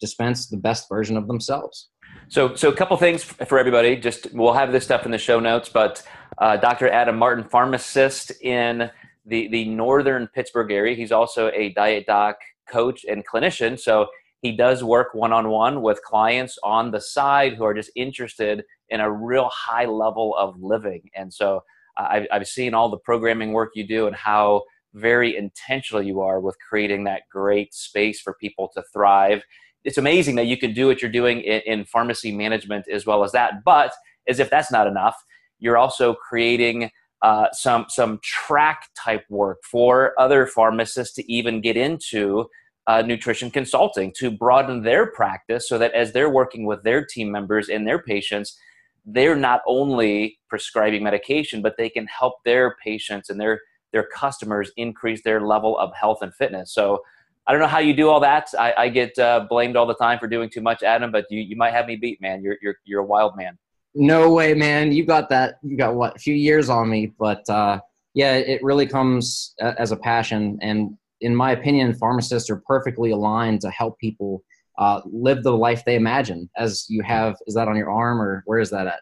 dispense 0.00 0.46
the 0.46 0.56
best 0.56 0.88
version 0.88 1.16
of 1.16 1.26
themselves. 1.26 1.88
So, 2.28 2.54
so 2.54 2.68
a 2.68 2.74
couple 2.74 2.96
things 2.96 3.24
for 3.24 3.58
everybody. 3.58 3.96
Just 3.96 4.32
we'll 4.34 4.52
have 4.52 4.72
this 4.72 4.84
stuff 4.84 5.04
in 5.06 5.10
the 5.10 5.18
show 5.18 5.40
notes, 5.40 5.68
but 5.68 6.06
uh, 6.38 6.56
Dr. 6.56 6.88
Adam 6.88 7.18
Martin, 7.18 7.44
pharmacist 7.44 8.32
in 8.42 8.90
the 9.26 9.48
the 9.48 9.64
northern 9.66 10.28
Pittsburgh 10.28 10.72
area. 10.72 10.96
He's 10.96 11.12
also 11.12 11.50
a 11.50 11.72
diet 11.74 12.06
doc 12.06 12.36
coach 12.68 13.04
and 13.04 13.26
clinician. 13.26 13.78
So 13.78 14.08
he 14.40 14.56
does 14.56 14.82
work 14.82 15.14
one 15.14 15.32
on 15.32 15.48
one 15.48 15.82
with 15.82 16.02
clients 16.02 16.58
on 16.64 16.90
the 16.90 17.00
side 17.00 17.54
who 17.54 17.64
are 17.64 17.74
just 17.74 17.90
interested 17.94 18.64
in 18.88 19.00
a 19.00 19.10
real 19.10 19.48
high 19.52 19.84
level 19.84 20.36
of 20.36 20.60
living. 20.60 21.02
And 21.14 21.32
so 21.32 21.62
uh, 21.96 22.08
I've, 22.10 22.26
I've 22.32 22.46
seen 22.48 22.74
all 22.74 22.88
the 22.88 22.98
programming 22.98 23.52
work 23.52 23.70
you 23.74 23.86
do 23.86 24.06
and 24.06 24.16
how 24.16 24.62
very 24.94 25.36
intentional 25.36 26.02
you 26.02 26.20
are 26.20 26.40
with 26.40 26.56
creating 26.68 27.04
that 27.04 27.22
great 27.30 27.72
space 27.72 28.20
for 28.20 28.34
people 28.34 28.70
to 28.74 28.82
thrive. 28.92 29.42
It's 29.84 29.98
amazing 29.98 30.34
that 30.36 30.46
you 30.46 30.56
can 30.56 30.74
do 30.74 30.88
what 30.88 31.00
you're 31.00 31.10
doing 31.10 31.40
in, 31.40 31.60
in 31.64 31.84
pharmacy 31.84 32.32
management 32.32 32.86
as 32.88 33.06
well 33.06 33.24
as 33.24 33.32
that. 33.32 33.64
But 33.64 33.92
as 34.28 34.40
if 34.40 34.50
that's 34.50 34.70
not 34.70 34.86
enough, 34.86 35.16
you're 35.62 35.78
also 35.78 36.14
creating 36.14 36.90
uh, 37.22 37.46
some 37.52 37.86
some 37.88 38.18
track 38.22 38.88
type 38.96 39.24
work 39.30 39.58
for 39.70 40.12
other 40.18 40.46
pharmacists 40.46 41.14
to 41.14 41.32
even 41.32 41.60
get 41.60 41.76
into 41.76 42.46
uh, 42.88 43.00
nutrition 43.00 43.50
consulting 43.50 44.12
to 44.16 44.30
broaden 44.30 44.82
their 44.82 45.06
practice 45.06 45.68
so 45.68 45.78
that 45.78 45.92
as 45.92 46.12
they're 46.12 46.28
working 46.28 46.66
with 46.66 46.82
their 46.82 47.04
team 47.04 47.30
members 47.30 47.68
and 47.68 47.86
their 47.86 48.02
patients, 48.02 48.58
they're 49.06 49.36
not 49.36 49.60
only 49.68 50.36
prescribing 50.48 51.04
medication, 51.04 51.62
but 51.62 51.76
they 51.78 51.88
can 51.88 52.06
help 52.08 52.34
their 52.44 52.76
patients 52.84 53.30
and 53.30 53.40
their 53.40 53.60
their 53.92 54.08
customers 54.14 54.72
increase 54.76 55.22
their 55.22 55.40
level 55.40 55.78
of 55.78 55.94
health 55.94 56.18
and 56.22 56.34
fitness. 56.34 56.74
So 56.74 57.02
I 57.46 57.52
don't 57.52 57.60
know 57.60 57.68
how 57.68 57.78
you 57.78 57.94
do 57.94 58.08
all 58.08 58.20
that. 58.20 58.48
I, 58.58 58.74
I 58.78 58.88
get 58.88 59.18
uh, 59.18 59.46
blamed 59.48 59.76
all 59.76 59.86
the 59.86 59.94
time 59.94 60.18
for 60.18 60.26
doing 60.26 60.48
too 60.48 60.60
much, 60.60 60.82
Adam, 60.82 61.12
but 61.12 61.26
you, 61.28 61.40
you 61.40 61.56
might 61.56 61.72
have 61.72 61.86
me 61.86 61.96
beat, 61.96 62.20
man. 62.20 62.42
You're, 62.42 62.56
you're, 62.62 62.76
you're 62.84 63.00
a 63.00 63.04
wild 63.04 63.36
man. 63.36 63.58
No 63.94 64.32
way, 64.32 64.54
man. 64.54 64.92
You 64.92 65.04
got 65.04 65.28
that. 65.30 65.56
You 65.62 65.76
got 65.76 65.94
what? 65.94 66.16
A 66.16 66.18
few 66.18 66.34
years 66.34 66.68
on 66.68 66.88
me, 66.88 67.12
but 67.18 67.48
uh, 67.48 67.80
yeah, 68.14 68.34
it 68.34 68.62
really 68.62 68.86
comes 68.86 69.54
as 69.60 69.92
a 69.92 69.96
passion. 69.96 70.58
And 70.62 70.96
in 71.20 71.34
my 71.34 71.52
opinion, 71.52 71.94
pharmacists 71.94 72.50
are 72.50 72.62
perfectly 72.66 73.10
aligned 73.10 73.60
to 73.62 73.70
help 73.70 73.98
people 73.98 74.42
uh, 74.78 75.00
live 75.04 75.42
the 75.42 75.56
life 75.56 75.84
they 75.84 75.94
imagine. 75.94 76.48
As 76.56 76.86
you 76.88 77.02
have, 77.02 77.36
is 77.46 77.54
that 77.54 77.68
on 77.68 77.76
your 77.76 77.90
arm 77.90 78.20
or 78.20 78.42
where 78.46 78.58
is 78.58 78.70
that 78.70 78.86
at? 78.86 79.00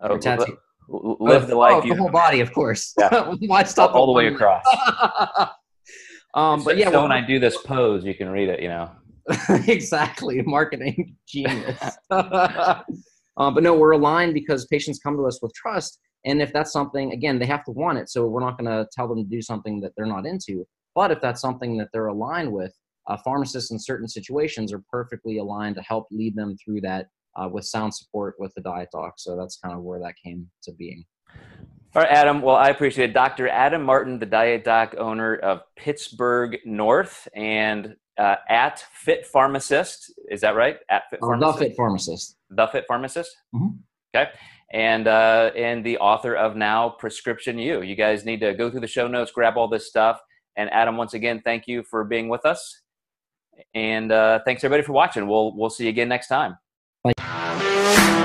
Oh, 0.00 0.18
live 0.88 1.48
the 1.48 1.56
life. 1.56 1.82
Oh, 1.84 1.88
the 1.88 1.94
whole 1.94 2.10
body, 2.10 2.40
of 2.40 2.52
course. 2.52 2.92
Yeah. 2.98 3.34
Why 3.46 3.62
stop 3.64 3.94
all 3.94 4.06
the 4.06 4.12
way 4.12 4.28
across? 4.28 4.64
um, 6.34 6.62
but 6.62 6.76
yeah, 6.76 6.90
so 6.90 7.02
when 7.02 7.12
I 7.12 7.26
do 7.26 7.38
this 7.38 7.56
pose, 7.62 8.04
you 8.04 8.14
can 8.14 8.28
read 8.28 8.48
it. 8.48 8.60
You 8.60 8.68
know. 8.68 8.90
exactly, 9.66 10.42
marketing 10.42 11.16
genius. 11.26 11.96
Um, 13.36 13.54
but 13.54 13.62
no, 13.62 13.74
we're 13.74 13.92
aligned 13.92 14.34
because 14.34 14.66
patients 14.66 14.98
come 14.98 15.16
to 15.16 15.26
us 15.26 15.40
with 15.42 15.52
trust, 15.54 15.98
and 16.24 16.42
if 16.42 16.52
that's 16.52 16.72
something, 16.72 17.12
again, 17.12 17.38
they 17.38 17.46
have 17.46 17.64
to 17.64 17.70
want 17.70 17.98
it. 17.98 18.08
So 18.08 18.26
we're 18.26 18.40
not 18.40 18.58
going 18.58 18.70
to 18.70 18.86
tell 18.92 19.08
them 19.08 19.24
to 19.24 19.30
do 19.30 19.40
something 19.40 19.80
that 19.80 19.92
they're 19.96 20.06
not 20.06 20.26
into. 20.26 20.66
But 20.94 21.10
if 21.10 21.20
that's 21.20 21.40
something 21.40 21.76
that 21.76 21.88
they're 21.92 22.06
aligned 22.06 22.50
with, 22.50 22.74
uh, 23.06 23.16
pharmacists 23.24 23.70
in 23.70 23.78
certain 23.78 24.08
situations 24.08 24.72
are 24.72 24.82
perfectly 24.90 25.38
aligned 25.38 25.76
to 25.76 25.82
help 25.82 26.06
lead 26.10 26.34
them 26.34 26.56
through 26.64 26.80
that 26.80 27.06
uh, 27.36 27.48
with 27.48 27.64
sound 27.64 27.94
support 27.94 28.34
with 28.38 28.52
the 28.54 28.62
diet 28.62 28.88
doc. 28.92 29.14
So 29.18 29.36
that's 29.36 29.58
kind 29.58 29.76
of 29.76 29.82
where 29.82 30.00
that 30.00 30.14
came 30.22 30.48
to 30.64 30.72
being. 30.72 31.04
All 31.94 32.02
right, 32.02 32.10
Adam. 32.10 32.42
Well, 32.42 32.56
I 32.56 32.68
appreciate 32.68 33.10
it. 33.10 33.12
Dr. 33.14 33.48
Adam 33.48 33.82
Martin, 33.82 34.18
the 34.18 34.26
Diet 34.26 34.64
Doc 34.64 34.94
owner 34.98 35.36
of 35.36 35.62
Pittsburgh 35.76 36.58
North 36.64 37.26
and 37.34 37.94
uh, 38.18 38.36
at 38.48 38.84
Fit 38.92 39.26
Pharmacist. 39.26 40.12
Is 40.30 40.40
that 40.42 40.56
right? 40.56 40.76
At 40.90 41.04
Fit 41.10 41.20
Pharmacist. 41.20 41.58
the 41.58 41.64
Fit 41.64 41.76
Pharmacist. 41.76 42.35
The 42.50 42.66
Fit 42.68 42.84
Pharmacist. 42.88 43.30
Mm-hmm. 43.54 43.76
Okay. 44.14 44.30
And 44.72 45.06
uh, 45.06 45.52
and 45.56 45.84
the 45.84 45.98
author 45.98 46.34
of 46.34 46.56
now 46.56 46.90
Prescription 46.90 47.58
You. 47.58 47.82
You 47.82 47.94
guys 47.94 48.24
need 48.24 48.40
to 48.40 48.54
go 48.54 48.70
through 48.70 48.80
the 48.80 48.86
show 48.86 49.06
notes, 49.06 49.30
grab 49.30 49.56
all 49.56 49.68
this 49.68 49.86
stuff. 49.86 50.20
And 50.56 50.72
Adam, 50.72 50.96
once 50.96 51.14
again, 51.14 51.42
thank 51.44 51.66
you 51.66 51.82
for 51.82 52.04
being 52.04 52.28
with 52.28 52.44
us. 52.44 52.82
And 53.74 54.10
uh, 54.10 54.40
thanks 54.44 54.64
everybody 54.64 54.84
for 54.84 54.92
watching. 54.92 55.28
We'll 55.28 55.56
we'll 55.56 55.70
see 55.70 55.84
you 55.84 55.90
again 55.90 56.08
next 56.08 56.28
time. 56.28 56.56
Bye. 57.04 58.22